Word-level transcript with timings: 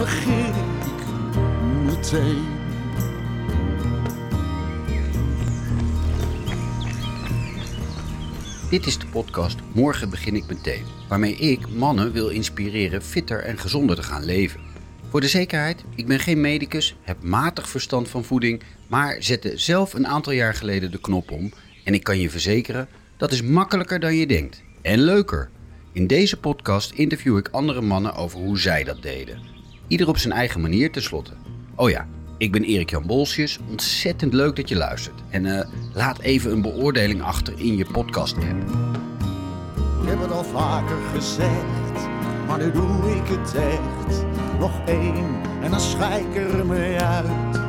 begin 0.00 0.44
ik 0.44 1.06
meteen. 1.84 2.44
Dit 8.70 8.86
is 8.86 8.98
de 8.98 9.06
podcast 9.06 9.58
Morgen 9.72 10.10
begin 10.10 10.36
ik 10.36 10.46
meteen, 10.46 10.84
waarmee 11.08 11.34
ik 11.34 11.68
mannen 11.68 12.12
wil 12.12 12.28
inspireren 12.28 13.02
fitter 13.02 13.40
en 13.40 13.58
gezonder 13.58 13.96
te 13.96 14.02
gaan 14.02 14.24
leven. 14.24 14.60
Voor 15.08 15.20
de 15.20 15.28
zekerheid, 15.28 15.84
ik 15.94 16.06
ben 16.06 16.20
geen 16.20 16.40
medicus, 16.40 16.96
heb 17.02 17.22
matig 17.22 17.68
verstand 17.68 18.08
van 18.08 18.24
voeding, 18.24 18.62
maar 18.86 19.22
zette 19.22 19.58
zelf 19.58 19.94
een 19.94 20.06
aantal 20.06 20.32
jaar 20.32 20.54
geleden 20.54 20.90
de 20.90 21.00
knop 21.00 21.30
om 21.30 21.52
en 21.84 21.94
ik 21.94 22.02
kan 22.02 22.18
je 22.18 22.30
verzekeren, 22.30 22.88
dat 23.16 23.32
is 23.32 23.42
makkelijker 23.42 24.00
dan 24.00 24.14
je 24.14 24.26
denkt 24.26 24.62
en 24.82 24.98
leuker. 24.98 25.50
In 25.92 26.06
deze 26.06 26.36
podcast 26.36 26.90
interview 26.90 27.36
ik 27.36 27.48
andere 27.48 27.80
mannen 27.80 28.14
over 28.14 28.38
hoe 28.38 28.58
zij 28.58 28.84
dat 28.84 29.02
deden. 29.02 29.59
Ieder 29.90 30.08
op 30.08 30.18
zijn 30.18 30.32
eigen 30.32 30.60
manier 30.60 30.92
tenslotte. 30.92 31.32
Oh 31.74 31.90
ja, 31.90 32.06
ik 32.38 32.52
ben 32.52 32.64
Erik 32.64 32.90
Jan 32.90 33.06
Bolsjes. 33.06 33.58
Ontzettend 33.68 34.32
leuk 34.32 34.56
dat 34.56 34.68
je 34.68 34.76
luistert. 34.76 35.22
En 35.30 35.46
eh, 35.46 35.66
laat 35.94 36.20
even 36.20 36.52
een 36.52 36.62
beoordeling 36.62 37.22
achter 37.22 37.54
in 37.56 37.76
je 37.76 37.86
podcast 37.92 38.36
app. 38.36 38.70
Ik 40.02 40.08
heb 40.08 40.20
het 40.20 40.32
al 40.32 40.44
vaker 40.44 40.96
gezegd, 41.14 42.08
maar 42.46 42.58
nu 42.58 42.72
doe 42.72 43.16
ik 43.16 43.26
het 43.26 43.54
echt. 43.54 44.24
Nog 44.58 44.80
één 44.86 45.26
en 45.62 45.70
dan 45.70 45.80
schijk 45.80 46.34
ik 46.34 46.52
er 46.52 46.66
mee 46.66 46.98
uit. 46.98 47.60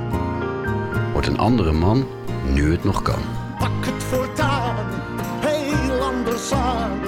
Word 1.13 1.27
een 1.27 1.37
andere 1.37 1.71
man 1.71 2.07
nu 2.53 2.71
het 2.71 2.83
nog 2.83 3.01
kan. 3.01 3.21
Pak 3.59 3.85
het 3.85 4.03
voortaan, 4.03 4.85
heel 5.39 6.01
anders 6.01 6.51
aan. 6.51 6.99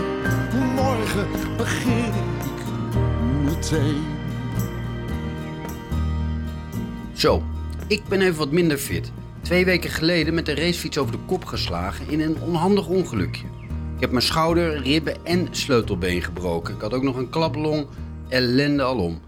Morgen 0.76 1.28
begin 1.58 2.14
ik 2.40 2.64
meteen. 3.44 4.13
Zo, 7.24 7.44
ik 7.88 8.04
ben 8.10 8.22
even 8.22 8.38
wat 8.38 8.52
minder 8.52 8.78
fit. 8.78 9.12
Twee 9.42 9.66
weken 9.66 9.90
geleden 9.90 10.34
met 10.34 10.46
de 10.46 10.56
racefiets 10.56 10.98
over 10.98 11.12
de 11.12 11.24
kop 11.26 11.46
geslagen 11.46 12.10
in 12.10 12.22
een 12.22 12.42
onhandig 12.42 12.88
ongelukje. 12.88 13.46
Ik 13.96 14.00
heb 14.00 14.12
mijn 14.12 14.24
schouder, 14.24 14.78
ribben 14.78 15.26
en 15.26 15.48
sleutelbeen 15.52 16.22
gebroken. 16.22 16.74
Ik 16.76 16.82
had 16.82 16.94
ook 16.94 17.04
nog 17.04 17.16
een 17.16 17.30
klaplong, 17.30 17.88
ellende 18.30 18.84
alom. 18.84 19.22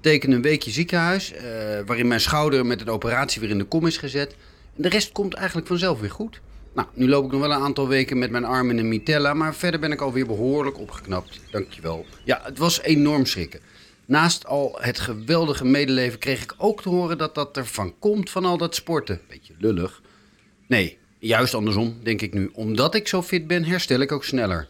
Teken 0.00 0.30
een 0.30 0.42
weekje 0.42 0.70
ziekenhuis, 0.70 1.32
eh, 1.32 1.44
waarin 1.86 2.08
mijn 2.08 2.20
schouder 2.20 2.66
met 2.66 2.80
een 2.80 2.88
operatie 2.88 3.40
weer 3.40 3.50
in 3.50 3.58
de 3.58 3.64
kom 3.64 3.86
is 3.86 3.96
gezet. 3.96 4.36
En 4.76 4.82
de 4.82 4.88
rest 4.88 5.12
komt 5.12 5.34
eigenlijk 5.34 5.66
vanzelf 5.66 6.00
weer 6.00 6.10
goed. 6.10 6.40
Nou, 6.74 6.88
nu 6.94 7.08
loop 7.08 7.24
ik 7.24 7.30
nog 7.30 7.40
wel 7.40 7.52
een 7.52 7.62
aantal 7.62 7.88
weken 7.88 8.18
met 8.18 8.30
mijn 8.30 8.44
arm 8.44 8.70
in 8.70 8.78
een 8.78 8.88
mitella, 8.88 9.34
maar 9.34 9.54
verder 9.54 9.80
ben 9.80 9.92
ik 9.92 10.00
alweer 10.00 10.26
behoorlijk 10.26 10.78
opgeknapt. 10.78 11.40
Dankjewel. 11.50 12.06
Ja, 12.24 12.40
het 12.42 12.58
was 12.58 12.82
enorm 12.82 13.26
schrikken. 13.26 13.60
Naast 14.06 14.46
al 14.46 14.78
het 14.80 15.00
geweldige 15.00 15.64
medeleven 15.64 16.18
kreeg 16.18 16.42
ik 16.42 16.54
ook 16.56 16.82
te 16.82 16.88
horen 16.88 17.18
dat 17.18 17.34
dat 17.34 17.56
ervan 17.56 17.94
komt 17.98 18.30
van 18.30 18.44
al 18.44 18.56
dat 18.56 18.74
sporten. 18.74 19.20
Beetje 19.28 19.54
lullig. 19.58 20.02
Nee, 20.66 20.98
juist 21.18 21.54
andersom, 21.54 21.96
denk 22.02 22.22
ik 22.22 22.34
nu. 22.34 22.50
Omdat 22.52 22.94
ik 22.94 23.08
zo 23.08 23.22
fit 23.22 23.46
ben, 23.46 23.64
herstel 23.64 24.00
ik 24.00 24.12
ook 24.12 24.24
sneller. 24.24 24.68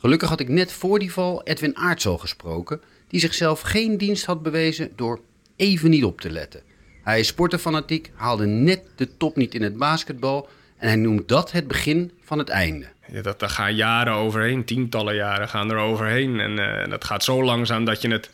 Gelukkig 0.00 0.28
had 0.28 0.40
ik 0.40 0.48
net 0.48 0.72
voor 0.72 0.98
die 0.98 1.12
val 1.12 1.42
Edwin 1.42 1.76
Aerts 1.76 2.06
al 2.06 2.18
gesproken, 2.18 2.80
die 3.08 3.20
zichzelf 3.20 3.60
geen 3.60 3.98
dienst 3.98 4.24
had 4.24 4.42
bewezen 4.42 4.92
door 4.96 5.20
even 5.56 5.90
niet 5.90 6.04
op 6.04 6.20
te 6.20 6.30
letten. 6.30 6.62
Hij 7.02 7.20
is 7.20 7.26
sportenfanatiek, 7.26 8.10
haalde 8.14 8.46
net 8.46 8.82
de 8.96 9.16
top 9.16 9.36
niet 9.36 9.54
in 9.54 9.62
het 9.62 9.76
basketbal 9.76 10.48
en 10.76 10.86
hij 10.86 10.96
noemt 10.96 11.28
dat 11.28 11.52
het 11.52 11.68
begin 11.68 12.12
van 12.22 12.38
het 12.38 12.48
einde. 12.48 12.86
Ja, 13.12 13.22
dat, 13.22 13.40
daar 13.40 13.48
gaan 13.48 13.74
jaren 13.74 14.12
overheen, 14.12 14.64
tientallen 14.64 15.14
jaren 15.14 15.48
gaan 15.48 15.70
er 15.70 15.76
overheen. 15.76 16.40
En 16.40 16.58
eh, 16.58 16.90
dat 16.90 17.04
gaat 17.04 17.24
zo 17.24 17.44
langzaam 17.44 17.84
dat 17.84 18.02
je 18.02 18.08
het 18.08 18.30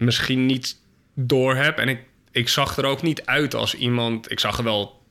misschien 0.00 0.46
niet 0.46 0.76
door 1.14 1.54
hebt. 1.54 1.78
En 1.78 1.88
ik, 1.88 2.00
ik 2.32 2.48
zag 2.48 2.76
er 2.76 2.84
ook 2.84 3.02
niet 3.02 3.26
uit 3.26 3.54
als 3.54 3.74
iemand... 3.74 4.30
Ik 4.30 4.40
zag 4.40 4.58
er 4.58 4.64
wel 4.64 5.02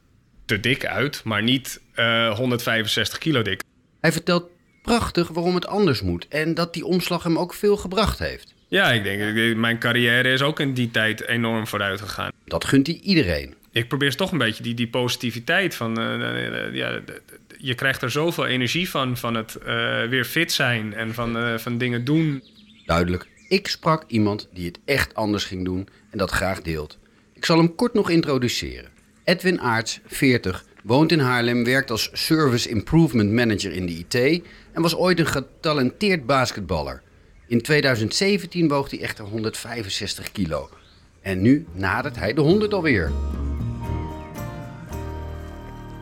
te 0.45 0.59
dik 0.59 0.85
uit, 0.85 1.21
maar 1.23 1.43
niet 1.43 1.81
eh 1.93 2.37
165 2.37 3.17
kilo 3.17 3.41
dik. 3.41 3.61
Hij 4.01 4.11
vertelt 4.11 4.49
prachtig 4.81 5.27
waarom 5.27 5.55
het 5.55 5.67
anders 5.67 6.01
moet 6.01 6.27
en 6.27 6.53
dat 6.53 6.73
die 6.73 6.85
omslag 6.85 7.23
hem 7.23 7.37
ook 7.37 7.53
veel 7.53 7.77
gebracht 7.77 8.19
heeft. 8.19 8.53
Ja, 8.67 8.91
ik 8.91 9.03
denk, 9.03 9.55
mijn 9.57 9.79
carrière 9.79 10.31
is 10.33 10.41
ook 10.41 10.59
in 10.59 10.73
die 10.73 10.91
tijd 10.91 11.27
enorm 11.27 11.67
vooruit 11.67 12.01
gegaan. 12.01 12.31
Dat 12.45 12.65
gunt 12.65 12.87
hij 12.87 12.99
iedereen. 13.03 13.55
Ik 13.71 13.87
probeer 13.87 14.15
toch 14.15 14.31
een 14.31 14.37
beetje 14.37 14.63
die, 14.63 14.73
die 14.73 14.87
positiviteit 14.87 15.75
van... 15.75 15.99
eh, 15.99 16.13
eh, 16.13 16.65
eh, 16.67 16.73
ja, 16.73 16.99
je 17.57 17.75
krijgt 17.75 18.01
er 18.01 18.11
zoveel 18.11 18.45
energie 18.45 18.89
van, 18.89 19.17
van 19.17 19.35
het 19.35 19.55
eh, 19.55 20.03
weer 20.03 20.25
fit 20.25 20.51
zijn 20.51 20.93
en 20.93 21.13
van, 21.13 21.37
eh, 21.37 21.57
van 21.57 21.77
dingen 21.77 22.05
doen. 22.05 22.43
Duidelijk. 22.85 23.27
Ik 23.49 23.67
sprak 23.67 24.03
iemand 24.07 24.47
die 24.53 24.65
het 24.65 24.79
echt 24.85 25.15
anders 25.15 25.43
ging 25.43 25.65
doen 25.65 25.87
en 26.09 26.17
dat 26.17 26.31
graag 26.31 26.61
deelt. 26.61 26.97
Ik 27.33 27.45
zal 27.45 27.57
hem 27.57 27.75
kort 27.75 27.93
nog 27.93 28.09
introduceren. 28.09 28.89
Edwin 29.23 29.61
Aarts, 29.61 29.99
40, 30.05 30.65
woont 30.83 31.11
in 31.11 31.19
Haarlem, 31.19 31.63
werkt 31.63 31.91
als 31.91 32.09
Service 32.13 32.69
Improvement 32.69 33.31
Manager 33.31 33.71
in 33.71 33.85
de 33.85 33.93
IT 33.93 34.43
en 34.71 34.81
was 34.81 34.95
ooit 34.95 35.19
een 35.19 35.27
getalenteerd 35.27 36.25
basketballer. 36.25 37.01
In 37.47 37.61
2017 37.61 38.67
woog 38.67 38.89
hij 38.89 39.01
echter 39.01 39.25
165 39.25 40.31
kilo. 40.31 40.69
En 41.21 41.41
nu 41.41 41.65
nadert 41.71 42.15
hij 42.15 42.33
de 42.33 42.41
100 42.41 42.73
alweer. 42.73 43.11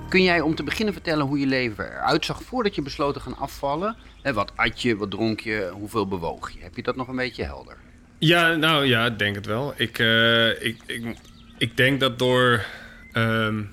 Kun 0.09 0.23
jij 0.23 0.41
om 0.41 0.55
te 0.55 0.63
beginnen 0.63 0.93
vertellen 0.93 1.25
hoe 1.25 1.39
je 1.39 1.45
leven 1.45 1.85
eruit 1.85 2.25
zag 2.25 2.43
voordat 2.43 2.75
je 2.75 2.81
besloot 2.81 3.13
te 3.13 3.19
gaan 3.19 3.37
afvallen? 3.37 3.95
Wat 4.33 4.51
at 4.55 4.81
je, 4.81 4.95
wat 4.95 5.11
dronk 5.11 5.39
je, 5.39 5.69
hoeveel 5.73 6.07
bewoog 6.07 6.51
je? 6.51 6.59
Heb 6.59 6.75
je 6.75 6.83
dat 6.83 6.95
nog 6.95 7.07
een 7.07 7.15
beetje 7.15 7.43
helder? 7.43 7.77
Ja, 8.17 8.55
nou 8.55 8.85
ja, 8.85 9.05
ik 9.05 9.19
denk 9.19 9.35
het 9.35 9.45
wel. 9.45 9.73
Ik, 9.75 9.99
eh, 9.99 10.49
ik, 10.49 10.77
ik, 10.85 11.17
ik 11.57 11.77
denk 11.77 11.99
dat 11.99 12.19
door 12.19 12.65
ehm, 13.11 13.63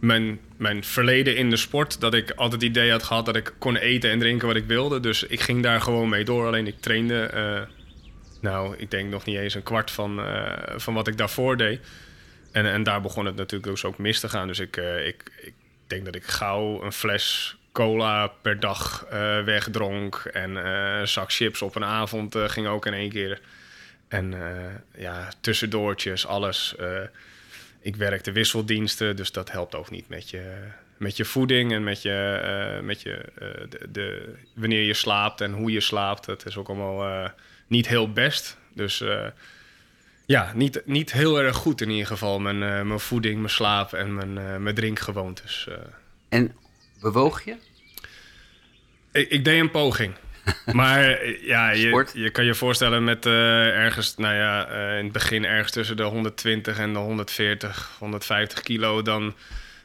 mijn, 0.00 0.40
mijn 0.56 0.84
verleden 0.84 1.36
in 1.36 1.50
de 1.50 1.56
sport... 1.56 2.00
dat 2.00 2.14
ik 2.14 2.30
altijd 2.30 2.62
het 2.62 2.70
idee 2.70 2.90
had 2.90 3.02
gehad 3.02 3.26
dat 3.26 3.36
ik 3.36 3.54
kon 3.58 3.76
eten 3.76 4.10
en 4.10 4.18
drinken 4.18 4.46
wat 4.46 4.56
ik 4.56 4.64
wilde. 4.66 5.00
Dus 5.00 5.22
ik 5.22 5.40
ging 5.40 5.62
daar 5.62 5.80
gewoon 5.80 6.08
mee 6.08 6.24
door. 6.24 6.46
Alleen 6.46 6.66
ik 6.66 6.80
trainde, 6.80 7.22
eh, 7.22 7.60
nou, 8.40 8.74
ik 8.76 8.90
denk 8.90 9.10
nog 9.10 9.24
niet 9.24 9.36
eens 9.36 9.54
een 9.54 9.62
kwart 9.62 9.90
van, 9.90 10.20
eh, 10.20 10.52
van 10.76 10.94
wat 10.94 11.08
ik 11.08 11.16
daarvoor 11.16 11.56
deed. 11.56 11.80
En, 12.52 12.66
en 12.66 12.82
daar 12.82 13.00
begon 13.00 13.26
het 13.26 13.36
natuurlijk 13.36 13.70
dus 13.70 13.84
ook 13.84 13.98
mis 13.98 14.20
te 14.20 14.28
gaan. 14.28 14.46
Dus 14.46 14.58
ik, 14.58 14.76
ik, 15.06 15.22
ik 15.40 15.54
denk 15.86 16.04
dat 16.04 16.14
ik 16.14 16.24
gauw 16.24 16.82
een 16.82 16.92
fles 16.92 17.56
cola 17.76 18.28
per 18.42 18.60
dag 18.60 19.06
eh, 19.10 19.42
wegdronk. 19.44 20.14
En 20.32 20.64
eh, 20.64 20.98
een 20.98 21.08
zak 21.08 21.32
chips 21.32 21.62
op 21.62 21.74
een 21.74 21.84
avond 21.84 22.34
eh, 22.34 22.48
ging 22.48 22.66
ook 22.66 22.86
in 22.86 22.92
één 22.92 23.10
keer. 23.10 23.40
En 24.08 24.34
ja, 24.96 25.28
tussendoortjes, 25.40 26.26
alles. 26.26 26.74
Ik 27.80 27.96
werkte 27.96 28.32
wisseldiensten, 28.32 29.16
dus 29.16 29.32
dat 29.32 29.50
helpt 29.50 29.74
ook 29.74 29.90
niet 29.90 30.08
met 30.08 30.30
je, 30.30 30.58
met 30.96 31.16
je 31.16 31.24
voeding 31.24 31.72
en 31.72 31.84
met 31.84 32.02
je, 32.02 32.80
met 32.82 33.02
je 33.02 33.24
de, 33.88 34.34
wanneer 34.54 34.82
je 34.82 34.94
slaapt 34.94 35.40
en 35.40 35.52
hoe 35.52 35.70
je 35.70 35.80
slaapt. 35.80 36.26
Dat 36.26 36.46
is 36.46 36.56
ook 36.56 36.68
allemaal 36.68 37.30
niet 37.66 37.88
heel 37.88 38.12
best. 38.12 38.58
Dus 38.74 39.02
ja, 40.26 40.52
niet, 40.54 40.82
niet 40.84 41.12
heel 41.12 41.40
erg 41.40 41.56
goed 41.56 41.80
in 41.80 41.90
ieder 41.90 42.06
geval. 42.06 42.38
Mijn, 42.38 42.58
mijn 42.58 43.00
voeding, 43.00 43.36
mijn 43.36 43.50
slaap 43.50 43.92
en 43.92 44.14
mijn, 44.14 44.38
eh, 44.38 44.56
mijn 44.56 44.74
drinkgewoontes. 44.74 45.68
En 46.28 46.54
bewoog 47.00 47.44
je? 47.44 47.56
Ik, 49.16 49.30
ik 49.30 49.44
deed 49.44 49.60
een 49.60 49.70
poging. 49.70 50.14
Maar 50.72 51.26
ja, 51.26 51.70
je, 51.70 52.06
je 52.12 52.30
kan 52.30 52.44
je 52.44 52.54
voorstellen 52.54 53.04
met 53.04 53.26
eh, 53.26 53.84
ergens, 53.84 54.16
nou 54.16 54.34
ja, 54.34 54.66
eh, 54.68 54.98
in 54.98 55.04
het 55.04 55.12
begin 55.12 55.44
ergens 55.44 55.72
tussen 55.72 55.96
de 55.96 56.02
120 56.02 56.78
en 56.78 56.92
de 56.92 56.98
140, 56.98 57.96
150 57.98 58.60
kilo, 58.60 59.02
dan 59.02 59.34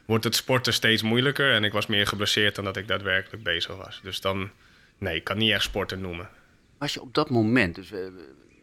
wordt 0.04 0.24
het 0.24 0.34
sporten 0.34 0.72
steeds 0.72 1.02
moeilijker. 1.02 1.52
En 1.52 1.64
ik 1.64 1.72
was 1.72 1.86
meer 1.86 2.06
geblesseerd 2.06 2.54
dan 2.54 2.64
dat 2.64 2.76
ik 2.76 2.88
daadwerkelijk 2.88 3.42
bezig 3.42 3.76
was. 3.76 4.00
Dus 4.02 4.20
dan, 4.20 4.50
nee, 4.98 5.16
ik 5.16 5.24
kan 5.24 5.38
niet 5.38 5.52
echt 5.52 5.62
sporten 5.62 6.00
noemen. 6.00 6.28
Was 6.78 6.94
je 6.94 7.00
op 7.00 7.14
dat 7.14 7.30
moment, 7.30 7.74
dus 7.74 7.92
eh, 7.92 7.98
een 7.98 8.18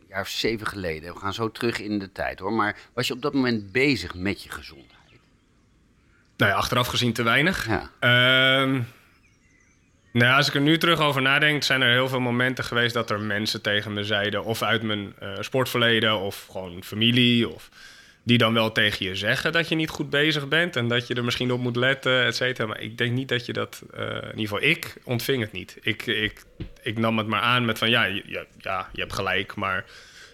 jaar 0.09 0.21
of 0.21 0.27
zeven 0.27 0.67
geleden, 0.67 1.13
we 1.13 1.19
gaan 1.19 1.33
zo 1.33 1.51
terug 1.51 1.79
in 1.79 1.99
de 1.99 2.11
tijd 2.11 2.39
hoor, 2.39 2.53
maar 2.53 2.77
was 2.93 3.07
je 3.07 3.13
op 3.13 3.21
dat 3.21 3.33
moment 3.33 3.71
bezig 3.71 4.15
met 4.15 4.43
je 4.43 4.49
gezondheid? 4.49 4.97
Nou 6.37 6.51
ja, 6.51 6.57
achteraf 6.57 6.87
gezien 6.87 7.13
te 7.13 7.23
weinig. 7.23 7.67
Ja. 7.67 7.89
Nou, 10.11 10.35
als 10.35 10.47
ik 10.47 10.53
er 10.53 10.61
nu 10.61 10.77
terug 10.77 10.99
over 10.99 11.21
nadenk, 11.21 11.63
zijn 11.63 11.81
er 11.81 11.91
heel 11.91 12.07
veel 12.07 12.19
momenten 12.19 12.63
geweest 12.63 12.93
dat 12.93 13.09
er 13.09 13.19
mensen 13.19 13.61
tegen 13.61 13.93
me 13.93 14.03
zeiden, 14.03 14.43
of 14.43 14.61
uit 14.61 14.81
mijn 14.81 15.13
eh, 15.19 15.33
sportverleden, 15.39 16.19
of 16.19 16.47
gewoon 16.51 16.83
familie, 16.83 17.49
of 17.49 17.69
die 18.23 18.37
dan 18.37 18.53
wel 18.53 18.71
tegen 18.71 19.05
je 19.05 19.15
zeggen 19.15 19.51
dat 19.51 19.69
je 19.69 19.75
niet 19.75 19.89
goed 19.89 20.09
bezig 20.09 20.47
bent 20.47 20.75
en 20.75 20.87
dat 20.87 21.07
je 21.07 21.13
er 21.13 21.23
misschien 21.23 21.51
op 21.51 21.59
moet 21.59 21.75
letten, 21.75 22.25
et 22.25 22.35
cetera. 22.35 22.67
Maar 22.67 22.81
ik 22.81 22.97
denk 22.97 23.11
niet 23.11 23.27
dat 23.27 23.45
je 23.45 23.53
dat, 23.53 23.83
eh, 23.93 24.05
in 24.05 24.39
ieder 24.39 24.39
geval 24.39 24.61
ik 24.61 24.95
ontving 25.03 25.41
het 25.41 25.51
niet. 25.51 25.77
Ik, 25.81 26.05
ik, 26.05 26.43
ik 26.81 26.97
nam 26.97 27.17
het 27.17 27.27
maar 27.27 27.41
aan 27.41 27.65
met 27.65 27.77
van 27.77 27.89
ja, 27.89 28.03
ja, 28.05 28.45
ja, 28.57 28.89
je 28.93 29.01
hebt 29.01 29.13
gelijk, 29.13 29.55
maar 29.55 29.85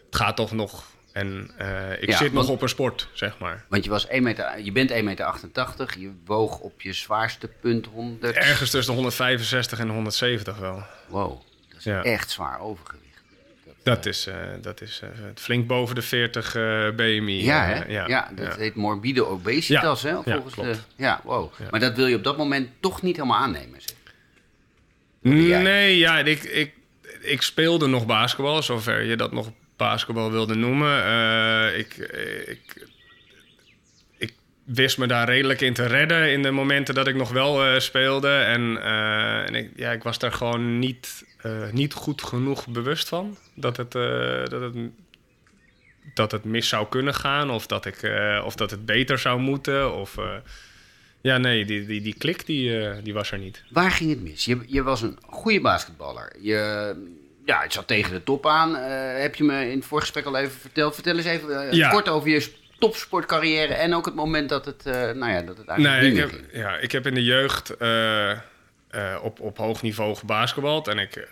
het 0.06 0.16
gaat 0.16 0.36
toch 0.36 0.52
nog. 0.52 0.94
En 1.16 1.52
eh, 1.58 2.02
ik 2.02 2.10
Ja, 2.10 2.18
zit 2.18 2.34
nog 2.34 2.50
op 2.50 2.62
een 2.62 2.70
sport, 2.70 3.10
zeg 3.14 3.38
maar. 3.40 3.66
Want 3.70 3.84
je, 3.84 3.90
was 3.90 4.08
1 4.08 4.24
meter, 4.24 4.62
je 4.62 4.72
bent 4.72 4.92
1,88 4.92 4.98
meter, 5.04 5.96
je 6.00 6.12
woog 6.26 6.60
op 6.60 6.82
je 6.82 6.94
zwaarste 6.94 7.48
punt 7.48 7.86
100. 7.86 8.36
Ergens 8.36 8.70
tussen 8.70 8.86
de 8.94 8.96
165 9.00 9.80
en 9.80 9.88
de 9.88 9.94
170 9.94 10.58
wel. 10.58 10.84
Wow, 11.08 11.42
dat 11.70 11.78
is 11.78 11.84
Ja. 11.84 12.04
echt 12.04 12.30
zwaar 12.32 12.60
overgewicht. 12.60 13.04
Dat, 13.66 13.76
Dat 13.84 14.06
is, 14.06 14.28
eh, 14.28 14.36
dat 14.62 14.82
is 14.82 15.00
eh, 15.04 15.10
flink 15.36 15.68
boven 15.68 15.96
de 15.96 16.02
40 16.02 16.56
eh, 16.56 16.90
BMI. 16.96 17.44
Ja, 17.44 17.72
eh, 17.74 17.80
hè? 17.80 18.06
ja, 18.08 18.30
dat 18.36 18.56
heet 18.56 18.76
morbide 18.76 19.26
obesitas, 19.26 20.02
Ja, 20.02 20.10
hè? 20.10 20.32
ja, 20.32 20.36
Volgens 20.42 20.56
de, 20.56 20.76
ja, 20.96 21.22
wow. 21.24 21.52
Ja. 21.58 21.66
Maar 21.72 21.80
dat 21.80 21.96
wil 21.96 22.08
je 22.08 22.16
op 22.16 22.24
dat 22.24 22.38
moment 22.38 22.70
toch 22.80 23.02
niet 23.02 23.16
helemaal 23.16 23.40
aannemen, 23.40 23.82
zeg. 23.82 23.96
Nee, 25.62 25.98
ja, 25.98 26.18
ik, 26.20 26.44
ik, 26.44 26.74
ik 27.22 27.42
speelde 27.42 27.88
nog 27.88 28.06
basketbal, 28.06 28.64
zover 28.64 29.04
je 29.04 29.16
dat 29.18 29.32
nog 29.32 29.52
basketbal 29.78 30.32
wilde 30.32 30.56
noemen. 30.56 31.04
Eh, 31.04 31.78
ik, 31.78 31.98
ik, 32.46 32.88
ik 34.18 34.34
wist 34.64 34.98
me 34.98 35.08
daar 35.08 35.28
redelijk 35.28 35.62
in 35.62 35.74
te 35.74 35.86
redden 35.86 36.32
in 36.32 36.42
de 36.42 36.52
momenten 36.52 36.96
dat 36.96 37.08
ik 37.08 37.16
nog 37.16 37.32
wel 37.32 37.66
eh, 37.66 37.80
speelde. 37.80 38.30
En, 38.30 38.82
eh, 38.84 39.48
en 39.48 39.56
ik, 39.56 39.72
ja, 39.76 39.92
ik 39.92 40.04
was 40.04 40.20
daar 40.20 40.32
gewoon 40.32 40.80
niet, 40.80 41.26
niet 41.72 41.94
goed 41.94 42.24
genoeg 42.24 42.68
bewust 42.68 43.08
van. 43.08 43.38
Dat 43.54 43.78
het, 43.78 43.92
dat, 44.50 44.62
het, 44.62 44.76
dat 46.14 46.32
het 46.32 46.44
mis 46.44 46.70
zou 46.70 46.88
kunnen 46.88 47.14
gaan 47.14 47.50
of 47.50 47.68
dat, 47.68 47.86
ik, 47.86 48.12
of 48.44 48.56
dat 48.56 48.72
het 48.72 48.86
beter 48.86 49.20
zou 49.20 49.40
moeten. 49.40 49.94
Of, 49.96 50.16
ja, 51.22 51.38
nee, 51.38 51.66
die, 51.66 51.86
die, 51.86 52.02
die 52.02 52.16
klik 52.18 52.46
die, 52.46 53.02
die 53.02 53.14
was 53.14 53.32
er 53.32 53.38
niet. 53.38 53.64
Waar 53.70 53.92
ging 53.92 54.10
het 54.10 54.22
mis? 54.22 54.46
Je, 54.46 54.60
je 54.68 54.84
was 54.84 55.02
een 55.02 55.18
goede 55.26 55.62
basketballer. 55.62 56.36
Je, 56.40 56.94
ja, 57.46 57.62
het 57.62 57.74
zat 57.74 57.88
tegen 57.88 58.12
de 58.12 58.24
top 58.24 58.48
aan. 58.48 58.76
eh, 58.76 59.22
heb 59.22 59.36
je 59.36 59.44
me 59.44 59.70
in 59.72 59.78
het 59.78 59.86
voorgesprek 59.86 60.26
al 60.26 60.38
even 60.38 60.60
verteld. 60.60 60.94
Vertel 60.94 61.16
eens 61.16 61.26
even 61.26 61.68
eh, 61.70 61.74
Ja. 61.74 61.90
kort 61.90 62.10
over 62.10 62.30
je 62.30 62.52
topsportcarrière 62.80 63.74
en 63.74 63.94
ook 63.96 64.06
het 64.06 64.16
moment 64.16 64.50
dat 64.50 64.66
het, 64.66 64.86
eh, 64.86 64.94
nou 64.94 65.32
ja, 65.32 65.42
dat 65.42 65.58
het 65.58 65.68
eigenlijk 65.68 66.02
Nee, 66.02 66.12
ik 66.12 66.18
heb, 66.18 66.30
ging. 66.30 66.46
ja, 66.54 66.78
ik 66.78 66.92
heb 66.92 67.08
in 67.08 67.14
de 67.14 67.24
jeugd 67.24 67.72
op, 69.22 69.40
op 69.40 69.58
hoog 69.58 69.82
niveau 69.82 70.16
gebasketbald. 70.16 70.88
En 70.88 70.98
ik, 71.00 71.28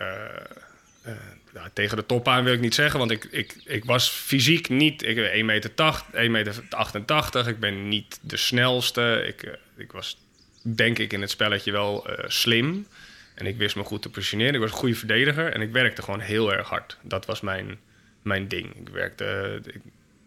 nou, 1.52 1.68
tegen 1.72 1.96
de 1.96 2.06
top 2.06 2.28
aan 2.28 2.44
wil 2.44 2.52
ik 2.52 2.60
niet 2.60 2.74
zeggen, 2.74 2.98
want 2.98 3.10
ik, 3.10 3.24
ik, 3.30 3.54
ik 3.64 3.84
was 3.84 4.08
fysiek 4.10 4.68
niet... 4.68 5.02
Ik 5.02 5.14
ben 5.14 5.30
1,88 5.32 5.44
meter, 5.44 5.70
1 6.12 6.30
meter 6.30 6.54
88, 6.70 7.46
ik 7.46 7.60
ben 7.60 7.88
niet 7.88 8.18
de 8.22 8.36
snelste. 8.36 9.24
Ik, 9.26 9.58
ik 9.76 9.92
was, 9.92 10.16
denk 10.62 10.98
ik, 10.98 11.12
in 11.12 11.20
het 11.20 11.30
spelletje 11.30 11.72
wel 11.72 12.06
slim. 12.26 12.86
En 13.34 13.46
ik 13.46 13.56
wist 13.56 13.76
me 13.76 13.82
goed 13.82 14.02
te 14.02 14.10
positioneren. 14.10 14.54
Ik 14.54 14.60
was 14.60 14.70
een 14.70 14.76
goede 14.76 14.94
verdediger 14.94 15.52
en 15.52 15.60
ik 15.60 15.72
werkte 15.72 16.02
gewoon 16.02 16.20
heel 16.20 16.52
erg 16.52 16.68
hard. 16.68 16.98
Dat 17.02 17.26
was 17.26 17.40
mijn, 17.40 17.78
mijn 18.22 18.48
ding. 18.48 18.74
Ik 18.74 18.88
werkte... 18.88 19.60
ik, 19.64 19.80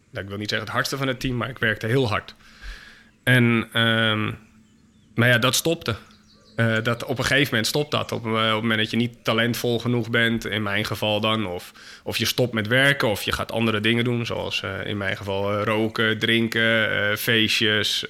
nou, 0.10 0.24
ik 0.24 0.30
wil 0.30 0.38
niet 0.38 0.50
zeggen 0.50 0.68
het 0.68 0.76
hardste 0.76 0.98
van 0.98 1.08
het 1.08 1.20
team, 1.20 1.38
maar 1.38 1.50
ik 1.50 1.60
werkte 1.60 1.88
heel 1.88 2.08
hard. 2.08 2.36
En, 3.24 3.70
ehm, 3.74 4.32
maar 5.16 5.28
ja, 5.28 5.38
dat 5.38 5.56
stopte. 5.56 5.96
Eh, 6.58 6.76
dat, 6.84 7.04
op 7.04 7.18
een 7.18 7.26
gegeven 7.26 7.50
moment 7.50 7.68
stopt 7.68 7.92
dat. 7.92 8.12
Op, 8.12 8.26
eh, 8.26 8.32
op 8.32 8.36
het 8.36 8.62
moment 8.62 8.80
dat 8.80 8.92
je 8.92 8.98
niet 8.98 9.24
talentvol 9.24 9.80
genoeg 9.80 10.10
bent, 10.10 10.46
in 10.46 10.64
mijn 10.64 10.86
geval 10.86 11.20
dan. 11.20 11.48
Of, 11.48 11.72
of 12.04 12.18
je 12.18 12.26
stopt 12.26 12.54
met 12.54 12.68
werken, 12.68 13.08
of 13.08 13.22
je 13.22 13.32
gaat 13.32 13.52
andere 13.52 13.80
dingen 13.80 14.04
doen. 14.04 14.26
Zoals 14.26 14.64
eh, 14.64 14.86
in 14.86 14.98
mijn 14.98 15.18
geval 15.18 15.64
roken, 15.64 16.20
drinken, 16.20 17.18
feestjes, 17.18 18.06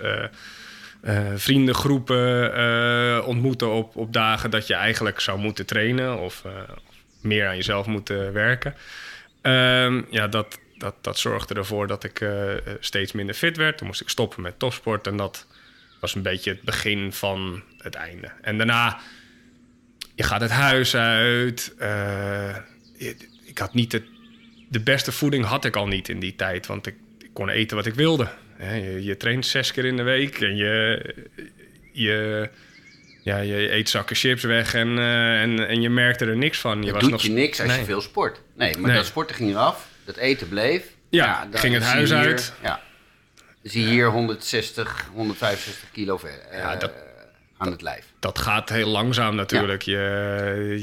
eh, 1.01 1.31
vriendengroepen 1.35 2.53
eh, 2.53 3.27
ontmoeten 3.27 3.71
op, 3.71 3.95
op 3.95 4.13
dagen 4.13 4.49
dat 4.51 4.67
je 4.67 4.73
eigenlijk 4.73 5.19
zou 5.19 5.39
moeten 5.39 5.65
trainen. 5.65 6.19
Of 6.19 6.41
eh, 6.45 6.51
meer 7.21 7.47
aan 7.47 7.55
jezelf 7.55 7.85
moeten 7.85 8.33
werken. 8.33 8.75
Ehm, 9.41 10.01
ja, 10.09 10.27
dat, 10.27 10.59
dat, 10.77 10.95
dat 11.01 11.19
zorgde 11.19 11.53
ervoor 11.53 11.87
dat 11.87 12.03
ik 12.03 12.25
steeds 12.79 13.11
minder 13.11 13.35
fit 13.35 13.57
werd. 13.57 13.77
Toen 13.77 13.87
moest 13.87 14.01
ik 14.01 14.09
stoppen 14.09 14.41
met 14.41 14.59
topsport. 14.59 15.07
En 15.07 15.17
dat 15.17 15.47
was 15.99 16.15
een 16.15 16.21
beetje 16.21 16.51
het 16.51 16.61
begin 16.61 17.13
van 17.13 17.63
het 17.77 17.95
einde. 17.95 18.31
En 18.41 18.57
daarna, 18.57 18.99
je 20.15 20.23
gaat 20.23 20.41
het 20.41 20.51
huis 20.51 20.95
uit. 20.95 21.73
je- 22.97 23.15
ik 23.45 23.57
had 23.57 23.73
niet 23.73 24.01
de 24.69 24.79
beste 24.79 25.11
voeding 25.11 25.45
had 25.45 25.65
ik 25.65 25.75
al 25.75 25.87
niet 25.87 26.09
in 26.09 26.19
die 26.19 26.35
tijd. 26.35 26.65
Want 26.67 26.87
ik, 26.87 26.95
ik 27.19 27.29
kon 27.33 27.49
eten 27.49 27.77
wat 27.77 27.85
ik 27.85 27.93
wilde. 27.93 28.27
Hè, 28.57 28.75
je, 28.75 29.03
je 29.03 29.17
traint 29.17 29.45
zes 29.45 29.71
keer 29.71 29.85
in 29.85 29.95
de 29.97 30.03
week. 30.03 30.39
En 30.41 30.55
je, 30.55 31.05
je, 31.91 32.49
ja, 33.23 33.37
je 33.37 33.71
eet 33.73 33.89
zakken 33.89 34.15
chips 34.15 34.43
weg. 34.43 34.73
En, 34.73 34.97
eh, 34.97 35.41
en, 35.41 35.67
en 35.67 35.81
je 35.81 35.89
merkte 35.89 36.25
er 36.25 36.37
niks 36.37 36.59
van. 36.59 36.83
Je 36.83 36.91
was 36.91 37.01
doet 37.01 37.11
nog 37.11 37.21
je 37.21 37.29
niks 37.29 37.61
als 37.61 37.75
je 37.75 37.83
veel 37.83 38.01
sport. 38.01 38.41
Nee, 38.55 38.73
maar 38.77 38.87
Nee. 38.87 38.95
dat 38.97 39.05
sporten 39.05 39.35
ging 39.35 39.49
eraf. 39.49 39.87
Dat 40.05 40.17
eten 40.17 40.49
bleef. 40.49 40.83
Ja, 41.09 41.47
dan 41.51 41.59
ging 41.59 41.73
het 41.73 41.83
huis 41.83 42.09
hier- 42.09 42.17
uit. 42.19 42.53
Ja. 42.63 42.81
Zie 43.63 43.81
je 43.83 43.89
hier 43.89 44.07
160, 44.09 45.09
165 45.13 45.91
kilo 45.91 46.17
ver, 46.17 46.39
eh, 46.51 46.59
Ja, 46.59 46.75
dat- 46.75 46.91
aan 47.57 47.71
het 47.71 47.81
lijf. 47.81 48.05
dat 48.19 48.39
gaat 48.39 48.69
heel 48.69 48.87
langzaam 48.89 49.35
natuurlijk. 49.35 49.81
Je, 49.81 49.97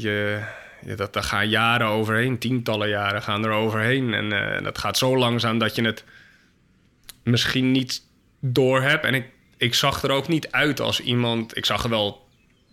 je, 0.01 0.41
je, 0.87 0.95
dat, 0.95 1.13
daar 1.13 1.23
gaan 1.23 1.49
jaren 1.49 1.87
overheen, 1.87 2.39
tientallen 2.39 2.89
jaren 2.89 3.23
gaan 3.23 3.45
er 3.45 3.51
overheen. 3.51 4.15
En 4.15 4.33
eh, 4.57 4.63
dat 4.65 4.79
gaat 4.79 4.99
zo 4.99 5.17
langzaam 5.17 5.59
dat 5.59 5.75
je 5.75 5.83
het 5.85 6.05
misschien 7.25 7.71
niet 7.71 8.03
door 8.41 8.83
hebt. 8.83 9.05
En 9.05 9.15
ik, 9.15 9.27
ik 9.57 9.75
zag 9.75 10.03
er 10.03 10.11
ook 10.11 10.29
niet 10.29 10.51
uit 10.51 10.81
als 10.81 11.01
iemand... 11.01 11.57
Ik 11.57 11.65
zag 11.65 11.85
er 11.85 11.91
wel 11.91 12.29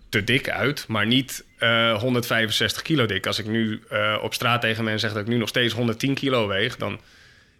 te 0.09 0.23
dik 0.23 0.49
uit, 0.49 0.87
maar 0.87 1.07
niet 1.07 1.45
eh, 1.57 1.99
165 1.99 2.81
kilo 2.81 3.05
dik. 3.05 3.27
Als 3.27 3.39
ik 3.39 3.45
nu 3.45 3.81
eh, 3.89 4.17
op 4.21 4.33
straat 4.33 4.61
tegen 4.61 4.83
mensen 4.83 5.01
zeg 5.01 5.17
dat 5.17 5.27
ik 5.27 5.33
nu 5.33 5.37
nog 5.37 5.49
steeds 5.49 5.73
110 5.73 6.13
kilo 6.13 6.47
weeg... 6.47 6.77
dan 6.77 6.99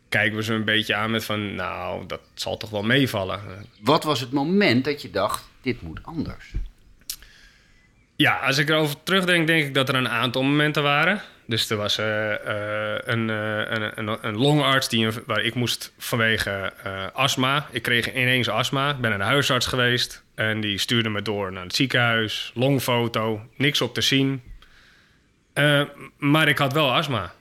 kijken 0.10 0.38
we 0.38 0.44
ze 0.44 0.54
een 0.54 0.66
beetje 0.66 0.96
aan 0.96 1.12
met 1.12 1.24
van... 1.24 1.56
nou, 1.56 2.06
dat 2.08 2.22
zal 2.34 2.58
toch 2.58 2.70
wel 2.70 2.84
meevallen. 2.84 3.42
Wat 3.82 4.04
was 4.04 4.20
het 4.20 4.32
moment 4.32 4.86
dat 4.86 5.02
je 5.02 5.10
dacht, 5.10 5.50
dit 5.62 5.82
moet 5.82 6.00
anders? 6.04 6.54
Ja, 8.22 8.36
als 8.36 8.58
ik 8.58 8.70
erover 8.70 9.04
terugdenk, 9.04 9.48
denk 9.48 9.66
ik 9.66 9.74
dat 9.74 9.90
er 9.90 9.96
een 9.96 10.10
aantal 10.10 10.44
momenten 10.44 10.84
waren. 10.84 11.22
Dus 11.46 11.70
er 11.70 11.78
was 11.78 11.98
eh, 11.98 12.34
eh, 12.34 13.00
een, 13.04 13.30
eh, 13.30 13.58
een, 13.58 14.00
een, 14.00 14.18
een 14.22 14.38
longarts 14.38 14.90
die, 14.90 15.08
waar 15.26 15.42
ik 15.42 15.56
moest 15.56 15.94
vanwege 15.98 16.74
astma. 17.14 17.68
Ik 17.72 17.82
kreeg 17.82 18.14
ineens 18.14 18.50
astma. 18.50 18.90
Ik 18.90 18.98
ben 18.98 19.10
naar 19.10 19.20
de 19.20 19.26
huisarts 19.26 19.66
geweest. 19.66 20.24
En 20.36 20.62
die 20.62 20.78
stuurde 20.78 21.10
me 21.10 21.22
door 21.22 21.52
naar 21.52 21.64
het 21.64 21.76
ziekenhuis. 21.76 22.52
Longfoto, 22.54 23.42
niks 23.56 23.82
op 23.82 23.94
te 23.94 24.02
zien. 24.02 24.42
Maar 26.18 26.48
ik 26.48 26.58
had 26.58 26.74
wel 26.74 26.94
astma. 26.94 27.34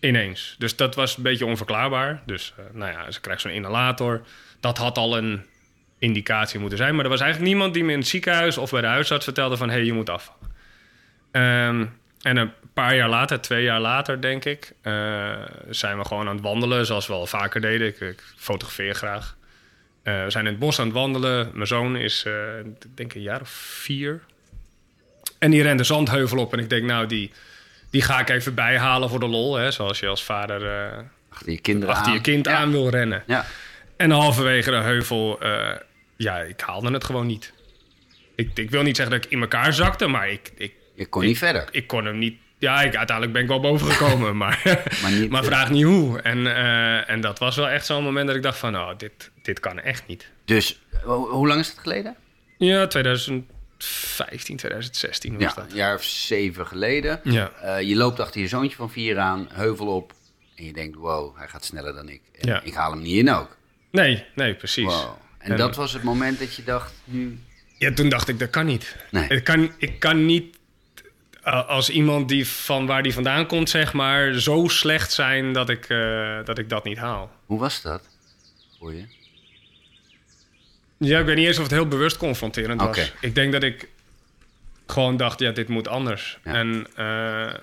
Ineens. 0.00 0.54
Dus 0.58 0.76
dat 0.76 0.94
was 0.94 1.16
een 1.16 1.22
beetje 1.22 1.46
onverklaarbaar. 1.46 2.22
Dus 2.26 2.54
nou 2.72 2.92
ja, 2.92 3.10
ze 3.10 3.20
krijgt 3.20 3.40
zo'n 3.40 3.50
inhalator. 3.50 4.22
Dat 4.60 4.78
had 4.78 4.98
al 4.98 5.16
een 5.16 5.44
indicatie 5.98 6.60
moeten 6.60 6.78
zijn. 6.78 6.94
Maar 6.94 7.04
er 7.04 7.10
was 7.10 7.20
eigenlijk 7.20 7.52
niemand 7.52 7.74
die 7.74 7.84
me 7.84 7.92
in 7.92 7.98
het 7.98 8.08
ziekenhuis 8.08 8.58
of 8.58 8.70
bij 8.70 8.80
de 8.80 8.86
huisarts 8.86 9.24
vertelde 9.24 9.56
van... 9.56 9.68
hé, 9.68 9.74
hey, 9.74 9.84
je 9.84 9.92
moet 9.92 10.10
afvallen. 10.10 10.54
Ehm, 11.30 11.86
en 12.22 12.36
een 12.36 12.52
paar 12.74 12.96
jaar 12.96 13.08
later, 13.08 13.40
twee 13.40 13.62
jaar 13.62 13.80
later 13.80 14.20
denk 14.20 14.44
ik... 14.44 14.72
eh, 14.82 15.32
zijn 15.70 15.98
we 15.98 16.04
gewoon 16.04 16.28
aan 16.28 16.34
het 16.34 16.44
wandelen, 16.44 16.86
zoals 16.86 17.06
we 17.06 17.12
al 17.12 17.26
vaker 17.26 17.60
deden. 17.60 17.86
Ik, 17.86 18.00
ik 18.00 18.22
fotografeer 18.36 18.94
graag. 18.94 19.36
Eh, 20.02 20.24
we 20.24 20.30
zijn 20.30 20.44
in 20.44 20.50
het 20.50 20.60
bos 20.60 20.78
aan 20.78 20.84
het 20.86 20.94
wandelen. 20.94 21.50
Mijn 21.54 21.66
zoon 21.66 21.96
is, 21.96 22.22
eh, 22.26 22.58
ik 22.58 22.96
denk 22.96 23.14
een 23.14 23.22
jaar 23.22 23.40
of 23.40 23.48
vier. 23.48 24.20
En 25.38 25.50
die 25.50 25.62
rende 25.62 25.84
zandheuvel 25.84 26.38
op. 26.38 26.52
En 26.52 26.58
ik 26.58 26.70
denk, 26.70 26.84
nou, 26.84 27.06
die, 27.06 27.32
die 27.90 28.02
ga 28.02 28.20
ik 28.20 28.28
even 28.28 28.54
bijhalen 28.54 29.08
voor 29.08 29.20
de 29.20 29.26
lol. 29.28 29.54
Hè, 29.56 29.70
zoals 29.70 30.00
je 30.00 30.06
als 30.06 30.24
vader 30.24 30.90
Achter 31.28 31.52
je 31.52 31.60
kinderen 31.60 31.94
achter 31.94 32.10
je 32.12 32.16
aan. 32.16 32.22
kind 32.22 32.46
Ja. 32.46 32.56
aan 32.56 32.70
wil 32.70 32.88
rennen. 32.88 33.22
Ja. 33.26 33.46
En 33.96 34.10
halverwege 34.10 34.70
de 34.70 34.76
heuvel, 34.76 35.38
ja, 36.16 36.38
ik 36.38 36.60
haalde 36.60 36.90
het 36.92 37.04
gewoon 37.04 37.26
niet. 37.26 37.52
Ik, 38.34 38.50
ik 38.58 38.70
wil 38.70 38.82
niet 38.82 38.96
zeggen 38.96 39.14
dat 39.16 39.24
ik 39.24 39.30
in 39.30 39.40
elkaar 39.40 39.72
zakte, 39.72 40.06
maar 40.06 40.30
ik, 40.30 40.52
ik, 40.56 40.74
Je 40.94 41.06
kon 41.06 41.24
niet 41.24 41.38
verder. 41.38 41.68
ik 41.70 41.86
kon 41.86 42.04
hem 42.04 42.18
niet... 42.18 42.36
Ja, 42.58 42.82
ik, 42.82 42.96
uiteindelijk 42.96 43.32
ben 43.32 43.42
ik 43.42 43.48
wel 43.48 43.60
boven 43.60 43.90
gekomen, 43.92 44.36
maar, 44.42 44.60
Maar 45.02 45.10
niet, 45.12 45.30
maar 45.30 45.40
eh, 45.42 45.46
vraag 45.46 45.70
niet 45.70 45.84
hoe. 45.84 46.20
En, 46.20 46.46
eh, 46.56 47.10
en 47.10 47.20
dat 47.20 47.38
was 47.38 47.56
wel 47.56 47.68
echt 47.68 47.86
zo'n 47.86 48.02
moment 48.04 48.26
dat 48.26 48.36
ik 48.36 48.42
dacht 48.42 48.58
van, 48.58 48.72
nou, 48.72 48.96
dit, 48.96 49.30
dit 49.42 49.60
kan 49.60 49.78
echt 49.80 50.06
niet. 50.06 50.30
Dus, 50.44 50.80
ho- 51.04 51.28
hoe 51.30 51.46
lang 51.46 51.60
is 51.60 51.68
het 51.68 51.78
geleden? 51.78 52.16
Ja, 52.58 52.86
2015, 52.86 54.56
2016 54.56 55.32
was 55.32 55.42
Ja, 55.42 55.52
dat. 55.54 55.70
een 55.70 55.76
jaar 55.76 55.94
of 55.94 56.04
zeven 56.04 56.66
geleden. 56.66 57.20
Ja. 57.24 57.50
Eh, 57.62 57.80
je 57.88 57.96
loopt 57.96 58.20
achter 58.20 58.40
je 58.40 58.48
zoontje 58.48 58.76
van 58.76 58.90
vier 58.90 59.18
aan, 59.18 59.48
heuvel 59.52 59.86
op. 59.86 60.12
En 60.56 60.64
je 60.64 60.72
denkt, 60.72 60.96
wow, 60.96 61.36
hij 61.38 61.48
gaat 61.48 61.64
sneller 61.64 61.94
dan 61.94 62.08
ik. 62.08 62.20
En 62.40 62.48
Ja. 62.48 62.60
ik 62.62 62.74
haal 62.74 62.90
hem 62.90 63.02
niet 63.02 63.16
in 63.16 63.30
ook. 63.30 63.56
Nee, 63.90 64.24
nee, 64.34 64.54
precies. 64.54 64.84
Wow. 64.84 65.16
En, 65.46 65.52
En- 65.52 65.58
dat 65.58 65.76
was 65.76 65.92
het 65.92 66.02
moment 66.02 66.38
dat 66.38 66.54
je 66.54 66.64
dacht, 66.64 66.92
nu... 67.04 67.38
Ja, 67.78 67.92
toen 67.92 68.08
dacht 68.08 68.28
ik, 68.28 68.38
dat 68.38 68.50
kan 68.50 68.66
niet. 68.66 68.96
Nee. 69.10 69.28
Ik, 69.28 69.44
kan, 69.44 69.72
ik 69.78 69.98
kan 69.98 70.26
niet 70.26 70.56
eh, 71.42 71.68
als 71.68 71.90
iemand 71.90 72.28
die 72.28 72.48
van 72.48 72.86
waar 72.86 73.02
die 73.02 73.12
vandaan 73.12 73.46
komt, 73.46 73.70
zeg 73.70 73.92
maar, 73.92 74.34
zo 74.34 74.68
slecht 74.68 75.12
zijn 75.12 75.52
dat 75.52 75.68
ik, 75.68 75.88
eh, 75.88 76.38
dat, 76.44 76.58
ik 76.58 76.68
dat 76.68 76.84
niet 76.84 76.98
haal. 76.98 77.30
Hoe 77.46 77.58
was 77.58 77.82
dat 77.82 78.08
voor 78.78 78.94
je? 78.94 79.04
Ja, 80.98 81.18
ik 81.18 81.26
weet 81.26 81.36
niet 81.36 81.46
eens 81.46 81.56
of 81.56 81.62
het 81.62 81.72
heel 81.72 81.88
bewust 81.88 82.16
confronterend 82.16 82.80
was. 82.80 83.12
Ik 83.20 83.34
denk 83.34 83.52
dat 83.52 83.62
ik 83.62 83.88
gewoon 84.86 85.16
dacht, 85.16 85.38
ja, 85.38 85.50
dit 85.50 85.68
moet 85.68 85.88
anders. 85.88 86.38
Ja. 86.44 86.54
En 86.54 86.86
eh, 86.94 87.54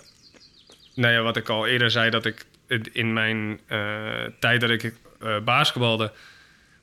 nou 0.95 1.13
ja, 1.13 1.21
wat 1.21 1.37
ik 1.37 1.49
al 1.49 1.67
eerder 1.67 1.91
zei, 1.91 2.09
dat 2.09 2.25
ik 2.25 2.45
in 2.91 3.13
mijn 3.13 3.59
tijd 4.39 4.61
dat 4.61 4.69
ik 4.69 4.93
basketbalde, 5.43 6.11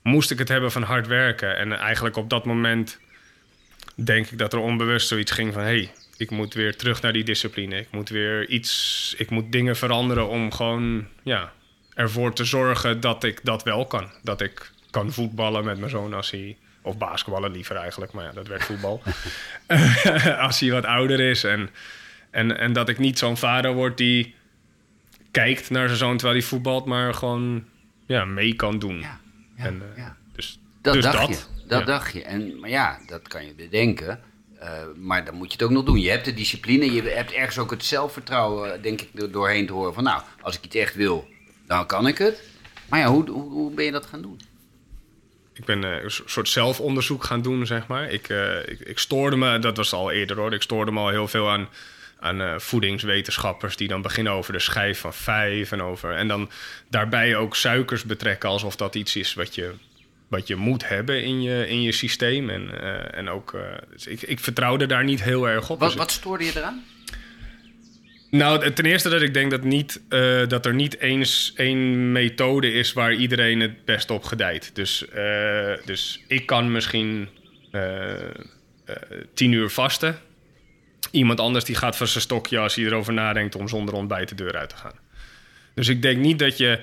moest 0.03 0.31
ik 0.31 0.39
het 0.39 0.49
hebben 0.49 0.73
van 0.73 0.83
hard 0.83 1.07
werken. 1.07 1.57
En 1.57 1.73
eigenlijk 1.73 2.17
op 2.17 2.31
dat 2.31 2.45
moment 2.45 2.99
denk 3.95 4.27
ik 4.27 4.39
dat 4.39 4.53
er 4.53 4.59
onbewust 4.59 5.09
zoiets 5.09 5.33
ging 5.33 5.53
van, 5.53 5.63
hé, 5.63 5.69
hey, 5.69 5.91
ik 6.17 6.31
moet 6.31 6.55
weer 6.55 6.77
terug 6.77 7.03
naar 7.03 7.13
die 7.13 7.25
discipline. 7.25 7.79
Ik 7.79 7.89
moet 7.91 8.09
weer 8.09 8.49
iets, 8.49 9.15
ik 9.19 9.31
moet 9.31 9.53
dingen 9.53 9.77
veranderen 9.77 10.29
om 10.29 10.53
gewoon, 10.53 11.07
ja, 11.23 11.53
ervoor 11.95 12.33
te 12.33 12.45
zorgen 12.45 13.01
dat 13.01 13.25
ik 13.25 13.41
dat 13.43 13.63
wel 13.63 13.87
kan. 13.87 14.11
Dat 14.23 14.41
ik 14.41 14.71
kan 14.91 15.13
voetballen 15.13 15.65
met 15.65 15.79
mijn 15.79 15.91
zoon 15.91 16.15
als 16.15 16.31
hij, 16.31 16.57
of 16.83 16.99
basketballen 16.99 17.53
liever 17.53 17.77
eigenlijk, 17.77 18.13
maar 18.13 18.25
ja, 18.25 18.33
dat 18.33 18.47
werd 18.47 18.65
voetbal. 18.65 19.03
als 20.47 20.61
hij 20.61 20.71
wat 20.71 20.85
ouder 20.85 21.21
is 21.21 21.45
en, 21.45 21.71
en, 22.31 22.59
en 22.59 22.73
dat 22.73 22.89
ik 22.89 22.99
niet 22.99 23.19
zo'n 23.19 23.37
vader 23.37 23.73
word 23.73 23.97
die 23.97 24.35
kijkt 25.31 25.71
naar 25.71 25.87
zijn 25.87 25.99
zoon 25.99 26.17
terwijl 26.17 26.39
hij 26.39 26.49
voetbalt, 26.49 26.87
maar 26.87 27.15
gewoon 27.15 27.65
ja, 28.07 28.25
mee 28.25 28.55
kan 28.55 28.79
doen. 28.79 28.99
Ja, 28.99 29.21
ja, 29.21 29.21
en, 29.67 29.83
eh, 29.95 29.97
ja. 30.03 30.17
Dus 30.33 30.61
Dat 30.83 30.95
dus 30.95 31.03
dacht 31.05 31.19
dat. 31.19 31.29
je. 31.29 31.67
Dat 31.69 31.79
Ja. 31.81 31.85
dacht 31.87 32.13
je. 32.13 32.23
En, 32.25 32.61
maar 32.61 32.71
ja, 32.71 32.99
dat 33.07 33.29
kan 33.29 33.47
je 33.47 33.55
bedenken. 33.55 34.21
Eh, 34.59 34.71
maar 34.97 35.25
dan 35.25 35.35
moet 35.35 35.47
je 35.47 35.53
het 35.53 35.63
ook 35.63 35.71
nog 35.71 35.85
doen. 35.85 36.01
Je 36.01 36.11
hebt 36.11 36.25
de 36.25 36.35
discipline. 36.35 36.93
Je 36.93 37.03
hebt 37.03 37.33
ergens 37.33 37.59
ook 37.59 37.71
het 37.71 37.85
zelfvertrouwen, 37.85 38.75
eh, 38.75 38.83
denk 38.83 39.01
ik, 39.01 39.09
er 39.21 39.31
doorheen 39.33 39.67
te 39.67 39.73
horen. 39.73 39.95
Van 39.95 40.05
nou, 40.05 40.23
als 40.41 40.57
ik 40.57 40.65
iets 40.65 40.77
echt 40.77 40.95
wil, 40.95 41.29
dan 41.67 41.87
kan 41.87 42.07
ik 42.07 42.19
het. 42.19 42.43
Maar 42.89 42.99
ja, 43.01 43.07
hoe, 43.07 43.31
hoe, 43.31 43.51
hoe 43.51 43.71
ben 43.75 43.85
je 43.85 43.91
dat 43.93 44.07
gaan 44.07 44.23
doen? 44.23 44.41
Ik 45.53 45.65
ben 45.65 45.85
eh, 45.85 46.03
een 46.03 46.11
so- 46.11 46.23
soort 46.27 46.49
zelfonderzoek 46.49 47.25
gaan 47.25 47.43
doen, 47.43 47.67
zeg 47.67 47.87
maar. 47.87 48.11
Ik, 48.11 48.29
eh, 48.29 48.59
ik, 48.69 48.81
ik 48.81 48.99
stoorde 48.99 49.37
me, 49.37 49.59
dat 49.59 49.77
was 49.77 49.93
al 49.93 50.11
eerder 50.11 50.37
hoor, 50.37 50.53
ik 50.53 50.63
stoorde 50.63 50.93
me 50.93 50.99
al 51.01 51.09
heel 51.09 51.29
veel 51.29 51.51
aan, 51.51 51.69
aan 52.21 52.41
eh, 52.41 52.59
voedingswetenschappers 52.59 53.77
die 53.77 53.89
dan 53.89 54.03
beginnen 54.03 54.33
over 54.33 54.53
de 54.53 54.59
schijf 54.59 54.99
van 54.99 55.15
vijf 55.15 55.73
en 55.73 55.83
over. 55.83 56.13
En 56.13 56.29
dan 56.29 56.51
daarbij 56.89 57.37
ook 57.37 57.57
suikers 57.57 58.05
betrekken 58.05 58.49
alsof 58.49 58.77
dat 58.77 58.95
iets 58.95 59.17
is 59.17 59.35
wat 59.35 59.55
je, 59.55 59.73
wat 60.29 60.47
je 60.47 60.57
moet 60.57 60.89
hebben 60.89 61.23
in 61.23 61.43
je, 61.43 61.69
in 61.69 61.83
je 61.83 61.93
systeem. 61.93 62.51
En, 62.51 62.81
eh, 62.81 63.19
en 63.19 63.29
ook, 63.29 63.55
eh, 63.55 63.61
dus 63.93 64.07
ik, 64.07 64.23
ik 64.23 64.41
vertrouwde 64.41 64.87
daar 64.87 65.05
niet 65.05 65.23
heel 65.23 65.49
erg 65.49 65.71
op. 65.71 65.79
Wat, 65.79 65.89
Dus 65.89 65.99
wat 65.99 66.11
stoorde 66.11 66.45
je 66.45 66.53
eraan? 66.57 66.85
nou, 68.31 68.73
ten 68.73 68.85
eerste 68.85 69.09
dat 69.09 69.23
ik 69.23 69.35
denk 69.35 69.51
dat, 69.51 69.65
niet, 69.65 70.01
dat 70.49 70.67
er 70.67 70.75
niet 70.75 70.99
eens 70.99 71.53
één 71.57 72.13
methode 72.13 72.73
is 72.73 72.93
waar 72.93 73.15
iedereen 73.15 73.61
het 73.61 73.85
best 73.85 74.11
op 74.11 74.25
gedijt. 74.25 74.71
Dus, 74.75 75.05
dus 75.85 76.25
ik 76.27 76.47
kan 76.47 76.73
misschien 76.73 77.29
tien 79.35 79.53
uur 79.53 79.71
vasten. 79.71 80.19
Iemand 81.11 81.41
anders 81.41 81.65
die 81.65 81.75
gaat 81.75 81.97
van 81.97 82.07
zijn 82.07 82.23
stokje 82.23 82.59
als 82.59 82.75
hij 82.75 82.85
erover 82.85 83.13
nadenkt 83.13 83.55
om 83.55 83.69
zonder 83.69 83.95
ontbijt 83.95 84.29
de 84.29 84.35
deur 84.35 84.57
uit 84.57 84.69
te 84.69 84.77
gaan. 84.77 84.95
Dus 85.75 85.89
ik 85.89 86.03
denk 86.03 86.19
niet 86.19 86.39
dat 86.39 86.57
je 86.59 86.81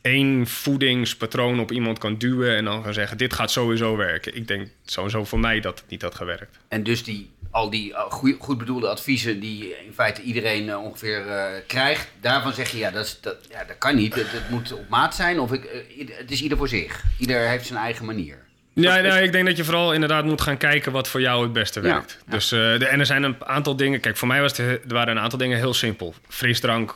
één 0.00 0.46
voedingspatroon 0.46 1.60
op 1.60 1.72
iemand 1.72 1.98
kan 1.98 2.18
duwen 2.18 2.56
en 2.56 2.64
dan 2.64 2.82
gaan 2.84 2.94
zeggen: 2.94 3.18
dit 3.18 3.32
gaat 3.32 3.50
sowieso 3.50 3.96
werken. 3.96 4.36
Ik 4.36 4.48
denk 4.48 4.68
sowieso 4.84 5.24
voor 5.24 5.38
mij 5.40 5.60
dat 5.60 5.78
het 5.78 5.90
niet 5.90 6.02
had 6.02 6.14
gewerkt. 6.14 6.58
En 6.68 6.82
dus 6.82 7.04
die, 7.04 7.30
al 7.50 7.70
die 7.70 7.94
goeie- 7.94 8.36
goed 8.38 8.58
bedoelde 8.58 8.88
adviezen 8.88 9.40
die 9.40 9.76
in 9.86 9.92
feite 9.94 10.22
iedereen 10.22 10.68
eh, 10.68 10.82
ongeveer 10.84 11.26
eh, 11.28 11.44
krijgt, 11.66 12.08
daarvan 12.20 12.52
zeg 12.52 12.70
je 12.70 12.78
ja, 12.78 12.90
dat, 12.90 13.04
is, 13.04 13.18
dat, 13.20 13.36
ja, 13.50 13.64
dat 13.64 13.78
kan 13.78 13.96
niet. 13.96 14.14
Het, 14.14 14.32
het 14.32 14.50
moet 14.50 14.72
op 14.72 14.88
maat 14.88 15.14
zijn 15.14 15.40
of 15.40 15.52
ik, 15.52 15.64
eh, 15.64 16.08
het 16.18 16.30
is 16.30 16.42
ieder 16.42 16.58
voor 16.58 16.68
zich. 16.68 17.04
Ieder 17.18 17.48
heeft 17.48 17.66
zijn 17.66 17.78
eigen 17.78 18.04
manier. 18.04 18.46
Ja, 18.82 19.00
nou, 19.00 19.22
ik 19.22 19.32
denk 19.32 19.46
dat 19.46 19.56
je 19.56 19.64
vooral 19.64 19.92
inderdaad 19.92 20.24
moet 20.24 20.40
gaan 20.40 20.56
kijken 20.56 20.92
wat 20.92 21.08
voor 21.08 21.20
jou 21.20 21.42
het 21.42 21.52
beste 21.52 21.80
werkt. 21.80 22.18
ja. 22.26 22.32
Dus, 22.32 22.52
eh, 22.52 22.58
de, 22.58 22.86
en 22.86 23.00
er 23.00 23.06
zijn 23.06 23.22
een 23.22 23.36
aantal 23.44 23.76
dingen. 23.76 24.00
Kijk, 24.00 24.16
voor 24.16 24.28
mij 24.28 24.40
was 24.40 24.56
het, 24.56 24.68
er 24.68 24.80
waren 24.94 25.16
een 25.16 25.22
aantal 25.22 25.38
dingen 25.38 25.58
heel 25.58 25.74
simpel. 25.74 26.14
Frisdrank, 26.28 26.94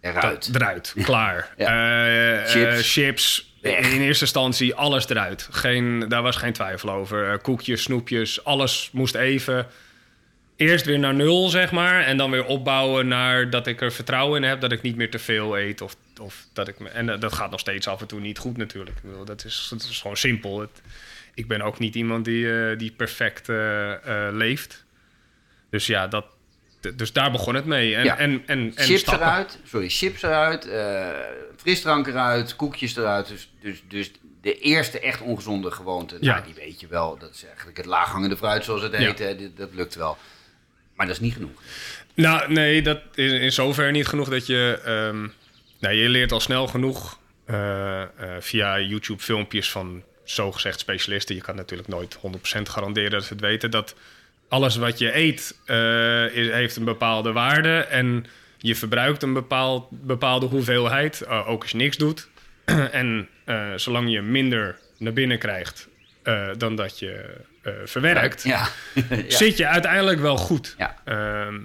Eruit. 0.00 0.50
eruit, 0.54 0.94
klaar. 1.02 1.54
Eh, 1.56 2.76
eh, 2.76 2.78
Chips. 2.82 3.54
in 3.60 4.00
eerste 4.00 4.24
instantie 4.24 4.74
alles 4.74 5.08
eruit. 5.08 5.48
Geen, 5.50 6.04
daar 6.08 6.22
was 6.22 6.36
geen 6.36 6.52
twijfel 6.52 6.90
over. 6.90 7.38
Koekjes, 7.38 7.82
snoepjes, 7.82 8.44
alles 8.44 8.88
moest 8.92 9.14
even. 9.14 9.66
Eerst 10.56 10.84
weer 10.84 10.98
naar 10.98 11.14
nul, 11.14 11.48
zeg 11.48 11.70
maar. 11.70 12.02
En 12.04 12.16
dan 12.16 12.30
weer 12.30 12.44
opbouwen 12.44 13.08
naar 13.08 13.50
dat 13.50 13.66
ik 13.66 13.80
er 13.80 13.92
vertrouwen 13.92 14.42
in 14.42 14.48
heb. 14.48 14.60
Dat 14.60 14.72
ik 14.72 14.82
niet 14.82 14.96
meer 14.96 15.10
te 15.10 15.18
veel 15.18 15.58
eet. 15.58 15.80
Of, 15.80 15.96
of 16.20 16.46
dat 16.52 16.68
ik 16.68 16.78
me, 16.78 16.88
en 16.88 17.20
dat 17.20 17.32
gaat 17.32 17.50
nog 17.50 17.60
steeds 17.60 17.88
af 17.88 18.00
en 18.00 18.06
toe 18.06 18.20
niet 18.20 18.38
goed 18.38 18.56
natuurlijk. 18.56 18.96
Ik 18.96 19.02
bedoel, 19.02 19.24
dat, 19.24 19.44
is, 19.44 19.66
dat 19.70 19.82
is 19.90 20.00
gewoon 20.00 20.16
simpel. 20.16 20.60
Het, 20.60 20.82
ik 21.34 21.48
ben 21.48 21.62
ook 21.62 21.78
niet 21.78 21.94
iemand 21.94 22.24
die, 22.24 22.52
eh, 22.70 22.78
die 22.78 22.90
perfect 22.96 23.48
eh, 23.48 23.92
eh, 24.26 24.34
leeft. 24.34 24.84
Dus 25.70 25.86
ja, 25.86 26.06
dat, 26.08 26.26
dus 26.94 27.12
daar 27.12 27.30
begon 27.30 27.54
het 27.54 27.64
mee. 27.64 27.94
En, 27.96 28.04
Ja. 28.04 28.18
en, 28.18 28.42
en, 28.46 28.72
en 28.74 28.84
chips 28.84 29.00
stappen. 29.00 29.26
eruit, 29.26 29.58
sorry, 29.64 29.88
chips 29.88 30.22
eruit, 30.22 30.68
frisdrank 31.56 32.06
eruit, 32.06 32.56
koekjes 32.56 32.96
eruit. 32.96 33.28
Dus, 33.28 33.50
dus, 33.60 33.82
dus 33.88 34.10
de 34.40 34.58
eerste 34.58 35.00
echt 35.00 35.20
ongezonde 35.20 35.70
gewoonte, 35.70 36.16
Ja. 36.20 36.32
nou, 36.32 36.44
die 36.44 36.54
weet 36.54 36.80
je 36.80 36.86
wel. 36.86 37.18
Dat 37.18 37.34
is 37.34 37.44
eigenlijk 37.44 37.76
het 37.76 37.86
laaghangende 37.86 38.36
fruit 38.36 38.64
zoals 38.64 38.82
het 38.82 38.96
heet. 38.96 39.18
Ja. 39.18 39.34
dat 39.56 39.74
lukt 39.74 39.94
wel. 39.94 40.16
Maar 40.94 41.06
dat 41.06 41.14
is 41.14 41.22
niet 41.22 41.32
genoeg. 41.34 41.62
Nou, 42.14 42.52
nee, 42.52 42.82
dat 42.82 43.00
is 43.14 43.32
in 43.32 43.52
zoverre 43.52 43.90
niet 43.90 44.06
genoeg 44.06 44.28
dat 44.28 44.46
je... 44.46 44.80
ehm, 44.84 45.28
nou, 45.80 45.94
je 45.94 46.08
leert 46.08 46.32
al 46.32 46.40
snel 46.40 46.66
genoeg 46.66 47.18
via 48.40 48.78
YouTube-filmpjes 48.80 49.70
van 49.70 50.02
zogezegd 50.34 50.80
specialisten. 50.80 51.34
Je 51.34 51.40
kan 51.40 51.56
natuurlijk 51.56 51.88
nooit 51.88 52.16
100% 52.16 52.18
garanderen 52.62 53.10
dat 53.10 53.24
ze 53.24 53.32
het 53.32 53.42
weten. 53.42 53.70
Dat 53.70 53.94
alles 54.48 54.76
wat 54.76 54.98
je 54.98 55.16
eet 55.16 55.58
eh, 55.64 56.36
is, 56.36 56.50
heeft 56.50 56.76
een 56.76 56.84
bepaalde 56.84 57.32
waarde. 57.32 57.78
En 57.78 58.26
je 58.58 58.74
verbruikt 58.74 59.22
een 59.22 59.32
bepaald, 59.32 59.86
bepaalde 59.90 60.46
hoeveelheid, 60.46 61.20
eh, 61.20 61.48
ook 61.48 61.62
als 61.62 61.70
je 61.70 61.76
niks 61.76 61.96
doet. 61.96 62.28
en 62.90 63.28
eh, 63.44 63.72
zolang 63.76 64.10
je 64.10 64.22
minder 64.22 64.78
naar 64.98 65.12
binnen 65.12 65.38
krijgt 65.38 65.88
dan 66.56 66.76
dat 66.76 66.98
je 66.98 67.36
verwerkt... 67.84 68.42
Ja. 68.42 68.68
ja. 69.10 69.16
zit 69.28 69.56
je 69.56 69.66
uiteindelijk 69.66 70.20
wel 70.20 70.36
goed. 70.36 70.74
Ja. 70.78 70.96
Ehm, 71.04 71.58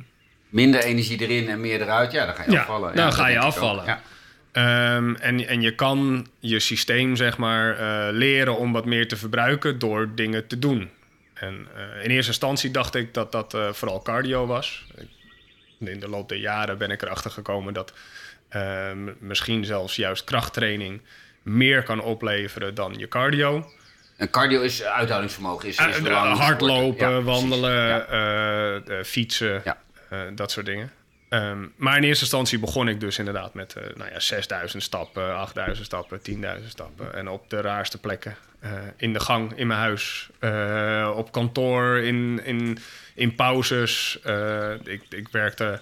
Minder 0.49 0.83
energie 0.83 1.21
erin 1.21 1.49
en 1.49 1.61
meer 1.61 1.81
eruit, 1.81 2.11
ja, 2.11 2.25
dan 2.25 2.35
ga 2.35 2.43
je 2.43 2.51
Ja, 2.51 2.59
afvallen. 2.59 2.95
dan 2.95 3.05
dat 3.05 3.15
ga 3.15 3.27
je 3.27 3.39
afvallen. 3.39 3.99
Ehm, 4.55 5.15
en, 5.15 5.47
en 5.47 5.61
je 5.61 5.75
kan 5.75 6.27
je 6.39 6.59
systeem, 6.59 7.15
zeg 7.15 7.37
maar, 7.37 7.77
eh, 7.79 8.13
leren 8.13 8.57
om 8.57 8.71
wat 8.71 8.85
meer 8.85 9.07
te 9.07 9.15
verbruiken 9.15 9.79
door 9.79 10.15
dingen 10.15 10.47
te 10.47 10.59
doen. 10.59 10.89
En 11.33 11.67
eh, 11.75 12.03
in 12.03 12.09
eerste 12.09 12.31
instantie 12.31 12.71
dacht 12.71 12.95
ik 12.95 13.13
dat 13.13 13.31
dat 13.31 13.53
eh, 13.53 13.73
vooral 13.73 14.01
cardio 14.01 14.45
was. 14.45 14.85
In 15.79 15.99
de 15.99 16.09
loop 16.09 16.29
der 16.29 16.37
jaren 16.37 16.77
ben 16.77 16.91
ik 16.91 17.01
erachter 17.01 17.31
gekomen 17.31 17.73
dat 17.73 17.93
misschien 19.19 19.65
zelfs 19.65 19.95
juist 19.95 20.23
krachttraining 20.23 21.01
meer 21.41 21.83
kan 21.83 22.01
opleveren 22.01 22.75
dan 22.75 22.93
je 22.97 23.07
cardio. 23.07 23.65
En 24.17 24.29
cardio 24.29 24.61
is 24.61 24.83
uithoudingsvermogen, 24.83 25.67
is, 25.67 25.77
is 25.77 26.07
hardlopen. 26.07 27.09
Ja, 27.09 27.21
wandelen, 27.21 27.87
Ja. 28.07 29.03
fietsen, 29.03 29.61
Ja. 29.63 29.77
dat 30.35 30.51
soort 30.51 30.65
dingen. 30.65 30.91
Ehm, 31.29 31.67
maar 31.75 31.97
in 31.97 32.03
eerste 32.03 32.23
instantie 32.23 32.59
begon 32.59 32.87
ik 32.87 32.99
dus 32.99 33.17
inderdaad 33.17 33.53
met 33.53 33.75
eh, 33.75 33.83
nou 33.95 34.11
ja, 34.11 34.19
6000 34.19 34.83
stappen, 34.83 35.35
8000 35.35 35.85
stappen, 35.85 36.21
10.000 36.21 36.67
stappen. 36.67 37.13
En 37.13 37.27
op 37.27 37.49
de 37.49 37.61
raarste 37.61 37.97
plekken. 37.97 38.35
Eh, 38.59 38.71
in 38.97 39.13
de 39.13 39.19
gang, 39.19 39.57
in 39.57 39.67
mijn 39.67 39.79
huis, 39.79 40.29
eh, 40.39 41.13
op 41.15 41.31
kantoor, 41.31 41.97
in, 41.97 42.41
in, 42.43 42.77
in 43.15 43.35
pauzes. 43.35 44.19
Ik, 44.83 45.01
ik 45.09 45.27
werkte 45.31 45.81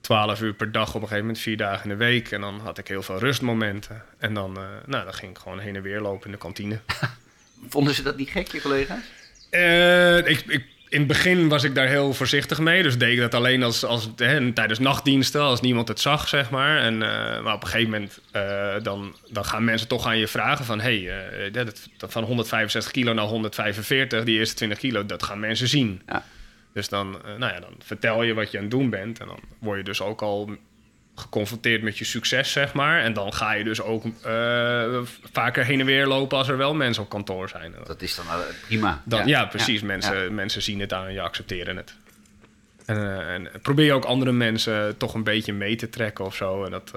12 0.00 0.40
uur 0.40 0.54
per 0.54 0.72
dag 0.72 0.88
op 0.88 0.94
een 0.94 1.00
gegeven 1.00 1.20
moment, 1.20 1.38
vier 1.38 1.56
dagen 1.56 1.82
in 1.82 1.98
de 1.98 2.04
week. 2.04 2.30
En 2.30 2.40
dan 2.40 2.60
had 2.60 2.78
ik 2.78 2.88
heel 2.88 3.02
veel 3.02 3.18
rustmomenten. 3.18 4.02
En 4.18 4.34
dan, 4.34 4.52
nou, 4.86 5.04
dan 5.04 5.14
ging 5.14 5.30
ik 5.30 5.38
gewoon 5.38 5.58
heen 5.58 5.76
en 5.76 5.82
weer 5.82 6.00
lopen 6.00 6.26
in 6.26 6.32
de 6.32 6.38
kantine. 6.38 6.78
Vonden 7.68 7.94
ze 7.94 8.02
dat 8.02 8.16
niet 8.16 8.30
gek, 8.30 8.52
je 8.52 8.60
collega's? 8.60 9.04
Ik, 10.26 10.44
ik, 10.46 10.64
in 10.88 10.98
het 10.98 11.08
begin 11.08 11.48
was 11.48 11.64
ik 11.64 11.74
daar 11.74 11.88
heel 11.88 12.12
voorzichtig 12.12 12.58
mee. 12.58 12.82
Dus 12.82 12.98
deed 12.98 13.12
ik 13.12 13.18
dat 13.18 13.34
alleen 13.34 13.62
als, 13.62 13.84
als, 13.84 14.10
hè, 14.16 14.52
tijdens 14.52 14.78
nachtdiensten, 14.78 15.40
als 15.40 15.60
niemand 15.60 15.88
het 15.88 16.00
zag, 16.00 16.28
zeg 16.28 16.50
maar. 16.50 16.78
En, 16.78 17.02
eh, 17.02 17.42
maar 17.42 17.54
op 17.54 17.62
een 17.62 17.68
gegeven 17.68 17.90
moment 17.90 18.20
eh, 18.30 18.74
dan, 18.82 19.16
dan 19.30 19.44
gaan 19.44 19.64
mensen 19.64 19.88
toch 19.88 20.06
aan 20.06 20.18
je 20.18 20.28
vragen 20.28 20.64
van... 20.64 20.80
hey, 20.80 21.08
eh, 21.08 21.52
dat, 21.52 21.88
dat 21.96 22.12
van 22.12 22.24
165 22.24 22.92
kilo 22.92 23.12
naar 23.12 23.24
145, 23.24 24.24
die 24.24 24.38
eerste 24.38 24.54
20 24.54 24.78
kilo, 24.78 25.06
dat 25.06 25.22
gaan 25.22 25.40
mensen 25.40 25.68
zien. 25.68 26.02
Ja. 26.06 26.24
Dus 26.72 26.88
dan, 26.88 27.10
nou 27.38 27.52
ja, 27.52 27.60
dan 27.60 27.74
vertel 27.78 28.22
je 28.22 28.34
wat 28.34 28.50
je 28.50 28.56
aan 28.56 28.62
het 28.62 28.72
doen 28.72 28.90
bent. 28.90 29.20
En 29.20 29.26
dan 29.26 29.40
word 29.58 29.78
je 29.78 29.84
dus 29.84 30.00
ook 30.00 30.22
al 30.22 30.50
geconfronteerd 31.16 31.82
met 31.82 31.98
je 31.98 32.04
succes, 32.04 32.52
zeg 32.52 32.72
maar. 32.72 33.00
En 33.00 33.12
dan 33.12 33.32
ga 33.32 33.52
je 33.52 33.64
dus 33.64 33.80
ook 33.80 34.04
eh, 34.04 35.00
vaker 35.32 35.64
heen 35.64 35.80
en 35.80 35.86
weer 35.86 36.06
lopen 36.06 36.38
als 36.38 36.48
er 36.48 36.56
wel 36.56 36.74
mensen 36.74 37.02
op 37.02 37.08
kantoor 37.08 37.48
zijn. 37.48 37.74
Dat 37.86 38.02
is 38.02 38.14
dan 38.14 38.26
eh, 38.26 38.34
prima. 38.66 39.02
Dan, 39.04 39.26
ja, 39.26 39.44
precies. 39.44 39.82
mensen, 39.82 40.22
ja. 40.22 40.30
mensen 40.30 40.62
zien 40.62 40.80
het 40.80 40.92
aan 40.92 41.06
en 41.06 41.12
je 41.12 41.20
accepteren 41.20 41.76
het. 41.76 41.94
En, 42.86 42.96
eh, 42.96 43.34
en 43.34 43.48
probeer 43.62 43.84
je 43.84 43.92
ook 43.92 44.04
andere 44.04 44.32
mensen 44.32 44.96
toch 44.96 45.14
een 45.14 45.24
beetje 45.24 45.52
mee 45.52 45.76
te 45.76 45.88
trekken 45.88 46.24
of 46.24 46.34
zo. 46.34 46.64
En 46.64 46.70
dat, 46.70 46.92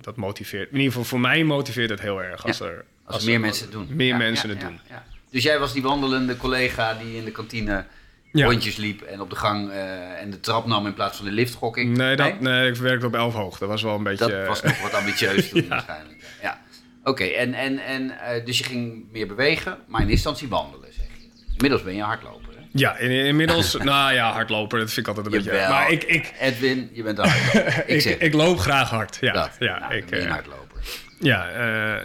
dat 0.00 0.16
motiveert. 0.16 0.68
In 0.70 0.76
ieder 0.76 0.90
geval 0.90 1.04
voor 1.04 1.20
mij 1.20 1.44
motiveert 1.44 1.90
het 1.90 2.00
heel 2.00 2.22
erg. 2.22 2.46
Als, 2.46 2.60
er, 2.60 2.84
Als, 3.04 3.24
meer 3.24 3.40
mensen 3.40 3.64
het 3.64 3.72
doen. 3.72 3.88
Meer 3.90 4.16
mensen 4.16 4.48
het 4.48 4.60
doen. 4.60 4.80
ja. 4.88 5.04
Dus 5.30 5.42
jij 5.42 5.58
was 5.58 5.72
die 5.72 5.82
wandelende 5.82 6.36
collega 6.36 6.94
die 6.94 7.16
in 7.16 7.24
de 7.24 7.30
kantine 7.30 7.84
Ja. 8.32 8.46
rondjes 8.46 8.76
liep 8.76 9.02
en 9.02 9.20
op 9.20 9.30
de 9.30 9.36
gang 9.36 9.70
eh, 9.70 10.20
en 10.20 10.30
de 10.30 10.40
trap 10.40 10.66
nam 10.66 10.86
in 10.86 10.94
plaats 10.94 11.16
van 11.16 11.24
de 11.26 11.32
lift, 11.32 11.54
gok 11.54 11.76
ik. 11.76 11.86
Nee, 11.86 12.16
dat, 12.16 12.40
nee, 12.40 12.68
ik 12.70 12.76
werkte 12.76 13.06
op 13.06 13.14
11 13.14 13.34
hoog. 13.34 13.58
Dat 13.58 13.68
was 13.68 13.82
wel 13.82 13.94
een 13.94 14.02
beetje... 14.02 14.26
Dat 14.28 14.46
was 14.46 14.62
nog 14.62 14.80
wat 14.80 14.94
ambitieus 14.94 15.48
toen 15.48 15.62
Ja. 15.62 15.68
waarschijnlijk. 15.68 16.24
Ja. 16.42 16.60
Oké, 17.04 17.24
en, 17.24 17.54
en, 17.54 17.78
en 17.78 18.10
eh, 18.18 18.44
dus 18.44 18.58
je 18.58 18.64
ging 18.64 19.04
meer 19.12 19.26
bewegen, 19.26 19.78
maar 19.86 20.00
in 20.02 20.08
instantie 20.10 20.48
wandelen, 20.48 20.92
zeg 20.92 21.04
je. 21.18 21.24
In 21.24 21.30
Inmiddels 21.52 21.82
ben 21.82 21.94
je 21.94 22.02
hardloper, 22.02 22.54
hè? 22.56 22.62
Ja, 22.72 22.96
in- 22.96 23.10
inmiddels, 23.10 23.74
nou 23.92 24.12
ja, 24.12 24.32
hardloper, 24.32 24.78
dat 24.78 24.92
vind 24.92 25.06
ik 25.06 25.16
altijd 25.16 25.34
een 25.34 25.42
beetje... 25.42 25.68
Maar 25.68 25.90
ik, 25.90 26.02
ik, 26.04 26.32
Edwin, 26.40 26.90
je 26.92 27.02
bent 27.02 27.18
een 27.18 27.28
hardloper. 27.28 27.84
Ik, 27.96 28.04
ik, 28.04 28.20
ik, 28.20 28.32
loop 28.34 28.58
graag 28.58 28.90
hard, 28.90 29.18
ja. 29.20 29.32
dat. 29.32 29.56
ja, 29.58 29.78
nou, 29.78 29.94
ik, 29.94 30.06
ben 30.06 30.18
je 30.18 30.24
een 30.24 30.30
eh, 30.30 30.34
hardloper. 30.34 30.76
ja, 31.20 31.46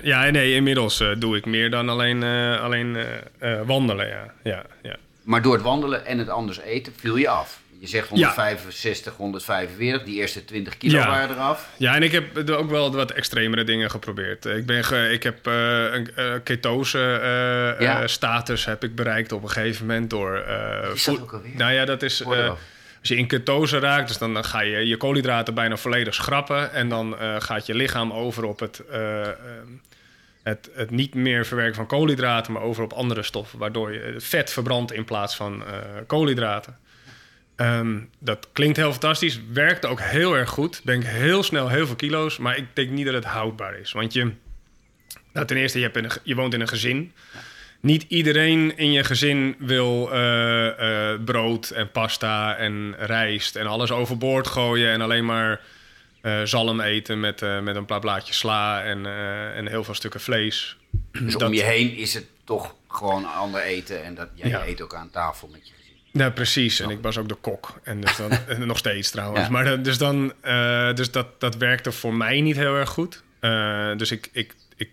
ja, 0.02 0.30
nee, 0.30 0.54
inmiddels 0.54 1.04
doe 1.18 1.38
ik 1.38 1.46
meer 1.46 1.70
dan 1.70 1.90
alleen, 1.90 2.24
alleen 2.60 2.98
wandelen, 3.66 4.08
ja. 4.08 4.34
ja, 4.44 4.64
ja. 4.82 4.96
Maar 5.28 5.42
door 5.42 5.54
het 5.54 5.62
wandelen 5.62 6.06
en 6.06 6.18
het 6.18 6.30
anders 6.30 6.60
eten 6.60 6.94
viel 7.00 7.16
je 7.16 7.30
af. 7.30 7.60
Je 7.80 7.88
zegt 7.88 8.10
165, 8.10 9.16
145, 9.16 10.04
die 10.04 10.16
eerste 10.16 10.46
20 10.46 10.78
kilo 10.78 10.98
Ja. 10.98 11.08
waren 11.08 11.36
eraf. 11.36 11.70
Ja, 11.78 11.96
en 11.96 12.04
ik 12.04 12.12
heb 12.12 12.50
ook 12.50 12.70
wel 12.70 12.92
wat 12.96 13.12
extremere 13.12 13.64
dingen 13.64 13.90
geprobeerd. 13.90 14.46
Ik, 14.46 14.66
ben 14.66 14.84
ge- 14.84 15.10
ik 15.12 15.24
heb 15.24 15.48
eh, 15.48 15.54
een 15.94 16.16
eh, 16.16 16.34
ketose 16.44 17.00
eh, 17.78 17.82
Ja. 17.86 18.08
status 18.08 18.66
heb 18.66 18.84
ik 18.84 18.96
bereikt 18.96 19.32
op 19.32 19.44
een 19.44 19.50
gegeven 19.50 19.86
moment 19.86 20.10
door... 20.10 20.44
is 20.94 21.04
dat 21.04 21.22
ook 21.22 21.34
alweer? 21.34 21.52
Nou 21.56 21.74
ja, 21.74 21.86
dat 21.86 22.04
is... 22.04 22.24
Als 23.00 23.10
je 23.10 23.16
in 23.16 23.28
ketose 23.28 23.80
raakt, 23.80 24.08
dus 24.08 24.18
dan, 24.18 24.34
dan 24.34 24.44
ga 24.46 24.62
je 24.62 24.88
je 24.88 24.98
koolhydraten 24.98 25.54
bijna 25.54 25.78
volledig 25.78 26.14
schrappen. 26.14 26.74
En 26.74 26.90
dan 26.90 27.16
gaat 27.40 27.66
je 27.66 27.76
lichaam 27.76 28.14
over 28.14 28.44
op 28.44 28.60
het, 28.60 28.82
het, 30.48 30.70
het 30.74 30.92
niet 30.92 31.14
meer 31.14 31.46
verwerken 31.46 31.76
van 31.76 31.88
koolhydraten, 31.88 32.54
maar 32.54 32.62
over 32.62 32.84
op 32.84 32.94
andere 32.94 33.24
stoffen. 33.24 33.60
Waardoor 33.60 33.94
je 33.94 34.16
vet 34.18 34.52
verbrandt 34.52 34.92
in 34.92 35.06
plaats 35.06 35.36
van 35.36 35.66
eh, 35.66 35.74
koolhydraten. 36.08 36.78
Ehm, 37.56 38.00
dat 38.20 38.50
klinkt 38.54 38.78
heel 38.78 38.92
fantastisch, 38.92 39.40
werkt 39.52 39.86
ook 39.86 40.02
heel 40.02 40.38
erg 40.38 40.50
goed. 40.50 40.82
Ben 40.84 41.00
ik 41.00 41.06
heel 41.06 41.44
snel 41.44 41.70
heel 41.70 41.86
veel 41.86 41.96
kilo's, 41.96 42.38
maar 42.38 42.58
ik 42.58 42.66
denk 42.74 42.90
niet 42.90 43.06
dat 43.06 43.14
het 43.14 43.24
houdbaar 43.24 43.80
is. 43.80 43.92
Want 43.92 44.14
je, 44.14 44.32
nou, 45.34 45.46
ten 45.46 45.58
eerste, 45.58 45.80
je, 45.80 45.90
hebt 45.94 46.22
je 46.24 46.36
woont 46.36 46.54
in 46.54 46.62
een 46.62 46.68
gezin. 46.68 47.12
Niet 47.80 48.06
iedereen 48.08 48.78
in 48.78 48.92
je 48.92 49.04
gezin 49.04 49.56
wil 49.60 50.12
eh, 50.12 51.12
eh, 51.12 51.20
brood 51.26 51.70
en 51.70 51.92
pasta 51.92 52.56
en 52.56 52.96
rijst 52.98 53.56
en 53.56 53.68
alles 53.68 53.92
overboord 53.92 54.48
gooien 54.48 54.92
en 54.92 55.02
alleen 55.02 55.26
maar 55.26 55.62
zalm 56.44 56.82
eten 56.82 57.20
met, 57.20 57.42
eh, 57.42 57.60
met 57.60 57.76
een 57.76 57.86
paar 57.86 58.00
blaadjes 58.00 58.38
sla 58.38 58.84
en, 58.84 59.06
eh, 59.06 59.58
en 59.58 59.68
heel 59.68 59.84
veel 59.84 59.94
stukken 59.94 60.20
vlees. 60.20 60.78
Dus 61.12 61.34
Dat- 61.34 61.42
om 61.44 61.54
je 61.54 61.64
heen 61.64 61.96
is 61.96 62.14
het 62.14 62.26
toch 62.44 62.76
gewoon 62.88 63.26
ander 63.26 63.62
eten. 63.62 64.04
En 64.04 64.16
dat, 64.16 64.28
ja, 64.34 64.48
Ja. 64.48 64.64
je 64.64 64.70
eet 64.70 64.82
ook 64.82 64.94
aan 64.94 65.10
tafel 65.10 65.48
met 65.48 65.68
je 65.68 65.74
gezin. 65.78 65.94
Nou, 66.12 66.32
precies. 66.32 66.80
En 66.80 66.90
ik 66.90 67.02
was 67.02 67.18
ook 67.18 67.30
de 67.30 67.36
kok. 67.36 67.80
En, 67.84 68.02
dus 68.02 68.16
dan, 68.16 68.32
en 68.48 68.68
nog 68.68 68.78
steeds 68.78 69.10
trouwens. 69.12 69.42
Ja. 69.46 69.50
Maar 69.52 69.84
dus, 69.84 69.98
dan, 69.98 70.34
eh, 70.42 70.94
dus 70.94 71.12
dat, 71.12 71.40
dat 71.40 71.56
werkte 71.58 71.92
voor 71.92 72.14
mij 72.14 72.42
niet 72.42 72.56
heel 72.56 72.76
erg 72.76 72.90
goed. 72.90 73.24
Eh, 73.40 73.92
dus 73.98 74.12
ik, 74.12 74.30
ik, 74.32 74.54
ik, 74.76 74.90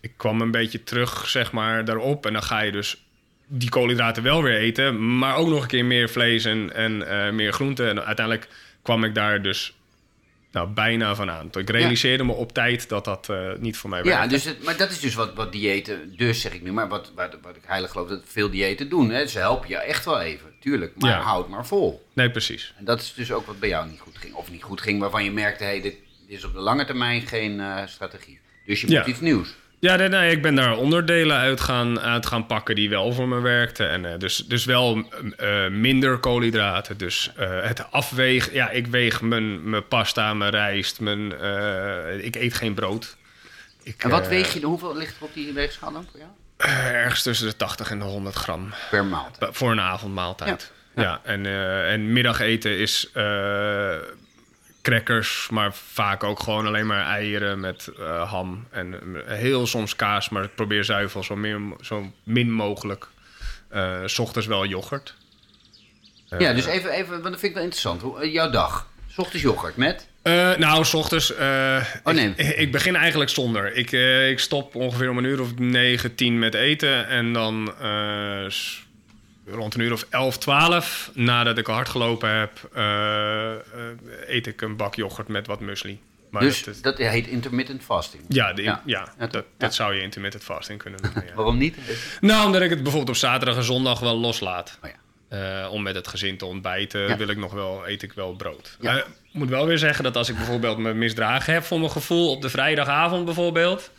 ik 0.00 0.12
kwam 0.16 0.40
een 0.40 0.50
beetje 0.50 0.82
terug, 0.84 1.28
zeg 1.28 1.52
maar, 1.52 1.84
daarop. 1.84 2.26
En 2.26 2.32
dan 2.32 2.42
ga 2.42 2.60
je 2.60 2.72
dus 2.72 3.04
die 3.46 3.68
koolhydraten 3.68 4.22
wel 4.22 4.42
weer 4.42 4.56
eten. 4.56 5.18
Maar 5.18 5.36
ook 5.36 5.48
nog 5.48 5.62
een 5.62 5.68
keer 5.68 5.84
meer 5.84 6.08
vlees 6.08 6.44
en, 6.44 6.74
en 6.74 7.08
eh, 7.08 7.32
meer 7.32 7.52
groenten. 7.52 7.88
En 7.88 8.04
uiteindelijk 8.04 8.48
kwam 8.82 9.04
ik 9.04 9.14
daar 9.14 9.42
dus 9.42 9.76
nou, 10.54 10.68
bijna 10.68 11.14
van 11.14 11.30
aan. 11.30 11.50
Ik 11.52 11.70
realiseerde 11.70 12.24
me 12.24 12.32
op 12.32 12.52
tijd 12.52 12.88
dat 12.88 13.04
dat 13.04 13.28
eh, 13.28 13.52
niet 13.58 13.76
voor 13.76 13.90
mij 13.90 14.02
werkte. 14.02 14.22
Ja, 14.22 14.28
dus 14.28 14.44
het, 14.44 14.62
maar 14.64 14.76
dat 14.76 14.90
is 14.90 15.00
dus 15.00 15.14
wat, 15.14 15.34
wat 15.34 15.52
diëten, 15.52 16.16
dus 16.16 16.40
zeg 16.40 16.52
ik 16.54 16.62
nu, 16.62 16.72
maar 16.72 16.88
wat, 16.88 17.12
wat, 17.14 17.36
wat 17.42 17.56
ik 17.56 17.62
heilig 17.66 17.90
geloof 17.90 18.08
dat 18.08 18.22
veel 18.24 18.50
diëten 18.50 18.88
doen. 18.88 19.10
Hè? 19.10 19.26
Ze 19.26 19.38
helpen 19.38 19.68
je 19.68 19.76
echt 19.76 20.04
wel 20.04 20.20
even, 20.20 20.46
tuurlijk, 20.60 20.92
maar 20.98 21.10
Ja. 21.10 21.20
houd 21.20 21.48
maar 21.48 21.66
vol. 21.66 22.06
Nee, 22.12 22.30
precies. 22.30 22.74
En 22.78 22.84
dat 22.84 23.00
is 23.00 23.14
dus 23.14 23.32
ook 23.32 23.46
wat 23.46 23.58
bij 23.60 23.68
jou 23.68 23.88
niet 23.90 24.00
goed 24.00 24.18
ging. 24.18 24.34
Of 24.34 24.50
niet 24.50 24.62
goed 24.62 24.80
ging, 24.80 25.00
waarvan 25.00 25.24
je 25.24 25.30
merkte, 25.32 25.64
hey, 25.64 25.80
dit, 25.80 25.96
dit 26.26 26.38
is 26.38 26.44
op 26.44 26.52
de 26.52 26.60
lange 26.60 26.84
termijn 26.84 27.22
geen 27.26 27.60
eh, 27.60 27.86
strategie. 27.86 28.40
Dus 28.66 28.80
je 28.80 28.86
moet 28.86 28.96
Ja. 28.96 29.06
iets 29.06 29.20
nieuws. 29.20 29.54
Ja, 29.84 29.96
nee, 29.96 30.08
nee, 30.08 30.30
ik 30.30 30.42
ben 30.42 30.54
daar 30.54 30.76
onderdelen 30.76 31.36
uit 31.36 31.60
gaan, 31.60 32.00
uit 32.00 32.26
gaan 32.26 32.46
pakken 32.46 32.74
die 32.74 32.88
wel 32.88 33.12
voor 33.12 33.28
me 33.28 33.40
werkten. 33.40 33.90
En, 33.90 34.04
eh, 34.12 34.18
dus, 34.18 34.36
dus 34.36 34.64
wel 34.64 35.08
eh, 35.36 35.68
minder 35.68 36.18
koolhydraten. 36.18 36.96
Dus 36.98 37.30
eh, 37.36 37.62
het 37.62 37.90
afwegen. 37.92 38.54
Ja, 38.54 38.70
ik 38.70 38.86
weeg 38.86 39.20
mijn, 39.20 39.70
mijn 39.70 39.88
pasta, 39.88 40.34
mijn 40.34 40.50
rijst. 40.50 41.00
Mijn, 41.00 41.32
ik 42.24 42.36
eet 42.36 42.54
geen 42.54 42.74
brood. 42.74 43.16
Ik, 43.82 44.02
En 44.02 44.10
wat 44.10 44.28
weeg 44.28 44.52
je, 44.54 44.60
hoeveel 44.60 44.96
ligt 44.96 45.16
er 45.16 45.22
op 45.24 45.34
die 45.34 45.52
weegschaal 45.52 45.92
dan 45.92 46.06
voor 46.10 46.20
jou? 46.20 46.30
ergens 46.94 47.22
tussen 47.22 47.46
de 47.46 47.56
80 47.56 47.90
en 47.90 47.98
de 47.98 48.04
100 48.04 48.34
gram. 48.34 48.70
Per. 48.90 49.08
Ba- 49.08 49.28
Voor 49.52 49.70
een 49.70 49.80
avondmaaltijd. 49.80 50.72
Ja. 50.94 51.02
Ja, 51.02 51.20
en, 51.24 51.46
eh, 51.46 51.92
en 51.92 52.12
middageten 52.12 52.78
is 52.78 53.10
crackers, 54.84 55.48
maar 55.50 55.74
vaak 55.74 56.24
ook 56.24 56.40
gewoon 56.40 56.66
alleen 56.66 56.86
maar 56.86 57.06
eieren 57.06 57.60
met 57.60 57.88
eh, 57.98 58.30
ham. 58.30 58.66
En 58.70 58.94
eh, 59.26 59.36
heel 59.36 59.66
soms 59.66 59.96
kaas, 59.96 60.28
maar 60.28 60.44
ik 60.44 60.54
probeer 60.54 60.84
zuivel 60.84 61.22
zo, 61.22 61.36
meer, 61.36 61.60
zo 61.80 62.12
min 62.24 62.52
mogelijk. 62.52 63.06
Eh, 63.68 64.00
s 64.06 64.18
ochtends 64.18 64.46
wel 64.46 64.66
yoghurt. 64.66 65.14
Ja, 66.38 66.52
dus 66.52 66.66
even, 66.66 66.90
even, 66.90 67.10
want 67.10 67.22
dat 67.22 67.32
vind 67.32 67.42
ik 67.42 67.52
wel 67.54 67.62
interessant. 67.62 68.02
Hoe, 68.02 68.30
jouw 68.30 68.50
dag. 68.50 68.88
's 69.14 69.18
Ochtends 69.18 69.42
yoghurt 69.42 69.76
met? 69.76 70.08
Nou, 70.58 70.84
s 70.84 70.94
ochtends. 70.94 71.32
Oh, 71.32 71.80
nee. 72.04 72.32
ik, 72.36 72.56
ik 72.64 72.72
begin 72.72 72.96
eigenlijk 72.96 73.30
zonder. 73.30 73.76
Ik, 73.76 73.92
ik 74.30 74.38
stop 74.38 74.74
ongeveer 74.74 75.10
om 75.10 75.18
een 75.18 75.24
uur 75.24 75.40
of 75.40 75.58
9, 75.58 76.14
10 76.14 76.38
met 76.38 76.54
eten. 76.54 77.06
En 77.08 77.32
dan 77.32 77.74
s- 78.48 78.83
rond 79.46 79.74
een 79.74 79.80
uur 79.80 79.92
of 79.92 80.06
11, 80.10 80.38
12, 80.38 81.10
nadat 81.14 81.58
ik 81.58 81.68
al 81.68 81.74
hard 81.74 81.88
gelopen 81.88 82.28
heb, 82.38 82.68
eh, 82.74 83.52
eh, 83.52 83.58
eet 84.26 84.46
ik 84.46 84.60
een 84.60 84.76
bak 84.76 84.94
yoghurt 84.94 85.28
met 85.28 85.46
wat 85.46 85.60
muesli. 85.60 86.00
Maar 86.30 86.42
dus 86.42 86.80
dat 86.82 86.98
heet 86.98 87.26
intermittent 87.26 87.82
fasting. 87.82 88.22
ja, 88.28 88.52
de- 88.52 88.62
Ja. 88.84 89.14
dat, 89.30 89.44
ja. 89.58 89.70
zou 89.70 89.94
je 89.94 90.00
intermittent 90.00 90.42
fasting 90.44 90.78
kunnen 90.82 91.00
noemen. 91.02 91.24
Ja. 91.26 91.34
Waarom 91.40 91.58
niet? 91.58 91.76
nou, 92.20 92.46
omdat 92.46 92.62
ik 92.62 92.70
het 92.70 92.82
bijvoorbeeld 92.82 93.10
op 93.16 93.16
zaterdag 93.22 93.56
en 93.56 93.64
zondag 93.64 94.00
wel 94.00 94.16
loslaat. 94.16 94.78
Oh 94.82 94.90
ja. 94.90 94.96
Eh, 95.64 95.72
om 95.72 95.82
met 95.82 95.94
het 95.94 96.08
gezin 96.08 96.36
te 96.38 96.44
ontbijten, 96.46 97.16
wil 97.18 97.28
ik 97.28 97.36
nog 97.36 97.52
wel, 97.52 97.88
eet 97.88 98.02
ik 98.02 98.12
wel 98.12 98.34
brood. 98.34 98.76
Ik 98.80 99.04
moet 99.32 99.48
wel 99.48 99.66
weer 99.66 99.78
zeggen 99.78 100.04
dat 100.04 100.16
als 100.16 100.28
ik 100.28 100.36
bijvoorbeeld 100.36 100.78
me 100.78 100.94
misdragen 100.94 101.52
heb 101.52 101.64
voor 101.64 101.78
mijn 101.78 101.90
gevoel 101.90 102.30
op 102.30 102.42
de 102.42 102.48
vrijdagavond 102.50 103.24
bijvoorbeeld, 103.24 103.90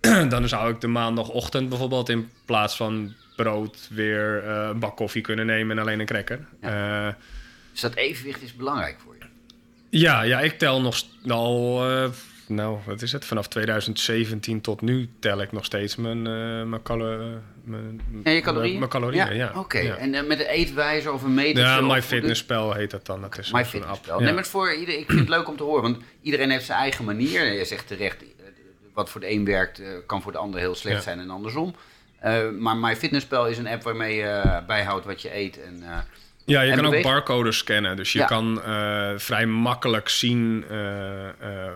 dan 0.28 0.48
zou 0.48 0.72
ik 0.72 0.80
de 0.80 0.86
maandagochtend 0.86 1.68
bijvoorbeeld 1.68 2.08
in 2.08 2.30
plaats 2.44 2.76
van 2.76 3.14
brood 3.42 3.88
weer 3.90 4.42
eh, 4.44 4.68
een 4.72 4.78
bak 4.78 4.96
koffie 4.96 5.22
kunnen 5.22 5.46
nemen 5.46 5.76
en 5.76 5.82
alleen 5.82 6.00
een 6.00 6.06
cracker. 6.06 6.46
Ja, 6.62 7.16
Dus 7.72 7.80
dat 7.80 7.94
evenwicht 7.94 8.42
is 8.42 8.54
belangrijk 8.54 8.96
voor 9.04 9.16
je. 9.18 9.24
ja, 9.98 10.22
ja, 10.22 10.40
ik 10.40 10.58
tel 10.58 10.80
nog 10.80 11.02
al, 11.28 11.84
eh, 11.90 12.08
nou 12.46 12.78
wat 12.86 13.02
is 13.02 13.12
het, 13.12 13.24
vanaf 13.24 13.48
2017 13.48 14.60
tot 14.60 14.80
nu 14.80 15.08
tel 15.20 15.40
ik 15.40 15.52
nog 15.52 15.64
steeds 15.64 15.96
mijn, 15.96 16.26
eh, 16.26 16.62
mijn, 16.62 16.82
calo- 16.82 17.40
mijn, 17.64 18.00
En 18.22 18.32
je 18.32 18.40
calorieën? 18.40 18.78
mijn 18.78 18.90
calorieën. 18.90 19.34
Ja, 19.34 19.52
Oké, 19.56 19.78
en 19.78 20.14
eh, 20.14 20.26
met 20.26 20.40
een 20.40 20.46
eetwijzer 20.46 21.12
of 21.12 21.22
een 21.22 21.34
meter? 21.34 21.62
Ja, 21.62 21.80
MyFitnessPal 21.80 22.72
heet 22.72 22.90
dat 22.90 23.06
dan. 23.06 23.20
Dat 23.20 23.38
is 23.38 23.50
My 23.52 23.58
zo'n 23.62 23.70
Fitnesspal. 23.70 24.12
app. 24.12 24.18
Nee, 24.20 24.28
Ja. 24.28 24.34
maar 24.34 24.42
het 24.42 24.50
voor 24.52 24.74
ieder, 24.74 24.98
ik 24.98 25.06
vind 25.06 25.18
het 25.20 25.28
leuk 25.28 25.48
om 25.48 25.56
te 25.56 25.62
horen, 25.62 25.82
want 25.82 25.96
iedereen 26.22 26.50
heeft 26.50 26.64
zijn 26.64 26.78
eigen 26.78 27.04
manier. 27.04 27.52
Je 27.52 27.64
zegt 27.64 27.86
terecht, 27.86 28.22
eh, 28.22 28.28
wat 28.94 29.10
voor 29.10 29.20
de 29.20 29.30
een 29.30 29.44
werkt, 29.44 29.80
eh, 29.80 29.86
kan 30.06 30.22
voor 30.22 30.32
de 30.32 30.38
ander 30.38 30.60
heel 30.60 30.74
slecht 30.74 31.02
zijn 31.02 31.18
en 31.18 31.30
andersom. 31.30 31.74
Eh, 32.20 32.48
maar 32.58 32.76
MyFitnessPal 32.76 33.46
is 33.46 33.58
een 33.58 33.66
app 33.68 33.82
waarmee 33.82 34.14
je 34.16 34.22
eh, 34.26 34.66
bijhoudt 34.66 35.04
wat 35.04 35.22
je 35.22 35.36
eet. 35.36 35.62
En, 35.62 35.82
eh, 35.82 35.98
Ja, 36.44 36.60
je 36.60 36.70
En 36.70 36.76
kan 36.82 36.94
ook 36.94 37.02
barcodes 37.02 37.56
scannen. 37.58 37.96
Dus 37.96 38.12
je 38.12 38.18
Ja. 38.18 38.24
kan 38.24 38.60
vrij 39.16 39.46
makkelijk 39.46 40.08
zien 40.08 40.64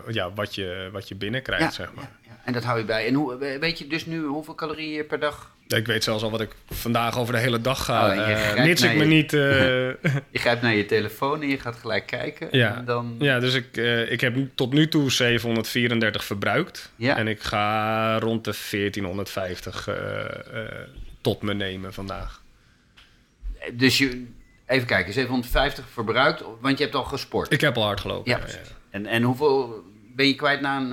ja, 0.07 0.31
wat, 0.35 0.55
je, 0.55 0.89
wat 0.91 1.07
je 1.07 1.15
binnenkrijgt, 1.15 1.63
ja, 1.63 1.69
zeg 1.71 1.93
maar. 1.93 2.09
En 2.45 2.53
dat 2.53 2.63
hou 2.63 2.79
je 2.79 2.85
bij. 2.85 3.07
En 3.07 3.13
hoe, 3.13 3.37
we- 3.37 3.59
weet 3.59 3.79
je 3.79 3.87
dus 3.87 4.05
nu 4.05 4.23
hoeveel 4.25 4.55
calorieën 4.55 4.91
je 4.93 5.03
per 5.03 5.19
dag? 5.19 5.53
Ik 5.67 5.85
weet 5.85 6.03
zelfs 6.03 6.23
al 6.23 6.31
wat 6.31 6.41
ik 6.41 6.55
vandaag 6.69 7.17
over 7.19 7.33
de 7.33 7.39
hele 7.39 7.61
dag 7.61 7.85
ga. 7.85 8.05
Oh, 8.07 8.29
eh, 8.57 8.63
mits 8.63 8.81
ik 8.83 8.95
me 8.95 9.05
niet... 9.05 9.33
eh, 9.33 9.39
Je 10.35 10.39
grijpt 10.39 10.61
naar 10.61 10.75
je 10.75 10.85
telefoon 10.85 11.41
en 11.41 11.47
je 11.47 11.59
gaat 11.59 11.75
gelijk 11.75 12.05
kijken. 12.05 12.47
ja. 12.51 12.75
En 12.77 12.85
dan, 12.85 13.15
ja, 13.19 13.39
dus 13.39 13.53
ik, 13.53 13.77
eh, 13.77 14.11
ik 14.11 14.21
heb 14.21 14.35
tot 14.55 14.73
nu 14.73 14.87
toe 14.87 15.11
734 15.11 16.23
verbruikt. 16.25 16.91
Ja. 16.95 17.17
En 17.17 17.27
ik 17.27 17.41
ga 17.41 18.17
rond 18.19 18.43
de 18.43 18.53
1450 18.71 19.87
eh, 19.87 19.95
eh, 20.61 20.71
tot 21.21 21.41
me 21.41 21.53
nemen 21.53 21.93
vandaag. 21.93 22.41
Dus 23.73 23.97
je, 23.97 24.25
even 24.65 24.87
kijken, 24.87 25.13
750 25.13 25.85
verbruikt, 25.93 26.43
want 26.61 26.77
je 26.77 26.83
hebt 26.83 26.95
al 26.95 27.03
gesport. 27.03 27.51
Ik 27.53 27.61
heb 27.61 27.75
al 27.77 27.83
hard 27.83 27.99
gelopen. 27.99 28.31
ja. 28.31 28.39
En, 28.89 29.05
en 29.05 29.23
hoeveel 29.23 29.83
ben 30.15 30.27
je 30.27 30.35
kwijt 30.35 30.61
na 30.61 30.77
een 30.77 30.91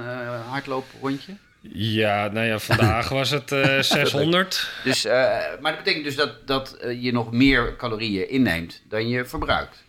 hardlooprondje? 0.48 1.32
Ja, 1.72 2.28
nou 2.28 2.46
ja, 2.46 2.58
vandaag 2.58 3.08
was 3.08 3.30
het 3.30 3.52
eh, 3.52 3.80
600. 4.02 4.68
Dus, 4.84 5.04
eh, 5.04 5.12
maar 5.60 5.72
dat 5.72 5.76
betekent 5.84 6.04
dus 6.04 6.16
dat, 6.16 6.46
dat 6.46 6.72
eh, 6.76 7.02
je 7.02 7.12
nog 7.12 7.32
meer 7.32 7.76
calorieën 7.76 8.28
inneemt 8.30 8.82
dan 8.88 9.08
je 9.08 9.24
verbruikt. 9.24 9.84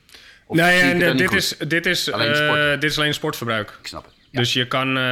Of 0.46 0.58
nee, 0.58 0.82
dan 0.82 1.02
eh, 1.02 1.08
niet 1.10 1.18
dit, 1.18 1.32
is, 1.34 1.56
dit, 1.68 1.86
is, 1.86 2.08
eh, 2.10 2.70
dit 2.80 2.84
is 2.84 2.98
alleen 2.98 3.14
sportverbruik. 3.14 3.78
Ik 3.82 3.88
snap 3.88 4.04
het. 4.06 4.14
Ja. 4.32 4.40
Dus 4.40 4.54
je 4.54 4.68
kan, 4.68 4.88
eh, 4.98 5.04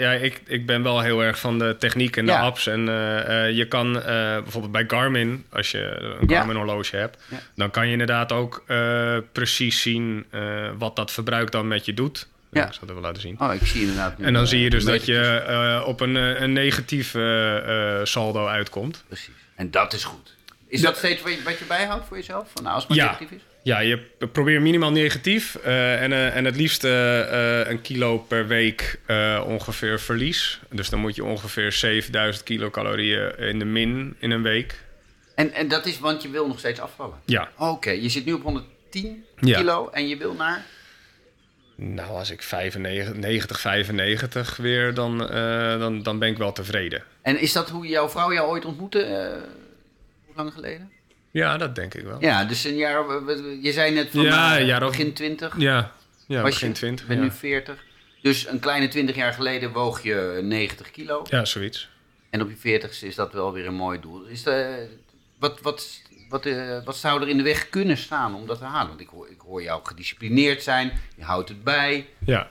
ja, 0.00 0.12
ik, 0.12 0.40
ik 0.46 0.66
ben 0.66 0.82
wel 0.82 1.00
heel 1.00 1.22
erg 1.22 1.38
van 1.38 1.58
de 1.58 1.76
techniek 1.78 2.16
en 2.16 2.26
de 2.26 2.32
Ja. 2.32 2.40
apps. 2.40 2.66
En 2.66 2.88
eh, 2.88 3.46
eh, 3.46 3.56
je 3.56 3.68
kan 3.68 4.02
eh, 4.02 4.04
bijvoorbeeld 4.42 4.72
bij 4.72 4.84
Garmin, 4.88 5.44
als 5.52 5.70
je 5.70 5.78
een 6.20 6.28
Ja. 6.28 6.36
Garmin 6.36 6.56
horloge 6.56 6.96
hebt, 6.96 7.18
Ja. 7.30 7.36
dan 7.56 7.70
kan 7.70 7.86
je 7.86 7.92
inderdaad 7.92 8.32
ook 8.32 8.64
eh, 8.66 9.16
precies 9.32 9.82
zien 9.82 10.24
eh, 10.30 10.40
wat 10.78 10.96
dat 10.96 11.10
verbruik 11.10 11.50
dan 11.50 11.68
met 11.68 11.84
je 11.84 11.94
doet. 11.94 12.28
Ja. 12.52 12.66
Ik 12.66 12.72
zal 12.72 12.80
het 12.80 12.90
even 12.90 13.02
laten 13.02 13.22
zien. 13.22 13.40
Oh, 13.40 13.54
ik 13.54 13.66
zie 13.66 13.80
inderdaad. 13.80 14.14
En 14.20 14.32
dan 14.32 14.42
eh, 14.42 14.48
zie 14.48 14.60
je 14.60 14.70
dus 14.70 14.84
dat 14.84 15.04
je 15.06 15.18
eh, 15.20 15.82
op 15.88 16.00
een, 16.00 16.16
eh, 16.16 16.40
een 16.40 16.52
negatief 16.52 17.14
eh, 17.14 17.98
eh, 18.00 18.04
saldo 18.06 18.46
uitkomt. 18.46 19.04
Precies. 19.06 19.34
En 19.54 19.70
dat 19.70 19.92
is 19.92 20.04
goed. 20.04 20.34
Is 20.66 20.80
dat 20.80 20.96
steeds 20.96 21.22
wat 21.22 21.58
je, 21.58 21.64
bijhoudt 21.68 22.06
voor 22.06 22.16
jezelf? 22.16 22.48
Van, 22.54 22.62
nou, 22.62 22.74
als 22.74 22.84
het 22.86 22.94
Ja. 22.96 23.04
negatief 23.04 23.30
is? 23.30 23.40
Ja, 23.62 23.78
je 23.78 23.96
p- 23.96 24.32
probeer 24.32 24.62
minimaal 24.62 24.90
negatief. 24.92 25.54
eh, 25.54 26.02
en, 26.02 26.12
eh, 26.12 26.36
en 26.36 26.44
het 26.44 26.56
liefst 26.56 26.84
eh, 26.84 27.60
eh, 27.60 27.68
een 27.70 27.80
kilo 27.80 28.18
per 28.18 28.46
week 28.46 28.98
eh, 29.06 29.42
ongeveer 29.46 30.00
verlies. 30.00 30.60
Dus 30.70 30.88
dan 30.88 31.00
moet 31.00 31.14
je 31.16 31.24
ongeveer 31.24 31.72
7000 31.72 32.44
kilocalorieën 32.44 33.38
in 33.38 33.58
de 33.58 33.64
min 33.64 34.16
in 34.18 34.30
een 34.30 34.42
week. 34.42 34.80
En, 35.34 35.52
en 35.52 35.68
dat 35.68 35.86
is 35.86 35.98
want 35.98 36.22
je 36.22 36.28
wil 36.30 36.46
nog 36.48 36.58
steeds 36.58 36.80
afvallen? 36.80 37.16
Ja. 37.24 37.48
Oké, 37.56 37.90
je 37.90 38.08
zit 38.08 38.24
nu 38.24 38.32
op 38.32 38.42
110 38.42 39.24
Ja. 39.40 39.58
kilo 39.58 39.88
en 39.92 40.08
je 40.08 40.16
wil 40.16 40.34
naar... 40.34 40.62
Nou, 41.84 42.08
als 42.10 42.30
ik 42.30 42.42
95, 42.42 43.14
90, 43.14 43.60
95 43.60 44.56
weer, 44.56 44.94
dan, 44.94 45.28
eh, 45.28 45.78
dan, 45.78 46.02
dan 46.02 46.18
ben 46.18 46.28
ik 46.28 46.38
wel 46.38 46.52
tevreden. 46.52 47.02
En 47.22 47.38
is 47.40 47.52
dat 47.52 47.70
hoe 47.70 47.86
jouw 47.86 48.08
vrouw 48.08 48.32
jou 48.32 48.48
ooit 48.48 48.64
ontmoette? 48.64 49.02
eh, 49.02 49.40
hoe 50.26 50.34
lang 50.36 50.52
geleden? 50.52 50.90
Ja, 51.30 51.56
dat 51.56 51.74
denk 51.74 51.94
ik 51.94 52.04
wel. 52.04 52.20
Ja, 52.20 52.44
dus 52.44 52.64
een 52.64 52.76
jaar... 52.76 53.04
Je 53.62 53.72
zei 53.72 53.94
net 53.94 54.10
van 54.10 54.22
Ja, 54.22 54.54
eh, 54.54 54.60
een 54.60 54.66
jaar 54.66 54.82
of- 54.82 54.90
begin 54.90 55.12
20. 55.12 55.54
Ja, 55.58 55.92
ja 56.26 56.42
begin 56.42 56.68
je? 56.68 56.74
20. 56.74 57.04
Ik 57.04 57.08
ben 57.08 57.16
ja. 57.18 57.22
nu 57.22 57.30
40. 57.30 57.84
Dus 58.22 58.46
een 58.46 58.58
kleine 58.60 58.88
20 58.88 59.16
jaar 59.16 59.32
geleden 59.32 59.72
woog 59.72 60.02
je 60.02 60.40
90 60.42 60.90
kilo. 60.90 61.22
ja, 61.28 61.44
zoiets. 61.44 61.88
En 62.30 62.40
op 62.42 62.50
je 62.50 62.56
40ste 62.80 63.06
is 63.06 63.14
dat 63.14 63.32
wel 63.32 63.52
weer 63.52 63.66
een 63.66 63.74
mooi 63.74 64.00
doel. 64.00 64.24
Is 64.24 64.42
de, 64.42 64.86
wat, 65.38 65.60
wat, 65.60 66.01
wat, 66.32 66.46
eh, 66.46 66.84
wat 66.84 66.96
zou 66.96 67.22
er 67.22 67.28
in 67.28 67.36
de 67.36 67.42
weg 67.42 67.68
kunnen 67.68 67.96
staan 67.96 68.34
om 68.34 68.46
dat 68.46 68.58
te 68.58 68.64
halen? 68.64 68.88
Want 68.88 69.00
ik 69.00 69.08
hoor, 69.08 69.28
ik 69.30 69.40
hoor 69.40 69.62
jou 69.62 69.80
gedisciplineerd 69.84 70.62
zijn, 70.62 70.92
je 71.16 71.22
houdt 71.24 71.48
het 71.48 71.64
bij. 71.64 72.06
Ja. 72.26 72.48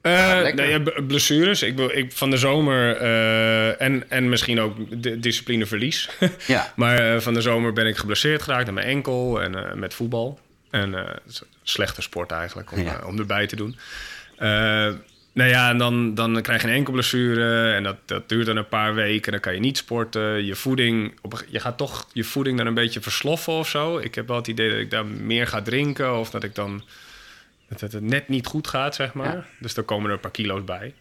Eh 0.00 0.42
nee, 0.54 0.68
ja, 0.70 0.80
blessures. 1.06 1.62
Ik, 1.62 1.78
ik, 1.78 2.12
van 2.12 2.30
de 2.30 2.36
zomer 2.36 2.96
eh, 2.96 3.80
en, 3.80 4.10
en 4.10 4.28
misschien 4.28 4.60
ook 4.60 5.02
di- 5.02 5.20
disciplineverlies. 5.20 6.08
Ja. 6.46 6.72
maar 6.76 7.22
van 7.22 7.34
de 7.34 7.40
zomer 7.40 7.72
ben 7.72 7.86
ik 7.86 7.96
geblesseerd 7.96 8.42
geraakt 8.42 8.68
aan 8.68 8.74
mijn 8.74 8.86
enkel 8.86 9.42
en 9.42 9.78
met 9.78 9.94
voetbal. 9.94 10.38
En 10.70 11.20
slechte 11.62 12.02
sport 12.02 12.30
eigenlijk 12.30 12.72
om, 12.72 12.82
Ja. 12.82 13.00
om 13.06 13.18
erbij 13.18 13.46
te 13.46 13.56
doen. 13.56 13.76
Nou 15.34 15.50
ja, 15.50 15.70
en 15.70 15.78
dan, 15.78 16.14
dan 16.14 16.42
krijg 16.42 16.62
je 16.62 16.68
een 16.68 16.74
enkelblessure 16.74 17.72
en 17.72 17.82
dat, 17.82 17.96
dat 18.04 18.28
duurt 18.28 18.46
dan 18.46 18.56
een 18.56 18.68
paar 18.68 18.94
weken. 18.94 19.32
Dan 19.32 19.40
kan 19.40 19.54
je 19.54 19.60
niet 19.60 19.76
sporten. 19.76 20.44
Je 20.44 20.54
voeding, 20.54 21.18
op, 21.22 21.44
je 21.48 21.60
gaat 21.60 21.76
toch 21.76 22.08
je 22.12 22.24
voeding 22.24 22.58
dan 22.58 22.66
een 22.66 22.74
beetje 22.74 23.00
versloffen 23.00 23.52
of 23.52 23.68
zo. 23.68 23.98
Ik 23.98 24.14
heb 24.14 24.28
wel 24.28 24.36
het 24.36 24.48
idee 24.48 24.70
dat 24.70 24.78
ik 24.78 24.90
daar 24.90 25.06
meer 25.06 25.46
ga 25.46 25.62
drinken 25.62 26.18
of 26.18 26.30
dat 26.30 26.44
ik 26.44 26.54
dan 26.54 26.82
dat 27.68 27.92
het 27.92 28.00
net 28.00 28.28
niet 28.28 28.46
goed 28.46 28.68
gaat, 28.68 28.94
zeg 28.94 29.14
maar. 29.14 29.36
Ja. 29.36 29.44
Dus 29.58 29.74
dan 29.74 29.84
komen 29.84 30.06
er 30.06 30.14
een 30.14 30.20
paar 30.20 30.30
kilo's 30.30 30.64
bij. 30.64 30.94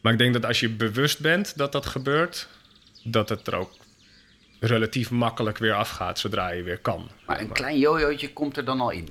Maar 0.00 0.12
ik 0.12 0.18
denk 0.18 0.32
dat 0.32 0.46
als 0.46 0.60
je 0.60 0.68
bewust 0.68 1.20
bent 1.20 1.56
dat 1.56 1.72
dat 1.72 1.86
gebeurt, 1.86 2.48
dat 3.02 3.28
het 3.28 3.46
er 3.46 3.54
ook 3.54 3.72
relatief 4.60 5.10
makkelijk 5.10 5.58
weer 5.58 5.74
afgaat 5.74 6.18
zodra 6.18 6.48
je 6.48 6.62
weer 6.62 6.78
kan. 6.78 7.10
Maar 7.26 7.40
een 7.40 7.52
klein 7.52 7.78
jojootje 7.78 8.32
komt 8.32 8.56
er 8.56 8.64
dan 8.64 8.80
al 8.80 8.90
in. 8.90 9.08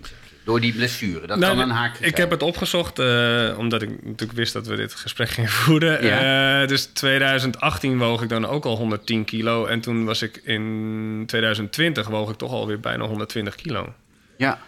Door 0.49 0.59
die 0.59 0.73
blessure. 0.73 1.27
Dat 1.27 1.39
Nou, 1.39 1.55
kan 1.55 1.63
een 1.63 1.75
haakje 1.75 2.05
Ik 2.05 2.17
heb 2.17 2.29
het 2.29 2.43
opgezocht, 2.43 2.99
eh, 2.99 3.55
omdat 3.57 3.81
ik 3.81 3.89
natuurlijk 3.89 4.31
wist 4.31 4.53
dat 4.53 4.67
we 4.67 4.75
dit 4.75 4.93
gesprek 4.93 5.29
gingen 5.29 5.49
voeren. 5.62 6.05
Ja. 6.05 6.62
Eh, 6.62 6.67
dus 6.67 6.85
2018 6.85 7.97
woog 7.97 8.21
ik 8.21 8.29
dan 8.29 8.45
ook 8.45 8.65
al 8.65 8.75
110 8.77 9.25
kilo. 9.25 9.65
En 9.65 9.79
toen 9.79 10.05
was 10.05 10.21
ik 10.21 10.41
in 10.43 11.23
2020 11.25 12.07
woog 12.07 12.29
ik 12.29 12.38
toch 12.38 12.51
alweer 12.51 12.79
bijna 12.79 13.05
120 13.05 13.55
kilo. 13.55 13.93
Ja, 14.38 14.59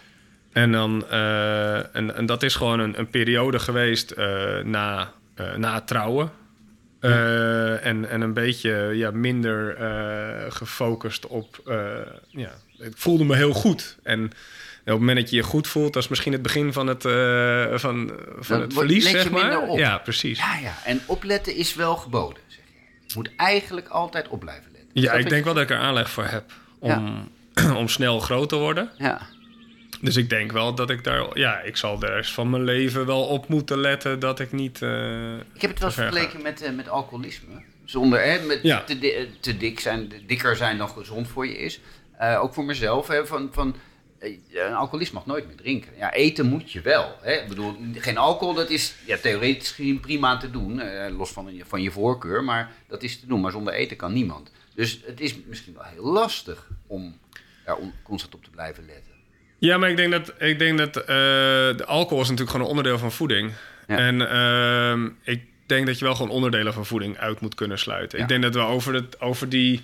En, 0.52 0.72
dan, 0.72 1.04
eh, 1.10 1.96
en, 1.96 2.14
en 2.16 2.26
dat 2.26 2.42
is 2.42 2.54
gewoon 2.54 2.80
een, 2.80 2.98
een 2.98 3.10
periode 3.10 3.58
geweest 3.58 4.14
na, 4.64 5.12
na 5.56 5.74
het 5.74 5.86
trouwen. 5.86 6.30
En, 7.00 8.08
en 8.10 8.20
een 8.20 8.32
beetje 8.34 8.90
ja, 8.94 9.10
minder 9.10 9.76
gefocust 10.52 11.26
op. 11.26 11.60
eh, 11.66 11.76
ja, 12.28 12.50
ik 12.78 12.92
voelde 12.94 13.24
me 13.24 13.36
heel 13.36 13.52
goed. 13.52 13.96
En 14.02 14.30
op 14.84 14.88
het 14.88 14.98
moment 14.98 15.18
dat 15.18 15.30
je 15.30 15.36
je 15.36 15.42
goed 15.42 15.66
voelt, 15.68 15.92
dat 15.92 16.02
is 16.02 16.08
misschien 16.08 16.32
het 16.32 16.42
begin 16.42 16.72
van 16.72 16.86
het, 16.86 17.04
eh, 17.04 17.78
van, 17.78 18.12
van 18.38 18.60
het 18.60 18.72
verlies, 18.72 19.04
let 19.04 19.12
je 19.12 19.18
zeg 19.18 19.30
maar. 19.30 19.40
minder 19.42 19.60
op. 19.68 19.78
Ja, 19.78 19.98
precies. 19.98 20.38
ja, 20.38 20.56
ja. 20.58 20.74
En 20.84 21.00
opletten 21.06 21.54
is 21.56 21.74
wel 21.74 21.96
geboden, 21.96 22.42
zeg 22.46 22.60
je. 22.66 22.80
Je 23.06 23.12
moet 23.14 23.30
eigenlijk 23.36 23.88
altijd 23.88 24.28
op 24.28 24.40
blijven 24.40 24.70
letten. 24.72 24.90
Ja, 24.92 25.12
ik 25.12 25.28
denk 25.28 25.44
wel 25.44 25.54
dat 25.54 25.62
ik 25.62 25.70
er 25.70 25.76
aanleg 25.78 26.10
voor 26.10 26.24
heb 26.24 26.52
om, 26.78 27.28
om 27.76 27.88
snel 27.88 28.20
groot 28.20 28.48
te 28.48 28.56
worden. 28.56 28.90
Ja. 28.98 29.20
Dus 30.00 30.16
ik 30.16 30.30
denk 30.30 30.52
wel 30.52 30.74
dat 30.74 30.90
ik 30.90 31.04
daar... 31.04 31.38
Ja, 31.38 31.60
ik 31.60 31.76
zal 31.76 31.98
de 31.98 32.06
rest 32.06 32.32
van 32.32 32.50
mijn 32.50 32.64
leven 32.64 33.06
wel 33.06 33.22
op 33.26 33.48
moeten 33.48 33.78
letten 33.78 34.18
dat 34.18 34.40
ik 34.40 34.52
niet... 34.52 34.82
eh, 34.82 35.34
Ik 35.34 35.60
heb 35.60 35.70
het 35.70 35.78
wel 35.78 35.90
vergeleken 35.90 36.42
met, 36.42 36.62
eh, 36.62 36.72
met 36.72 36.88
alcoholisme. 36.88 37.62
Zonder 37.84 38.22
hè, 38.22 38.46
met 38.46 38.58
Ja. 38.62 38.82
te, 38.82 39.28
te 39.40 39.56
dik 39.56 39.80
zijn, 39.80 40.12
dikker 40.26 40.56
zijn 40.56 40.78
dan 40.78 40.88
gezond 40.88 41.28
voor 41.28 41.46
je 41.46 41.58
is. 41.58 41.80
Ook 42.40 42.54
voor 42.54 42.64
mezelf. 42.64 43.06
Hè, 43.08 43.26
van, 43.26 43.48
van, 43.52 43.76
een 44.52 44.74
alcoholist 44.74 45.12
mag 45.12 45.26
nooit 45.26 45.46
meer 45.46 45.56
drinken. 45.56 45.90
Ja, 45.96 46.12
eten 46.12 46.46
moet 46.46 46.72
je 46.72 46.80
wel. 46.80 47.16
Hè. 47.22 47.32
Ik 47.32 47.48
bedoel, 47.48 47.76
geen 47.94 48.18
alcohol, 48.18 48.54
dat 48.54 48.70
is 48.70 48.94
ja, 49.06 49.16
theoretisch 49.16 49.70
gezien 49.70 50.00
prima 50.00 50.36
te 50.36 50.50
doen. 50.50 50.80
eh, 50.80 51.16
los 51.16 51.30
van 51.30 51.54
je, 51.56 51.64
van 51.66 51.82
je 51.82 51.90
voorkeur, 51.90 52.44
maar 52.44 52.70
dat 52.88 53.02
is 53.02 53.20
te 53.20 53.26
doen. 53.26 53.40
Maar 53.40 53.52
zonder 53.52 53.72
eten 53.74 53.96
kan 53.96 54.12
niemand. 54.12 54.50
Dus 54.74 55.00
het 55.06 55.20
is 55.20 55.34
misschien 55.46 55.74
wel 55.74 55.84
heel 55.84 56.04
lastig 56.12 56.66
om 56.86 57.18
daar 57.64 57.76
on- 57.76 57.92
constant 58.02 58.34
op 58.34 58.44
te 58.44 58.50
blijven 58.50 58.84
letten. 58.86 59.12
Ja, 59.58 59.78
maar 59.78 59.90
ik 59.90 59.96
denk 59.96 60.12
dat, 60.12 60.32
ik 60.38 60.58
denk 60.58 60.78
dat 60.78 60.96
eh, 60.96 61.06
de 61.76 61.84
alcohol 61.86 62.22
is 62.22 62.28
natuurlijk 62.28 62.50
gewoon 62.50 62.64
een 62.66 62.76
onderdeel 62.76 62.98
van 62.98 63.12
voeding. 63.12 63.52
Ja. 63.86 63.96
En 63.98 64.28
ehm, 64.30 65.08
ik 65.22 65.44
denk 65.66 65.86
dat 65.86 65.98
je 65.98 66.04
wel 66.04 66.14
gewoon 66.14 66.30
onderdelen 66.30 66.72
van 66.72 66.86
voeding 66.86 67.18
uit 67.18 67.40
moet 67.40 67.54
kunnen 67.54 67.78
sluiten. 67.78 68.18
Ja. 68.18 68.24
Ik 68.24 68.30
denk 68.30 68.42
dat 68.42 68.54
we 68.54 68.60
over, 68.60 68.94
het, 68.94 69.20
over 69.20 69.48
die... 69.48 69.80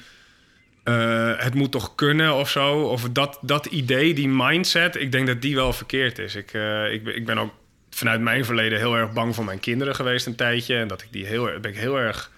eh, 0.88 1.44
het 1.44 1.54
moet 1.54 1.70
toch 1.72 1.94
kunnen 1.94 2.34
of 2.34 2.50
zo. 2.50 2.80
Of 2.82 3.08
dat, 3.12 3.38
dat 3.42 3.66
idee, 3.66 4.14
die 4.14 4.28
mindset, 4.28 4.96
ik 4.96 5.12
denk 5.12 5.26
dat 5.26 5.42
die 5.42 5.54
wel 5.54 5.72
verkeerd 5.72 6.18
is. 6.18 6.34
Ik, 6.34 6.52
eh, 6.52 6.92
ik, 6.92 7.04
ben- 7.04 7.16
ik 7.16 7.26
ben 7.26 7.38
ook 7.38 7.52
vanuit 7.90 8.20
mijn 8.20 8.44
verleden 8.44 8.78
heel 8.78 8.96
erg 8.96 9.12
bang 9.12 9.34
voor 9.34 9.44
mijn 9.44 9.60
kinderen 9.60 9.94
geweest 9.94 10.26
een 10.26 10.34
tijdje. 10.34 10.76
En 10.76 10.88
dat 10.88 11.02
ik 11.02 11.08
die 11.10 11.26
heel, 11.26 11.44
ben 11.60 11.70
ik 11.70 11.76
heel 11.76 11.98
erg 11.98 12.30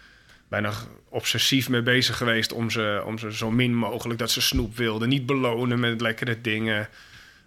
bijna 0.49 0.73
obsessief 1.09 1.69
mee 1.69 1.83
bezig 1.83 2.17
geweest 2.17 2.53
om 2.53 2.71
ze, 2.71 3.03
om 3.07 3.19
ze 3.19 3.33
zo 3.37 3.51
min 3.51 3.75
mogelijk 3.75 4.19
dat 4.19 4.31
ze 4.31 4.41
snoep 4.41 4.77
wilden. 4.77 5.09
Niet 5.09 5.27
belonen 5.27 5.81
met 5.81 6.01
lekkere 6.01 6.41
dingen. 6.41 6.89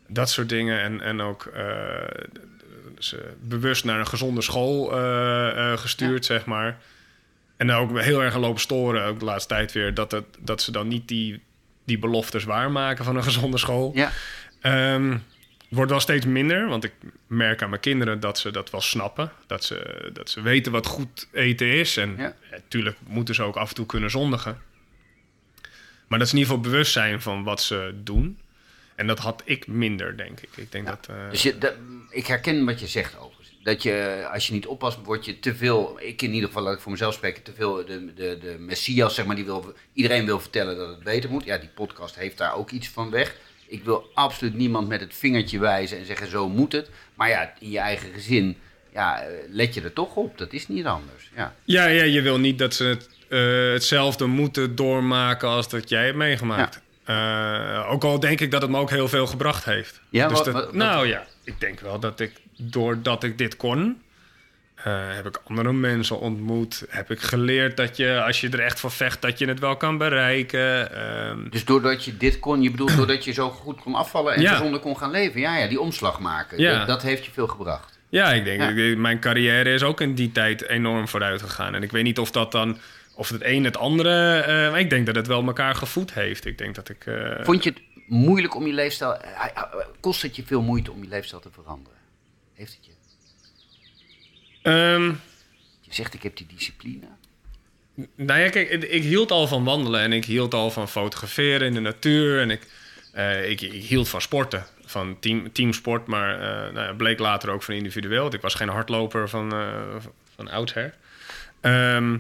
Dat 0.08 0.30
soort 0.30 0.50
dingen. 0.50 0.80
En, 0.82 1.02
en 1.02 1.22
ook 1.22 1.46
eh, 1.46 1.64
ze 3.00 3.34
bewust 3.42 3.84
naar 3.86 4.00
een 4.00 4.08
gezonde 4.08 4.42
school 4.42 4.86
gestuurd, 5.78 6.26
zeg 6.26 6.46
maar. 6.46 6.78
En 7.64 7.72
ook 7.72 8.00
heel 8.00 8.24
erg 8.24 8.34
aan 8.34 8.40
lopen 8.40 8.62
storen, 8.62 9.06
ook 9.06 9.20
de 9.20 9.26
laatste 9.26 9.54
tijd 9.54 9.72
weer, 9.72 9.94
dat, 9.94 10.12
het, 10.12 10.26
dat 10.40 10.62
ze 10.62 10.72
dan 10.72 10.88
niet 10.88 11.08
die, 11.08 11.42
die 11.86 12.00
beloftes 12.00 12.44
waarmaken 12.44 13.06
van 13.06 13.16
een 13.16 13.24
gezonde 13.24 13.58
school. 13.58 13.92
Ja, 13.96 14.12
Ehm, 14.62 15.18
wordt 15.70 15.92
wel 15.92 16.00
steeds 16.00 16.26
minder, 16.26 16.68
want 16.68 16.84
ik 16.84 16.94
merk 17.28 17.62
aan 17.62 17.70
mijn 17.70 17.82
kinderen 17.82 18.20
dat 18.20 18.38
ze 18.40 18.52
dat 18.52 18.70
wel 18.70 18.82
snappen. 18.82 19.32
Dat 19.48 19.64
ze, 19.64 20.10
dat 20.14 20.30
ze 20.30 20.42
weten 20.42 20.72
wat 20.72 20.86
goed 20.86 21.28
eten 21.32 21.68
is. 21.68 21.98
En 21.98 22.16
Ja. 22.18 22.36
natuurlijk 22.52 22.98
moeten 23.08 23.36
ze 23.36 23.44
ook 23.44 23.56
af 23.56 23.70
en 23.70 23.76
toe 23.76 23.86
kunnen 23.86 24.10
zondigen. 24.10 24.62
Maar 26.08 26.20
dat 26.20 26.28
ze 26.28 26.34
in 26.34 26.40
ieder 26.40 26.56
geval 26.56 26.72
bewust 26.72 26.92
zijn 26.92 27.22
van 27.22 27.44
wat 27.44 27.62
ze 27.62 27.94
doen. 28.04 28.38
En 28.96 29.08
dat 29.08 29.20
had 29.20 29.42
ik 29.46 29.68
minder, 29.68 30.18
denk 30.18 30.40
ik. 30.40 30.50
Ik 30.56 30.72
denk 30.72 30.88
dat... 30.88 31.08
eh, 31.10 31.30
Dus 31.30 31.44
je, 31.44 31.58
dat- 31.58 31.76
ik 32.10 32.28
herken 32.28 32.66
wat 32.66 32.80
je 32.80 32.88
zegt 32.88 33.14
overigens. 33.18 33.33
Dat 33.64 33.84
je, 33.84 34.28
als 34.34 34.48
je 34.48 34.54
niet 34.54 34.68
oppast, 34.68 34.98
word 35.04 35.26
je 35.26 35.40
te 35.40 35.56
veel, 35.56 35.98
ik 36.00 36.22
in 36.22 36.34
ieder 36.34 36.48
geval, 36.48 36.64
laat 36.64 36.74
ik 36.74 36.80
voor 36.80 36.92
mezelf 36.92 37.14
spreken, 37.14 37.44
te 37.44 37.54
veel 37.54 37.86
de, 37.86 38.14
de, 38.14 38.38
de 38.42 38.56
messias, 38.60 39.16
zeg 39.16 39.26
maar, 39.26 39.36
die 39.36 39.46
wil, 39.46 39.74
iedereen 39.94 40.26
wil 40.26 40.40
vertellen 40.40 40.78
dat 40.78 40.90
het 40.90 41.04
beter 41.04 41.30
moet. 41.30 41.44
Ja, 41.44 41.58
die 41.58 41.70
podcast 41.70 42.16
heeft 42.16 42.38
daar 42.38 42.56
ook 42.56 42.72
iets 42.72 42.88
van 42.90 43.10
weg. 43.10 43.36
Ik 43.68 43.84
wil 43.84 44.10
absoluut 44.14 44.54
niemand 44.54 44.88
met 44.88 45.00
het 45.00 45.14
vingertje 45.14 45.60
wijzen 45.60 45.98
en 45.98 46.06
zeggen 46.06 46.30
zo 46.30 46.50
moet 46.50 46.72
het. 46.72 46.90
Maar 47.16 47.30
ja, 47.30 47.54
in 47.60 47.70
je 47.70 47.80
eigen 47.80 48.14
gezin, 48.14 48.58
ja, 48.94 49.22
eh, 49.22 49.30
let 49.50 49.74
je 49.74 49.82
er 49.82 49.94
toch 49.94 50.16
op. 50.16 50.38
Dat 50.38 50.54
is 50.54 50.68
niet 50.68 50.86
anders. 50.86 51.32
Ja, 51.36 51.56
Ja, 51.64 51.86
ja, 51.86 52.04
je 52.04 52.22
wil 52.22 52.40
niet 52.40 52.58
dat 52.58 52.74
ze 52.74 52.84
het, 52.84 53.10
eh, 53.30 53.72
hetzelfde 53.72 54.26
moeten 54.26 54.76
doormaken 54.76 55.48
als 55.48 55.70
dat 55.70 55.90
jij 55.90 56.06
hebt 56.06 56.18
meegemaakt. 56.18 56.82
Eh, 57.06 57.88
ook 57.92 58.04
al 58.04 58.20
denk 58.20 58.40
ik 58.42 58.52
dat 58.52 58.62
het 58.62 58.72
me 58.72 58.78
ook 58.78 58.90
heel 58.90 59.08
veel 59.08 59.28
gebracht 59.28 59.66
heeft. 59.66 60.02
Ja, 60.10 60.28
dus 60.28 60.36
wat- 60.38 60.46
dat- 60.46 60.54
wat- 60.54 60.64
wat- 60.66 60.74
nou 60.74 61.08
ja, 61.08 61.26
ik 61.44 61.60
denk 61.60 61.80
wel 61.80 62.00
dat 62.00 62.20
ik, 62.20 62.32
doordat 62.58 63.24
ik 63.24 63.38
dit 63.38 63.56
kon, 63.56 64.02
eh, 64.76 64.84
heb 65.10 65.26
ik 65.28 65.42
andere 65.48 65.74
mensen 65.74 66.20
ontmoet. 66.20 66.86
Heb 66.90 67.12
ik 67.12 67.20
geleerd 67.22 67.78
dat 67.78 67.98
je, 67.98 68.22
als 68.26 68.42
je 68.42 68.50
er 68.50 68.60
echt 68.60 68.80
voor 68.80 68.92
vecht, 68.92 69.22
dat 69.22 69.40
je 69.40 69.48
het 69.48 69.60
wel 69.60 69.78
kan 69.78 69.98
bereiken. 69.98 70.96
Ehm, 70.96 71.50
Dus 71.50 71.66
doordat 71.66 72.06
je 72.06 72.18
dit 72.18 72.40
kon, 72.40 72.62
je 72.62 72.72
bedoelt 72.72 72.96
doordat 72.98 73.24
je 73.24 73.32
zo 73.32 73.50
goed 73.50 73.82
kon 73.82 73.96
afvallen 73.96 74.34
en 74.36 74.42
Ja. 74.42 74.52
gezonder 74.56 74.80
kon 74.80 74.98
gaan 74.98 75.12
leven. 75.12 75.40
Ja, 75.42 75.58
ja, 75.58 75.68
die 75.68 75.80
omslag 75.80 76.20
maken. 76.20 76.60
Ja. 76.60 76.78
Dat, 76.78 76.88
dat 76.88 77.02
heeft 77.02 77.26
je 77.26 77.32
veel 77.32 77.48
gebracht. 77.48 78.00
Ja, 78.10 78.32
ik 78.34 78.44
denk, 78.44 78.78
Ja. 78.78 78.98
mijn 78.98 79.20
carrière 79.20 79.74
is 79.74 79.84
ook 79.84 80.02
in 80.02 80.16
die 80.16 80.32
tijd 80.32 80.68
enorm 80.68 81.08
vooruit 81.08 81.42
gegaan. 81.42 81.76
En 81.76 81.84
ik 81.84 81.92
weet 81.92 82.04
niet 82.04 82.20
of 82.20 82.32
dat 82.32 82.52
dan, 82.52 82.78
of 83.16 83.30
het 83.30 83.42
een 83.44 83.64
het 83.64 83.78
andere, 83.78 84.40
eh, 84.40 84.80
ik 84.80 84.90
denk 84.90 85.06
dat 85.06 85.16
het 85.16 85.28
wel 85.28 85.44
elkaar 85.44 85.76
gevoed 85.76 86.14
heeft. 86.14 86.46
Ik 86.46 86.58
denk 86.58 86.76
dat 86.76 86.90
ik. 86.90 87.06
eh, 87.06 87.44
Vond 87.46 87.64
je 87.64 87.70
het 87.70 87.82
moeilijk 88.08 88.56
om 88.56 88.68
je 88.68 88.74
leefstijl... 88.74 89.18
eh, 89.18 89.64
Kost 90.00 90.22
het 90.22 90.36
je 90.36 90.44
veel 90.46 90.62
moeite 90.62 90.92
om 90.92 91.04
je 91.04 91.10
leefstijl 91.10 91.42
te 91.42 91.50
veranderen? 91.52 91.98
Heeft 92.54 92.74
het 92.76 92.86
je? 92.86 92.92
ehm, 94.62 95.06
Je 95.82 95.94
zegt, 95.94 96.14
ik 96.14 96.24
heb 96.24 96.38
die 96.38 96.48
discipline. 96.56 97.06
Nou 98.16 98.40
ja, 98.40 98.50
kijk, 98.50 98.70
ik, 98.70 98.84
ik 98.84 99.04
hield 99.04 99.32
al 99.32 99.48
van 99.48 99.64
wandelen 99.64 100.02
en 100.02 100.14
ik 100.14 100.26
hield 100.26 100.54
al 100.54 100.72
van 100.72 100.90
fotograferen 100.90 101.68
in 101.68 101.74
de 101.74 101.80
natuur. 101.80 102.42
En 102.42 102.50
ik, 102.50 102.68
ik, 103.46 103.62
ik 103.62 103.84
hield 103.84 104.10
van 104.10 104.22
sporten, 104.22 104.66
van 104.86 105.20
team, 105.20 105.52
teamsport, 105.52 106.08
maar 106.08 106.38
nou 106.74 106.88
ja, 106.88 106.94
bleek 106.94 107.20
later 107.20 107.50
ook 107.50 107.64
van 107.64 107.74
individueel. 107.74 108.22
Want 108.22 108.34
ik 108.34 108.42
was 108.42 108.54
geen 108.54 108.70
hardloper 108.70 109.30
van, 109.30 109.54
eh 109.54 109.96
van 110.36 110.50
oudsher. 110.50 110.94
Ehm, 111.62 112.18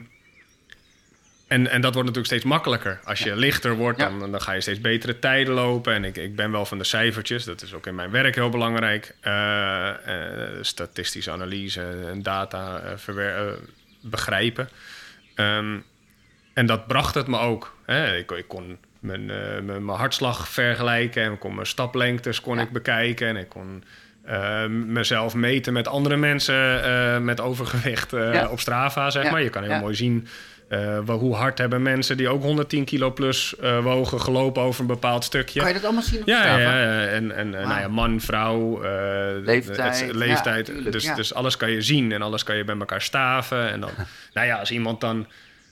en, 1.53 1.67
en 1.67 1.81
dat 1.81 1.93
wordt 1.93 2.07
natuurlijk 2.09 2.25
steeds 2.25 2.43
makkelijker. 2.43 2.99
Als 3.03 3.19
je 3.19 3.35
lichter 3.35 3.73
wordt, 3.75 3.99
dan, 3.99 4.31
dan 4.31 4.41
ga 4.41 4.51
je 4.51 4.61
steeds 4.61 4.81
betere 4.81 5.19
tijden 5.19 5.53
lopen. 5.53 5.93
En 5.93 6.03
ik, 6.05 6.17
ik 6.17 6.35
ben 6.35 6.51
wel 6.51 6.65
van 6.65 6.77
de 6.77 6.83
cijfertjes. 6.83 7.43
Dat 7.43 7.61
is 7.61 7.73
ook 7.73 7.87
in 7.87 7.95
mijn 7.95 8.11
werk 8.11 8.35
heel 8.35 8.49
belangrijk. 8.49 9.15
Eh, 9.19 9.89
eh, 9.89 10.49
statistische 10.61 11.31
analyse 11.31 11.85
en 12.11 12.23
data 12.23 12.79
eh, 12.79 12.91
verwer- 12.95 13.57
begrijpen. 14.01 14.69
Ehm, 15.35 15.77
en 16.53 16.65
dat 16.65 16.87
bracht 16.87 17.15
het 17.15 17.27
me 17.27 17.37
ook. 17.39 17.75
Hè? 17.85 18.15
Ik, 18.17 18.31
ik 18.31 18.47
kon 18.47 18.77
mijn, 18.99 19.25
mijn, 19.25 19.65
mijn 19.65 19.97
hartslag 19.97 20.47
vergelijken. 20.49 21.23
En 21.23 21.31
ik 21.31 21.39
kon 21.39 21.55
mijn 21.55 21.67
staplengtes 21.67 22.41
kon 22.41 22.59
ik 22.59 22.71
bekijken. 22.71 23.27
En 23.27 23.37
ik 23.37 23.49
kon 23.49 23.83
eh, 24.25 24.65
mezelf 24.67 25.33
meten 25.33 25.73
met 25.73 25.87
andere 25.87 26.15
mensen 26.17 27.23
met 27.23 27.39
overgewicht 27.41 28.11
Ja. 28.11 28.47
op 28.49 28.59
Strava, 28.59 29.09
zeg 29.09 29.23
Ja. 29.23 29.31
maar. 29.31 29.41
Je 29.41 29.49
kan 29.49 29.63
heel 29.63 29.79
mooi 29.79 29.95
zien 29.95 30.27
eh, 30.67 30.99
hoe 31.05 31.35
hard 31.35 31.57
hebben 31.57 31.81
mensen 31.81 32.17
die 32.17 32.29
ook 32.29 32.41
110 32.43 32.85
kilo 32.85 33.11
plus 33.11 33.55
eh, 33.55 33.79
wogen 33.79 34.21
gelopen 34.21 34.61
over 34.61 34.81
een 34.81 34.87
bepaald 34.87 35.23
stukje. 35.23 35.59
Kan 35.59 35.67
je 35.67 35.73
dat 35.73 35.83
allemaal 35.83 36.03
zien 36.03 36.21
op 36.21 36.27
Ja, 36.27 36.45
ja, 36.57 36.79
ja, 36.79 37.05
en, 37.07 37.31
en 37.35 37.49
nou 37.49 37.79
ja, 37.79 37.87
man, 37.87 38.21
vrouw, 38.21 38.83
eh, 38.83 38.91
Leeftijd, 39.43 39.99
het- 39.99 40.09
ja, 40.11 40.17
leeftijd. 40.17 40.65
tuurlijk, 40.65 40.91
dus, 40.91 41.03
ja. 41.03 41.15
dus 41.15 41.33
alles 41.33 41.57
kan 41.57 41.71
je 41.71 41.81
zien 41.81 42.11
en 42.11 42.21
alles 42.21 42.43
kan 42.43 42.55
je 42.55 42.63
bij 42.63 42.77
elkaar 42.77 43.01
staven. 43.01 43.69
En 43.71 43.79
dan, 43.79 43.89
nou 44.33 44.47
ja, 44.47 44.57
als 44.59 44.71
iemand 44.71 45.01
dan 45.01 45.27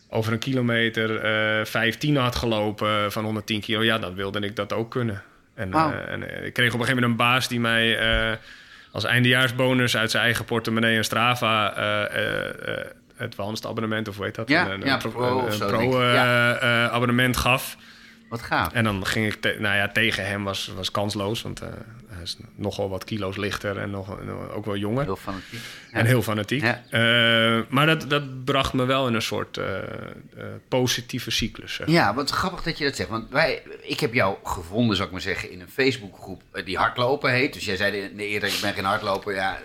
over 0.10 0.34
een 0.34 0.39
kilometer 0.39 1.15
eh 1.19 1.65
15 1.65 2.17
had 2.17 2.36
gelopen 2.36 3.12
van 3.12 3.23
110 3.23 3.62
kilo, 3.62 3.84
ja, 3.84 3.97
dan 3.97 4.15
wilde 4.15 4.39
ik 4.39 4.56
dat 4.56 4.73
ook 4.73 4.91
kunnen. 4.91 5.21
En, 5.56 5.73
eh, 5.73 6.12
en 6.13 6.45
ik 6.45 6.54
kreeg 6.54 6.73
op 6.73 6.80
een 6.80 6.86
gegeven 6.86 6.93
moment 7.01 7.06
een 7.06 7.15
baas 7.27 7.47
die 7.47 7.60
mij 7.60 7.97
eh, 7.97 8.38
als 8.91 9.04
eindejaarsbonus 9.04 9.97
uit 9.97 10.12
zijn 10.12 10.23
eigen 10.23 10.45
portemonnee 10.45 10.97
een 10.97 11.04
Strava 11.04 11.75
eh, 11.75 12.04
eh, 12.15 12.47
eh, 12.77 12.86
advanced 13.21 13.65
abonnement, 13.65 14.07
of 14.07 14.15
hoe 14.15 14.25
heet 14.25 14.36
dat? 14.36 14.47
Ja, 14.49 14.65
een, 14.65 14.81
een, 14.81 14.88
ja, 14.88 14.97
pro- 14.97 15.10
pro 15.10 15.27
een- 15.39 15.43
of 15.45 15.45
een 15.45 15.51
zo, 15.51 15.67
pro 15.67 15.77
denk 15.77 15.93
ik. 15.93 15.99
eh, 15.99 16.13
Ja. 16.13 16.55
eh, 16.57 16.91
abonnement 16.93 17.38
gaf. 17.38 17.77
Wat 18.29 18.41
gaaf. 18.41 18.73
En 18.73 18.84
dan 18.84 19.05
ging 19.05 19.34
ik, 19.34 19.60
nou 19.60 19.75
ja, 19.75 19.88
tegen 19.88 20.25
hem 20.27 20.43
was, 20.43 20.71
was 20.75 20.91
kansloos, 20.91 21.41
want 21.41 21.62
eh, 21.62 21.67
hij 22.07 22.21
is 22.23 22.38
nogal 22.55 22.89
wat 22.89 23.03
kilo's 23.03 23.38
lichter 23.38 23.77
en 23.77 23.89
nog, 23.89 24.17
ook 24.53 24.65
wel 24.65 24.75
jonger. 24.75 25.03
Heel 25.03 25.15
fanatiek. 25.15 25.60
Ja. 25.91 25.97
En 25.97 26.05
heel 26.05 26.21
fanatiek. 26.21 26.62
Maar 27.69 27.86
dat, 27.86 28.10
dat 28.10 28.43
bracht 28.45 28.73
me 28.73 28.86
wel 28.86 29.07
in 29.07 29.13
een 29.13 29.21
soort 29.21 29.60
positieve 30.67 31.31
cyclus. 31.31 31.73
Zeg. 31.73 31.88
Ja, 31.88 32.13
wat 32.13 32.29
grappig 32.29 32.63
dat 32.63 32.77
je 32.77 32.84
dat 32.84 32.95
zegt. 32.95 33.10
Want 33.10 33.29
wij, 33.29 33.62
ik 33.81 33.99
heb 33.99 34.13
jou 34.13 34.36
gevonden, 34.43 34.95
zou 34.95 35.07
ik 35.07 35.13
maar 35.13 35.23
zeggen, 35.23 35.51
in 35.51 35.62
een 35.62 35.69
Facebookgroep 35.69 36.41
die 36.65 36.77
hardlopen 36.77 37.31
heet. 37.31 37.53
Dus 37.53 37.65
jij 37.65 37.75
zei 37.75 37.91
de- 37.91 38.15
de 38.15 38.25
eerder, 38.25 38.49
ik 38.49 38.60
ben 38.62 38.73
geen 38.73 38.86
hardloper. 38.86 39.34
Ja, 39.36 39.57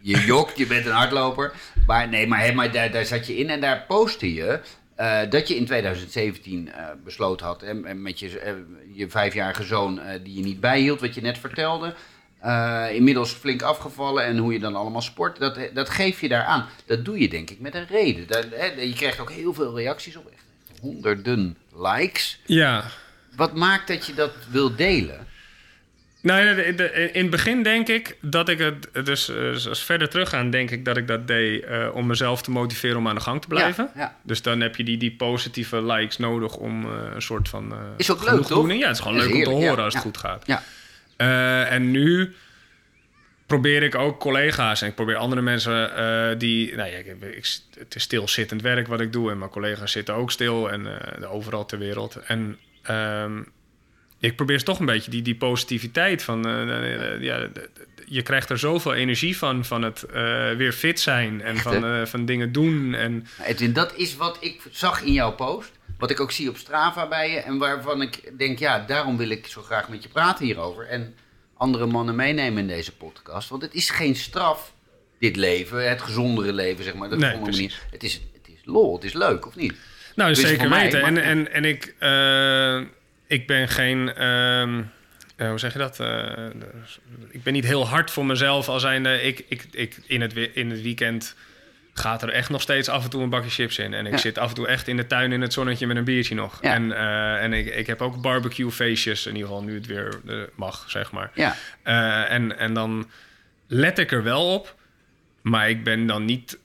je 0.00 0.20
jokt, 0.20 0.58
je 0.58 0.66
bent 0.66 0.86
een 0.86 0.92
hardloper. 0.92 1.52
Maar 1.90 2.08
nee, 2.08 2.26
maar, 2.26 2.40
hè, 2.40 2.52
maar 2.52 2.72
daar, 2.72 2.90
daar 2.90 3.04
zat 3.04 3.26
je 3.26 3.36
in 3.36 3.50
en 3.50 3.60
daar 3.60 3.84
postte 3.86 4.34
je 4.34 4.60
eh, 4.94 5.20
dat 5.30 5.48
je 5.48 5.56
in 5.56 5.64
2017 5.64 6.72
eh, 6.72 6.84
besloten 7.04 7.46
had, 7.46 7.62
en, 7.62 7.84
en 7.84 8.02
met 8.02 8.18
je, 8.18 8.38
eh, 8.38 8.52
je 8.94 9.10
vijfjarige 9.10 9.64
zoon 9.64 10.00
die 10.22 10.34
je 10.34 10.42
niet 10.42 10.60
bijhield, 10.60 11.00
wat 11.00 11.14
je 11.14 11.20
net 11.20 11.38
vertelde. 11.38 11.94
inmiddels 12.92 13.32
flink 13.32 13.62
afgevallen 13.62 14.24
en 14.24 14.36
hoe 14.36 14.52
je 14.52 14.58
dan 14.58 14.74
allemaal 14.74 15.02
sport, 15.02 15.38
dat, 15.38 15.58
dat 15.74 15.88
geef 15.88 16.20
je 16.20 16.28
daar 16.28 16.44
aan. 16.44 16.66
Dat 16.86 17.04
doe 17.04 17.18
je 17.18 17.28
denk 17.28 17.50
ik 17.50 17.60
met 17.60 17.74
een 17.74 17.86
reden. 17.86 18.26
Dat, 18.26 18.46
hè, 18.50 18.64
je 18.66 18.94
krijgt 18.94 19.20
ook 19.20 19.30
heel 19.30 19.54
veel 19.54 19.76
reacties 19.76 20.16
op, 20.16 20.30
echt 20.32 20.80
honderden 20.80 21.56
likes. 21.74 22.40
Ja. 22.46 22.84
Wat 23.36 23.54
maakt 23.54 23.88
dat 23.88 24.06
je 24.06 24.14
dat 24.14 24.32
wil 24.50 24.76
delen? 24.76 25.26
Nou, 26.22 26.54
de- 26.54 26.74
de- 26.74 27.10
in 27.12 27.22
het 27.22 27.30
begin 27.30 27.62
denk 27.62 27.88
ik 27.88 28.16
dat 28.20 28.48
ik 28.48 28.58
het, 28.58 28.88
dus 29.04 29.28
eh, 29.28 29.50
als 29.68 29.84
verder 29.84 30.08
teruggaan, 30.08 30.50
denk 30.50 30.70
ik 30.70 30.84
dat 30.84 30.96
ik 30.96 31.06
dat 31.06 31.26
deed 31.26 31.64
eh, 31.64 31.88
om 31.92 32.06
mezelf 32.06 32.42
te 32.42 32.50
motiveren 32.50 32.96
om 32.96 33.08
aan 33.08 33.14
de 33.14 33.20
gang 33.20 33.40
te 33.40 33.46
blijven. 33.48 33.90
Ja, 33.94 34.00
ja. 34.00 34.16
Dus 34.22 34.42
dan 34.42 34.60
heb 34.60 34.76
je 34.76 34.84
die, 34.84 34.96
die 34.96 35.12
positieve 35.12 35.82
likes 35.84 36.16
nodig 36.16 36.56
om 36.56 36.84
eh, 36.84 36.90
een 37.14 37.22
soort 37.22 37.48
van. 37.48 37.72
eh, 37.72 37.78
Is 37.96 38.10
ook 38.10 38.24
leuk, 38.30 38.42
toch? 38.42 38.72
Ja, 38.72 38.86
het 38.86 38.96
is 38.96 39.02
gewoon 39.02 39.16
is 39.16 39.24
leuk 39.24 39.34
om 39.34 39.42
te 39.44 39.50
horen 39.50 39.76
ja. 39.76 39.82
als 39.82 39.94
het 39.94 40.02
goed 40.02 40.16
gaat. 40.18 40.46
Ja. 40.46 40.62
En 41.66 41.90
nu 41.90 42.34
probeer 43.46 43.82
ik 43.82 43.94
ook 43.94 44.20
collega's 44.20 44.82
en 44.82 44.88
ik 44.88 44.94
probeer 44.94 45.16
andere 45.16 45.40
mensen 45.42 46.38
die. 46.38 46.74
Nou 46.76 46.90
ja, 46.90 46.96
ik, 46.96 47.06
ik, 47.06 47.46
het 47.78 47.94
is 47.94 48.02
stilzittend 48.02 48.62
werk 48.62 48.86
wat 48.86 49.00
ik 49.00 49.12
doe 49.12 49.30
en 49.30 49.38
mijn 49.38 49.50
collega's 49.50 49.92
zitten 49.92 50.14
ook 50.14 50.30
stil 50.30 50.70
en 50.70 50.86
eh, 51.22 51.32
overal 51.32 51.66
ter 51.66 51.78
wereld. 51.78 52.16
En 52.16 52.58
ehm, 52.82 53.42
ik 54.20 54.36
probeer 54.36 54.62
toch 54.62 54.78
een 54.78 54.86
beetje 54.86 55.10
die, 55.10 55.22
die 55.22 55.34
positiviteit 55.36 56.22
van. 56.22 56.46
eh, 56.46 57.12
eh, 57.14 57.20
ja, 57.22 57.48
d- 57.48 57.54
d- 57.54 57.68
je 58.06 58.22
krijgt 58.22 58.50
er 58.50 58.58
zoveel 58.58 58.94
energie 58.94 59.36
van, 59.36 59.64
van 59.64 59.82
het 59.82 60.02
eh, 60.02 60.50
weer 60.56 60.72
fit 60.72 61.00
zijn 61.00 61.42
en 61.42 61.54
Echt, 61.54 61.62
van, 61.62 61.84
eh, 61.84 62.04
van 62.06 62.24
dingen 62.24 62.52
doen. 62.52 62.94
En 62.94 63.26
Edwin, 63.44 63.72
dat 63.72 63.94
is 63.96 64.16
wat 64.16 64.36
ik 64.40 64.60
zag 64.70 65.02
in 65.02 65.12
jouw 65.12 65.32
post. 65.32 65.70
Wat 65.98 66.10
ik 66.10 66.20
ook 66.20 66.32
zie 66.32 66.48
op 66.48 66.56
Strava 66.56 67.08
bij 67.08 67.30
je. 67.30 67.36
En 67.38 67.58
waarvan 67.58 68.02
ik 68.02 68.32
denk, 68.38 68.58
ja, 68.58 68.84
daarom 68.86 69.16
wil 69.16 69.28
ik 69.30 69.46
zo 69.46 69.62
graag 69.62 69.88
met 69.88 70.02
je 70.02 70.08
praten 70.08 70.44
hierover. 70.44 70.86
En 70.86 71.14
andere 71.56 71.86
mannen 71.86 72.14
meenemen 72.16 72.58
in 72.62 72.66
deze 72.68 72.92
podcast. 72.96 73.48
Want 73.48 73.62
het 73.62 73.74
is 73.74 73.90
geen 73.90 74.16
straf, 74.16 74.72
dit 75.18 75.36
leven. 75.36 75.88
Het 75.88 76.02
gezondere 76.02 76.52
leven, 76.52 76.84
zeg 76.84 76.94
maar. 76.94 77.08
De 77.10 77.16
Nee, 77.16 77.38
manier. 77.38 77.80
Het 77.90 78.02
is, 78.02 78.12
het 78.32 78.48
is 78.48 78.60
lol, 78.64 78.94
het 78.94 79.04
is 79.04 79.12
leuk, 79.12 79.46
of 79.46 79.56
niet? 79.56 79.74
Nou, 80.14 80.34
Dus 80.34 80.40
zeker 80.40 80.68
mij, 80.68 80.82
weten. 80.84 81.00
maar- 81.00 81.08
En, 81.08 81.22
en, 81.22 81.52
en 81.52 81.64
ik, 81.64 81.94
eh, 81.98 82.80
ik 83.30 83.46
ben 83.46 83.68
geen. 83.68 84.14
ehm, 84.14 84.82
eh, 85.36 85.48
hoe 85.48 85.58
zeg 85.58 85.72
je 85.72 85.78
dat? 85.78 86.00
Eh, 86.00 86.46
ik 87.30 87.42
ben 87.42 87.52
niet 87.52 87.64
heel 87.66 87.86
hard 87.88 88.10
voor 88.10 88.26
mezelf. 88.26 88.68
Als 88.68 88.82
zijnde, 88.82 89.22
ik, 89.22 89.44
ik, 89.48 89.66
ik, 89.70 89.96
in, 90.06 90.20
het, 90.20 90.34
in 90.36 90.70
het 90.70 90.82
weekend 90.82 91.34
gaat 91.94 92.22
er 92.22 92.28
echt 92.28 92.50
nog 92.50 92.60
steeds 92.62 92.88
af 92.88 93.04
en 93.04 93.10
toe 93.10 93.22
een 93.22 93.28
bakje 93.30 93.50
chips 93.50 93.78
in. 93.78 93.94
En 93.94 94.06
ik 94.06 94.12
Ja. 94.12 94.18
zit 94.18 94.38
af 94.38 94.48
en 94.48 94.54
toe 94.54 94.66
echt 94.66 94.88
in 94.88 94.96
de 94.96 95.06
tuin 95.06 95.32
in 95.32 95.40
het 95.40 95.52
zonnetje 95.52 95.86
met 95.86 95.96
een 95.96 96.04
biertje 96.04 96.34
nog. 96.34 96.58
Ja. 96.62 96.74
En, 96.74 96.92
eh, 96.92 97.42
en 97.42 97.52
ik, 97.52 97.66
ik 97.74 97.86
heb 97.86 98.02
ook 98.02 98.20
barbecue 98.20 98.70
feestjes. 98.70 99.26
In 99.26 99.34
ieder 99.34 99.48
geval 99.48 99.64
nu 99.64 99.74
het 99.74 99.86
weer 99.86 100.20
mag, 100.54 100.84
zeg 100.88 101.12
maar. 101.12 101.30
Ja, 101.34 101.56
en, 102.28 102.58
en 102.58 102.74
dan 102.74 103.10
let 103.66 103.98
ik 103.98 104.12
er 104.12 104.22
wel 104.22 104.54
op. 104.54 104.78
Maar 105.42 105.68
ik 105.70 105.84
ben 105.84 106.06
dan 106.06 106.24
niet 106.24 106.58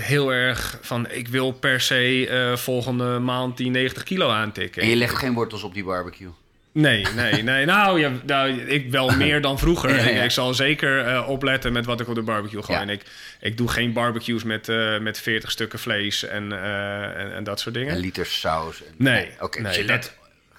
heel 0.00 0.32
erg 0.32 0.78
van... 0.80 1.10
ik 1.10 1.28
wil 1.28 1.52
per 1.52 1.80
se 1.80 2.28
eh, 2.28 2.56
volgende 2.56 3.18
maand 3.18 3.56
die 3.56 3.70
90 3.70 4.02
kilo 4.02 4.28
aantikken. 4.30 4.82
en 4.82 4.88
je 4.88 4.96
legt 4.96 5.14
geen 5.14 5.34
wortels 5.34 5.62
op 5.62 5.74
die 5.74 5.84
barbecue. 5.84 6.28
Nee, 6.72 7.06
nee, 7.14 7.42
nee. 7.52 7.64
Nou, 7.64 8.00
ja, 8.00 8.10
nou, 8.26 8.50
ik 8.50 8.90
wel 8.90 9.10
meer 9.24 9.40
dan 9.40 9.58
vroeger. 9.58 9.96
Ja, 9.96 10.08
ja. 10.08 10.22
Ik, 10.22 10.30
zal 10.30 10.54
zeker 10.54 11.06
eh, 11.06 11.28
opletten 11.28 11.72
met 11.72 11.84
wat 11.86 12.00
ik 12.00 12.08
op 12.08 12.14
de 12.14 12.22
barbecue 12.22 12.62
gooi. 12.62 12.78
Ja. 12.78 12.84
En 12.84 12.90
ik, 12.90 13.02
ik 13.40 13.56
doe 13.56 13.68
geen 13.68 13.92
barbecues 13.92 14.42
met, 14.44 14.68
eh, 14.68 14.98
met 14.98 15.18
40 15.20 15.50
stukken 15.50 15.78
vlees 15.78 16.24
en, 16.24 16.52
en, 16.62 17.34
en 17.34 17.44
dat 17.44 17.60
soort 17.60 17.74
dingen. 17.74 17.92
En 17.94 17.98
liters 18.00 18.40
saus. 18.40 18.84
En, 18.84 18.92
Nee, 18.96 19.30
Oké, 19.40 19.60
nee, 19.60 19.66
dus 19.72 19.80
je 19.80 19.86
dat- 19.86 19.96
let 19.96 20.14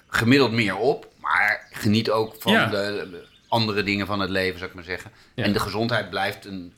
gemiddeld 0.08 0.52
meer 0.52 0.76
op. 0.76 1.08
Maar 1.20 1.68
geniet 1.72 2.10
ook 2.10 2.34
van 2.38 2.52
de, 2.52 3.08
de 3.10 3.24
andere 3.48 3.82
dingen 3.82 4.06
van 4.06 4.20
het 4.20 4.30
leven, 4.30 4.58
zou 4.58 4.70
ik 4.70 4.76
maar 4.76 4.84
zeggen. 4.84 5.10
En 5.34 5.52
de 5.52 5.60
gezondheid 5.60 6.10
blijft 6.10 6.44
een, 6.44 6.72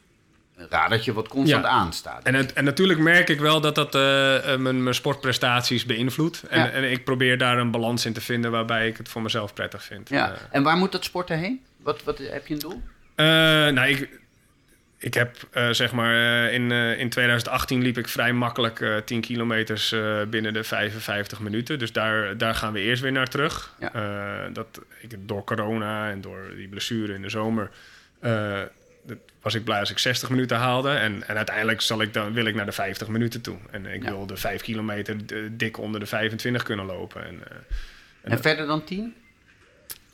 een 0.56 0.66
radertje 0.70 1.12
wat 1.12 1.28
constant 1.28 1.64
Ja. 1.64 1.70
aanstaat. 1.70 2.22
En, 2.22 2.34
het, 2.34 2.52
en 2.52 2.64
natuurlijk 2.64 2.98
merk 2.98 3.28
ik 3.28 3.40
wel 3.40 3.60
dat 3.60 3.74
dat 3.74 3.94
eh, 3.94 4.52
eh, 4.52 4.58
mijn, 4.60 4.82
mijn 4.82 4.94
sportprestaties 4.94 5.86
beïnvloedt. 5.86 6.42
En, 6.48 6.58
Ja. 6.60 6.70
en 6.70 6.90
ik 6.90 7.04
probeer 7.04 7.38
daar 7.38 7.58
een 7.58 7.70
balans 7.70 8.06
in 8.06 8.12
te 8.12 8.20
vinden 8.20 8.50
waarbij 8.50 8.88
ik 8.88 8.96
het 8.96 9.08
voor 9.08 9.22
mezelf 9.22 9.54
prettig 9.54 9.82
vind. 9.84 10.08
Ja. 10.08 10.30
Eh, 10.32 10.38
En 10.50 10.62
waar 10.62 10.76
moet 10.76 10.92
dat 10.92 11.04
sporten 11.04 11.38
heen? 11.38 11.60
Wat, 11.76 12.04
wat, 12.04 12.18
heb 12.18 12.46
je 12.46 12.54
een 12.54 12.60
doel? 12.60 12.82
Nou, 13.16 13.88
ik, 13.88 14.08
ik 14.98 15.14
heb 15.14 15.36
zeg 15.70 15.92
maar 15.92 16.14
in, 16.52 16.70
in 16.72 17.08
2018 17.10 17.82
liep 17.82 17.98
ik 17.98 18.08
vrij 18.08 18.32
makkelijk 18.32 18.80
eh 18.80 18.96
10 18.96 19.20
kilometers 19.20 19.94
binnen 20.30 20.52
de 20.52 20.64
55 20.64 21.40
minuten. 21.40 21.78
Dus 21.78 21.92
daar, 21.92 22.36
daar 22.36 22.54
gaan 22.54 22.72
we 22.72 22.80
eerst 22.80 23.02
weer 23.02 23.12
naar 23.12 23.28
terug. 23.28 23.74
Ja. 23.80 24.48
Dat, 24.52 24.80
ik, 25.00 25.16
door 25.18 25.44
corona 25.44 26.10
en 26.10 26.20
door 26.20 26.52
die 26.56 26.68
blessure 26.68 27.14
in 27.14 27.22
de 27.22 27.30
zomer 27.30 27.70
was 29.42 29.54
ik 29.54 29.64
blij 29.64 29.78
als 29.80 29.90
ik 29.90 29.98
60 29.98 30.30
minuten 30.30 30.56
haalde. 30.56 30.90
En, 30.90 31.22
en 31.26 31.36
uiteindelijk 31.36 31.80
zal 31.80 32.02
ik 32.02 32.12
dan, 32.14 32.32
wil 32.32 32.44
ik 32.46 32.54
naar 32.54 32.66
de 32.66 32.72
50 32.72 33.08
minuten 33.08 33.40
toe. 33.40 33.56
En 33.70 33.86
ik 33.86 34.02
Ja. 34.02 34.10
wil 34.10 34.26
de 34.26 34.36
5 34.36 34.62
kilometer 34.62 35.16
dik 35.56 35.78
onder 35.78 36.00
de 36.00 36.06
25 36.06 36.62
kunnen 36.62 36.86
lopen. 36.86 37.26
En, 37.26 37.40
eh, 37.50 38.32
En, 38.32 38.42
verder 38.42 38.66
dan 38.66 38.84
10? 38.84 39.14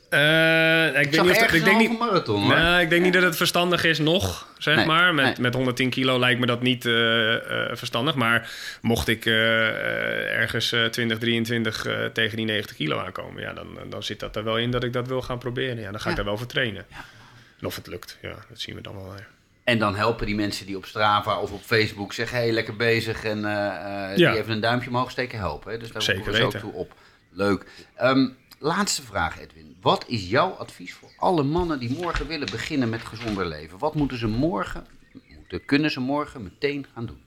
eh, 0.09 0.87
ik, 0.87 0.95
Ik 0.95 0.95
weet 0.95 1.13
zag 1.15 1.23
niet 1.25 1.31
of 1.35 1.37
ergens 1.41 1.59
ik 1.59 1.63
denk 1.65 1.77
niet, 1.77 1.99
marathon, 1.99 2.47
nou, 2.47 2.81
ik 2.81 2.89
denk 2.89 3.03
niet 3.03 3.13
dat 3.13 3.23
het 3.23 3.37
verstandig 3.37 3.83
is 3.83 3.99
nog, 3.99 4.47
zeg 4.57 4.75
Nee, 4.75 4.85
maar. 4.85 5.13
Met, 5.13 5.25
nee. 5.25 5.35
met 5.39 5.53
110 5.53 5.89
kilo 5.89 6.19
lijkt 6.19 6.39
me 6.39 6.45
dat 6.45 6.61
niet 6.61 6.85
eh, 6.85 7.33
eh, 7.35 7.75
verstandig. 7.77 8.15
Maar 8.15 8.49
mocht 8.81 9.07
ik 9.07 9.25
ergens 9.25 10.71
eh 10.71 10.85
2023 10.85 11.85
eh, 11.85 12.05
tegen 12.05 12.37
die 12.37 12.45
90 12.45 12.75
kilo 12.75 12.97
aankomen... 12.99 13.41
Ja, 13.41 13.53
dan, 13.53 13.67
dan 13.89 14.03
zit 14.03 14.19
dat 14.19 14.35
er 14.35 14.43
wel 14.43 14.57
in 14.57 14.71
dat 14.71 14.83
ik 14.83 14.93
dat 14.93 15.07
wil 15.07 15.21
gaan 15.21 15.37
proberen. 15.39 15.79
Ja, 15.79 15.91
dan 15.91 15.99
ga 15.99 16.03
ik 16.03 16.09
Ja. 16.09 16.15
daar 16.15 16.25
wel 16.25 16.37
voor 16.37 16.47
trainen. 16.47 16.85
En 17.59 17.65
of 17.65 17.75
het 17.75 17.87
lukt, 17.87 18.17
ja, 18.21 18.35
dat 18.49 18.59
zien 18.59 18.75
we 18.75 18.81
dan 18.81 18.95
wel 18.95 19.11
weer. 19.11 19.27
En 19.63 19.79
dan 19.79 19.95
helpen 19.95 20.25
die 20.25 20.35
mensen 20.35 20.65
die 20.65 20.77
op 20.77 20.85
Strava 20.85 21.39
of 21.39 21.51
op 21.51 21.61
Facebook 21.61 22.13
zeggen... 22.13 22.37
hé, 22.37 22.43
hey, 22.43 22.53
lekker 22.53 22.75
bezig 22.75 23.23
en 23.23 23.45
eh, 23.45 24.11
eh, 24.11 24.17
Ja. 24.17 24.31
die 24.31 24.39
even 24.39 24.53
een 24.53 24.59
duimpje 24.59 24.89
omhoog 24.89 25.11
steken 25.11 25.37
helpen. 25.37 25.71
Hè? 25.71 25.77
Dus 25.77 25.91
daar 25.91 26.01
Zeker 26.01 26.31
we 26.31 26.37
zo 26.37 26.43
weten. 26.43 26.59
toe 26.59 26.73
op. 26.73 26.93
Leuk. 27.29 27.65
Ehm, 27.95 28.27
laatste 28.59 29.01
vraag, 29.01 29.39
Edwin. 29.39 29.77
Wat 29.81 30.05
is 30.07 30.29
jouw 30.29 30.49
advies 30.49 30.93
voor 30.93 31.09
alle 31.17 31.43
mannen 31.43 31.79
die 31.79 31.89
morgen 31.97 32.27
willen 32.27 32.51
beginnen 32.51 32.89
met 32.89 33.01
gezonder 33.01 33.45
leven? 33.45 33.77
Wat 33.77 33.95
moeten 33.95 34.17
ze 34.17 34.27
morgen, 34.27 34.85
moeten, 35.35 35.65
kunnen 35.65 35.91
ze 35.91 35.99
morgen 35.99 36.43
meteen 36.43 36.85
gaan 36.93 37.05
doen? 37.05 37.21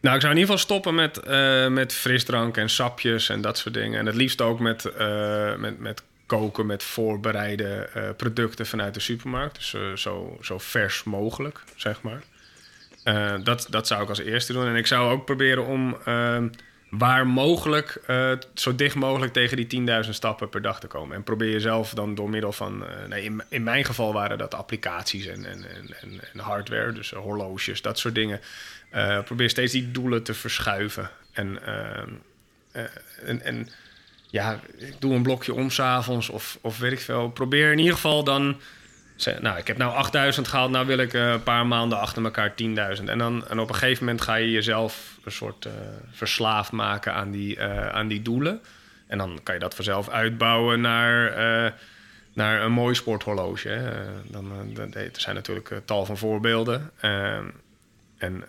Nou, 0.00 0.14
ik 0.14 0.20
zou 0.20 0.34
in 0.34 0.38
ieder 0.40 0.54
geval 0.58 0.58
stoppen 0.58 0.94
met, 0.94 1.18
eh, 1.18 1.68
met 1.68 1.92
frisdrank 1.92 2.56
en 2.56 2.70
sapjes 2.70 3.28
en 3.28 3.40
dat 3.40 3.58
soort 3.58 3.74
dingen. 3.74 3.98
En 3.98 4.06
het 4.06 4.14
liefst 4.14 4.40
ook 4.40 4.60
met, 4.60 4.84
eh, 4.84 5.56
met, 5.56 5.78
met 5.78 6.02
koken, 6.28 6.66
met 6.66 6.82
voorbereide 6.82 7.88
eh, 7.94 8.02
producten 8.16 8.66
vanuit 8.66 8.94
de 8.94 9.00
supermarkt. 9.00 9.54
Dus 9.54 9.74
eh, 9.74 9.92
zo, 9.92 10.38
zo 10.42 10.58
vers 10.58 11.04
mogelijk, 11.04 11.60
zeg 11.76 12.02
maar. 12.02 12.22
Eh, 13.02 13.34
dat, 13.44 13.66
dat 13.70 13.86
zou 13.86 14.02
ik 14.02 14.08
als 14.08 14.18
eerste 14.18 14.52
doen. 14.52 14.66
En 14.66 14.76
ik 14.76 14.86
zou 14.86 15.12
ook 15.12 15.24
proberen 15.24 15.66
om 15.66 15.96
ehm, 16.04 16.48
waar 16.90 17.26
mogelijk 17.26 18.00
zo 18.54 18.74
dicht 18.74 18.94
mogelijk 18.94 19.32
tegen 19.32 19.68
die 19.68 20.04
10.000 20.04 20.10
stappen 20.10 20.48
per 20.48 20.62
dag 20.62 20.80
te 20.80 20.86
komen. 20.86 21.16
En 21.16 21.22
probeer 21.22 21.50
jezelf 21.50 21.94
dan 21.94 22.14
door 22.14 22.30
middel 22.30 22.52
van... 22.52 22.84
nee, 23.08 23.24
in, 23.24 23.42
in 23.48 23.62
mijn 23.62 23.84
geval 23.84 24.12
waren 24.12 24.38
dat 24.38 24.54
applicaties 24.54 25.26
en, 25.26 25.44
en, 25.44 25.64
en, 26.00 26.20
en, 26.32 26.38
hardware, 26.40 26.92
dus 26.92 27.10
horloges, 27.10 27.82
dat 27.82 27.98
soort 27.98 28.14
dingen. 28.14 28.40
Probeer 29.24 29.50
steeds 29.50 29.72
die 29.72 29.90
doelen 29.90 30.22
te 30.22 30.34
verschuiven. 30.34 31.10
En, 31.32 31.66
ehm, 31.66 32.10
eh, 32.72 32.84
en, 33.24 33.42
en 33.42 33.68
ja, 34.30 34.60
ik 34.76 34.94
doe 34.98 35.14
een 35.14 35.22
blokje 35.22 35.54
om 35.54 35.70
s'avonds 35.70 36.28
of, 36.28 36.58
of 36.60 36.78
weet 36.78 36.92
ik 36.92 37.00
veel. 37.00 37.30
Probeer 37.30 37.72
in 37.72 37.78
ieder 37.78 37.94
geval 37.94 38.24
dan... 38.24 38.60
Nou, 39.40 39.58
ik 39.58 39.66
heb 39.66 39.76
nou 39.76 39.94
8000 39.94 40.48
gehaald, 40.48 40.70
nou 40.70 40.86
wil 40.86 40.98
ik 40.98 41.14
eh, 41.14 41.30
een 41.30 41.42
paar 41.42 41.66
maanden 41.66 41.98
achter 41.98 42.24
elkaar 42.24 42.50
10.000. 42.50 43.04
En, 43.04 43.18
dan, 43.18 43.48
en 43.48 43.58
op 43.58 43.68
een 43.68 43.74
gegeven 43.74 44.04
moment 44.04 44.22
ga 44.22 44.34
je 44.34 44.50
jezelf 44.50 45.18
een 45.24 45.32
soort 45.32 45.64
eh, 45.64 45.72
verslaafd 46.10 46.72
maken 46.72 47.14
aan 47.14 47.30
die, 47.30 47.56
eh, 47.56 47.88
aan 47.88 48.08
die 48.08 48.22
doelen. 48.22 48.60
En 49.06 49.18
dan 49.18 49.40
kan 49.42 49.54
je 49.54 49.60
dat 49.60 49.74
vanzelf 49.74 50.08
uitbouwen 50.08 50.80
naar, 50.80 51.32
naar 52.32 52.62
een 52.62 52.72
mooi 52.72 52.94
sporthorloge. 52.94 53.68
Hè. 53.68 53.92
Dan, 54.30 54.52
er 54.92 55.10
zijn 55.12 55.34
natuurlijk 55.34 55.80
tal 55.84 56.04
van 56.04 56.16
voorbeelden. 56.16 56.90
Ehm, 57.00 57.44
en 58.18 58.44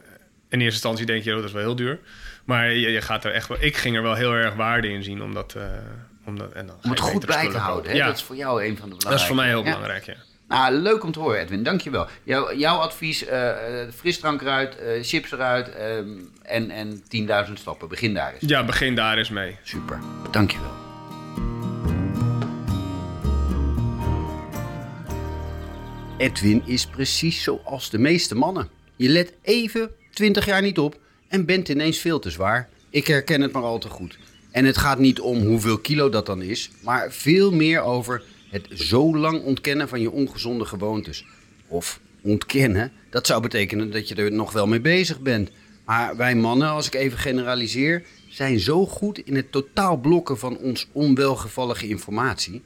in 0.49 0.61
eerste 0.61 0.63
instantie 0.63 1.05
denk 1.05 1.23
je, 1.23 1.29
oh, 1.29 1.35
dat 1.35 1.45
is 1.45 1.51
wel 1.51 1.61
heel 1.61 1.75
duur. 1.75 1.99
Maar 2.49 2.71
je, 2.71 2.91
je 2.91 3.01
gaat 3.01 3.23
er 3.25 3.31
echt 3.31 3.47
wel... 3.47 3.57
Ik 3.61 3.77
ging 3.77 3.95
er 3.95 4.01
wel 4.01 4.13
heel 4.13 4.33
erg 4.33 4.53
waarde 4.53 4.89
in 4.89 5.03
zien, 5.03 5.21
omdat... 5.21 5.53
eh 5.55 5.63
omdat 6.25 6.51
en 6.51 6.67
dan 6.67 6.75
Om 6.83 6.89
het 6.89 6.99
goed 6.99 7.25
bij 7.25 7.49
te 7.49 7.57
houden. 7.57 7.91
Hè? 7.91 7.97
Ja, 7.97 8.05
Dat 8.05 8.15
is 8.15 8.23
voor 8.23 8.35
jou 8.35 8.63
een 8.63 8.77
van 8.77 8.89
de 8.89 8.95
belangrijke. 8.95 9.09
dat 9.09 9.19
is 9.19 9.25
voor 9.25 9.35
mij 9.35 9.47
heel 9.47 9.63
belangrijk, 9.63 10.05
ja. 10.05 10.15
Nou, 10.47 10.73
leuk 10.73 11.03
om 11.03 11.11
te 11.11 11.19
horen, 11.19 11.39
Edwin. 11.39 11.63
Dankjewel. 11.63 12.07
Jouw, 12.23 12.55
jouw 12.55 12.77
advies, 12.77 13.25
eh, 13.25 13.81
eh, 13.81 13.89
frisdrank 13.93 14.41
eruit, 14.41 14.77
chips 15.01 15.31
eruit 15.31 15.69
ehm, 15.69 16.07
en, 16.43 16.69
en 16.71 17.03
10.000 17.47 17.53
stappen. 17.53 17.87
Begin 17.87 18.13
daar 18.13 18.33
eens. 18.33 18.49
Ja, 18.49 18.63
begin 18.63 18.95
daar 18.95 19.17
eens 19.17 19.29
mee. 19.29 19.57
Super. 19.63 19.99
Dankjewel. 20.31 20.71
Edwin 26.17 26.61
is 26.65 26.85
precies 26.85 27.43
zoals 27.43 27.89
de 27.89 27.97
meeste 27.97 28.35
mannen. 28.35 28.69
Je 28.95 29.09
let 29.09 29.33
even 29.41 29.91
20 30.11 30.45
jaar 30.45 30.61
niet 30.61 30.79
op 30.79 30.97
en 31.29 31.45
bent 31.45 31.69
ineens 31.69 31.97
veel 31.97 32.19
te 32.19 32.29
zwaar. 32.29 32.69
Ik 32.89 33.07
herken 33.07 33.41
het 33.41 33.51
maar 33.51 33.63
al 33.63 33.79
te 33.79 33.89
goed. 33.89 34.17
En 34.51 34.65
het 34.65 34.77
gaat 34.77 34.99
niet 34.99 35.19
om 35.19 35.45
hoeveel 35.45 35.77
kilo 35.77 36.09
dat 36.09 36.25
dan 36.25 36.41
is, 36.41 36.69
maar 36.83 37.11
veel 37.11 37.51
meer 37.51 37.81
over 37.81 38.23
het 38.49 38.67
zo 38.73 39.17
lang 39.17 39.43
ontkennen 39.43 39.87
van 39.87 40.01
je 40.01 40.11
ongezonde 40.11 40.65
gewoontes. 40.65 41.25
Of 41.67 41.99
ontkennen, 42.21 42.91
dat 43.09 43.25
zou 43.25 43.41
betekenen 43.41 43.91
dat 43.91 44.07
je 44.07 44.15
er 44.15 44.31
nog 44.31 44.51
wel 44.51 44.67
mee 44.67 44.81
bezig 44.81 45.19
bent. 45.19 45.49
Maar 45.85 46.15
wij 46.17 46.35
mannen, 46.35 46.69
als 46.69 46.87
ik 46.87 46.93
even 46.95 47.17
generaliseer, 47.17 48.03
zijn 48.29 48.59
zo 48.59 48.85
goed 48.85 49.17
in 49.17 49.35
het 49.35 49.51
totaal 49.51 49.97
blokken 49.97 50.37
van 50.37 50.57
ons 50.57 50.87
onwelgevallige 50.91 51.87
informatie. 51.87 52.61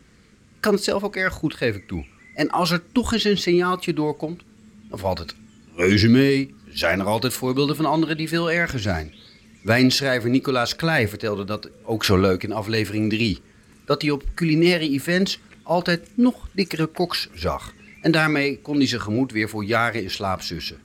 Kan 0.60 0.74
het 0.74 0.84
zelf 0.84 1.04
ook 1.04 1.16
erg 1.16 1.34
goed, 1.34 1.54
geef 1.54 1.76
ik 1.76 1.88
toe. 1.88 2.06
En 2.36 2.50
als 2.50 2.72
er 2.72 2.82
toch 2.92 3.14
eens 3.14 3.24
een 3.24 3.38
signaaltje 3.38 3.94
doorkomt, 3.94 4.42
dan 4.90 5.00
valt 5.00 5.20
het 5.20 5.36
reuze 5.76 6.08
mee. 6.08 6.54
Zijn 6.70 7.00
er 7.00 7.06
altijd 7.06 7.34
voorbeelden 7.34 7.76
van 7.76 7.86
anderen 7.86 8.18
die 8.18 8.28
veel 8.28 8.52
erger 8.52 8.80
zijn. 8.80 9.14
Wijnschrijver 9.62 10.30
Nicolaas 10.30 10.76
Klei 10.76 11.08
vertelde 11.08 11.44
dat 11.44 11.70
ook 11.84 12.04
zo 12.04 12.20
leuk 12.20 12.44
in 12.44 12.52
aflevering 12.52 13.10
3. 13.10 13.40
Dat 13.86 14.02
hij 14.02 14.12
op 14.12 14.24
culinaire 14.36 14.90
events 14.90 15.40
altijd 15.64 16.10
nog 16.14 16.48
dikkere 16.52 16.86
koks 16.86 17.30
zag. 17.34 17.74
En 18.02 18.12
daarmee 18.12 18.60
kon 18.62 18.78
hij 18.78 18.88
zijn 18.88 19.02
gemoed 19.02 19.32
weer 19.32 19.50
voor 19.50 19.64
jaren 19.64 20.04
in 20.04 20.12
slaap 20.12 20.42
sussen. 20.42 20.78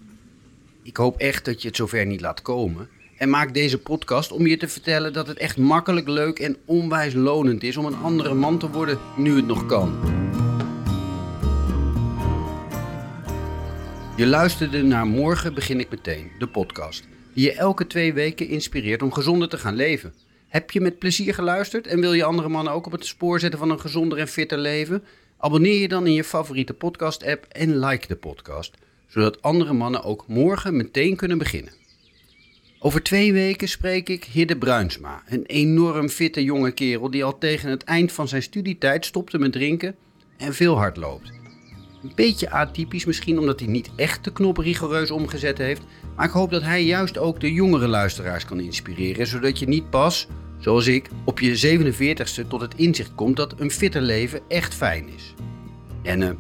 Ik 0.83 0.97
hoop 0.97 1.19
echt 1.19 1.45
dat 1.45 1.63
je 1.63 1.69
het 1.69 1.77
zover 1.77 2.07
niet 2.07 2.21
laat 2.21 2.43
komen. 2.43 2.89
En 3.17 3.31
maak 3.31 3.55
deze 3.55 3.79
podcast 3.79 4.33
om 4.33 4.47
je 4.47 4.57
te 4.57 4.69
vertellen 4.69 5.13
dat 5.13 5.27
het 5.27 5.39
echt 5.39 5.57
makkelijk, 5.57 6.09
leuk 6.09 6.39
en 6.39 6.57
onwijs 6.65 7.15
lonend 7.15 7.63
is 7.63 7.77
om 7.77 7.85
een 7.85 7.97
andere 8.03 8.35
man 8.35 8.59
te 8.59 8.71
worden 8.71 8.99
nu 9.17 9.37
het 9.37 9.47
nog 9.47 9.67
kan. 9.67 9.99
Je 14.19 14.27
luisterde 14.27 14.83
naar 14.83 15.07
Morgen 15.07 15.55
begin 15.55 15.81
ik 15.81 15.91
meteen, 15.91 16.31
de 16.39 16.47
podcast, 16.47 17.05
die 17.35 17.45
je 17.45 17.53
elke 17.53 17.87
twee 17.87 18.13
weken 18.13 18.49
inspireert 18.49 19.03
om 19.03 19.13
gezonder 19.13 19.49
te 19.49 19.59
gaan 19.59 19.75
leven. 19.75 20.15
Heb 20.49 20.71
je 20.71 20.81
met 20.81 20.99
plezier 20.99 21.35
geluisterd 21.35 21.87
en 21.87 22.01
wil 22.01 22.13
je 22.13 22.25
andere 22.25 22.49
mannen 22.49 22.73
ook 22.73 22.87
op 22.87 22.93
het 22.93 23.07
spoor 23.07 23.41
zetten 23.41 23.59
van 23.59 23.71
een 23.71 23.81
gezonder 23.81 24.19
en 24.19 24.29
fitter 24.29 24.59
leven? 24.59 25.05
Abonneer 25.37 25.81
je 25.81 25.89
dan 25.89 26.07
in 26.07 26.13
je 26.13 26.25
favoriete 26.25 26.75
podcast-app 26.75 27.47
en 27.49 27.79
like 27.79 28.07
de 28.07 28.17
podcast, 28.17 28.75
zodat 29.07 29.43
andere 29.43 29.73
mannen 29.73 30.03
ook 30.03 30.25
morgen 30.27 30.77
meteen 30.77 31.17
kunnen 31.17 31.39
beginnen. 31.39 31.73
Over 32.79 33.03
twee 33.03 33.33
weken 33.33 33.69
spreek 33.69 34.09
ik 34.09 34.25
Hidde 34.25 34.57
Bruinsma, 34.57 35.23
een 35.29 35.47
enorm 35.47 36.09
fitte 36.09 36.45
jonge 36.45 36.73
kerel 36.73 37.11
die 37.11 37.25
al 37.25 37.39
tegen 37.39 37.71
het 37.71 37.85
eind 37.85 38.13
van 38.13 38.29
zijn 38.29 38.43
studietijd 38.43 39.07
stopte 39.07 39.39
met 39.39 39.53
drinken 39.53 39.97
en 40.37 40.55
veel 40.55 40.77
hard 40.77 40.97
loopt. 40.97 41.38
Een 42.03 42.13
beetje 42.15 42.51
atypisch 42.51 43.05
misschien 43.05 43.39
omdat 43.39 43.61
hij 43.61 43.69
niet 43.69 43.91
echt 43.97 44.25
de 44.25 44.33
knop 44.33 44.57
rigoureus 44.57 45.11
omgezet 45.11 45.59
heeft, 45.59 45.83
maar 46.17 46.27
ik 46.27 46.33
hoop 46.33 46.51
dat 46.51 46.63
hij 46.63 46.85
juist 46.85 47.19
ook 47.19 47.41
de 47.41 47.53
jongere 47.53 47.89
luisteraars 47.89 48.45
kan 48.45 48.61
inspireren, 48.61 49.27
zodat 49.27 49.59
je 49.59 49.69
niet 49.69 49.91
pas, 49.91 50.27
zoals 50.59 50.87
ik, 50.87 51.09
op 51.25 51.41
je 51.41 51.79
47ste 51.79 52.49
tot 52.49 52.61
het 52.61 52.75
inzicht 52.75 53.15
komt 53.15 53.37
dat 53.37 53.61
een 53.61 53.71
fitter 53.71 54.03
leven 54.03 54.41
echt 54.49 54.75
fijn 54.75 55.09
is. 55.17 55.35
En 56.03 56.23
eh, 56.23 56.31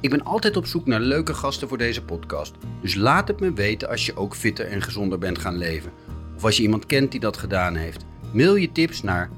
ik 0.00 0.10
ben 0.10 0.24
altijd 0.24 0.56
op 0.56 0.66
zoek 0.66 0.86
naar 0.86 1.00
leuke 1.00 1.34
gasten 1.34 1.68
voor 1.68 1.78
deze 1.78 2.02
podcast, 2.02 2.54
dus 2.80 2.94
laat 2.94 3.28
het 3.28 3.40
me 3.40 3.52
weten 3.52 3.88
als 3.88 4.06
je 4.06 4.16
ook 4.16 4.36
fitter 4.36 4.66
en 4.66 4.82
gezonder 4.82 5.18
bent 5.18 5.38
gaan 5.38 5.56
leven. 5.56 5.92
Of 6.36 6.44
als 6.44 6.56
je 6.56 6.62
iemand 6.62 6.86
kent 6.86 7.10
die 7.10 7.20
dat 7.20 7.36
gedaan 7.36 7.74
heeft. 7.74 8.04
Mail 8.32 8.56
je 8.56 8.72
tips 8.72 9.02
naar 9.02 9.30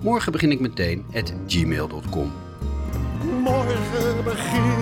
morgen 0.00 0.32
begin 0.32 0.50
ik 0.50 0.60
meteen 0.60 1.04
at 1.14 1.32
gmail.com. 1.46 2.32
Morgen 3.42 4.24
begin 4.24 4.77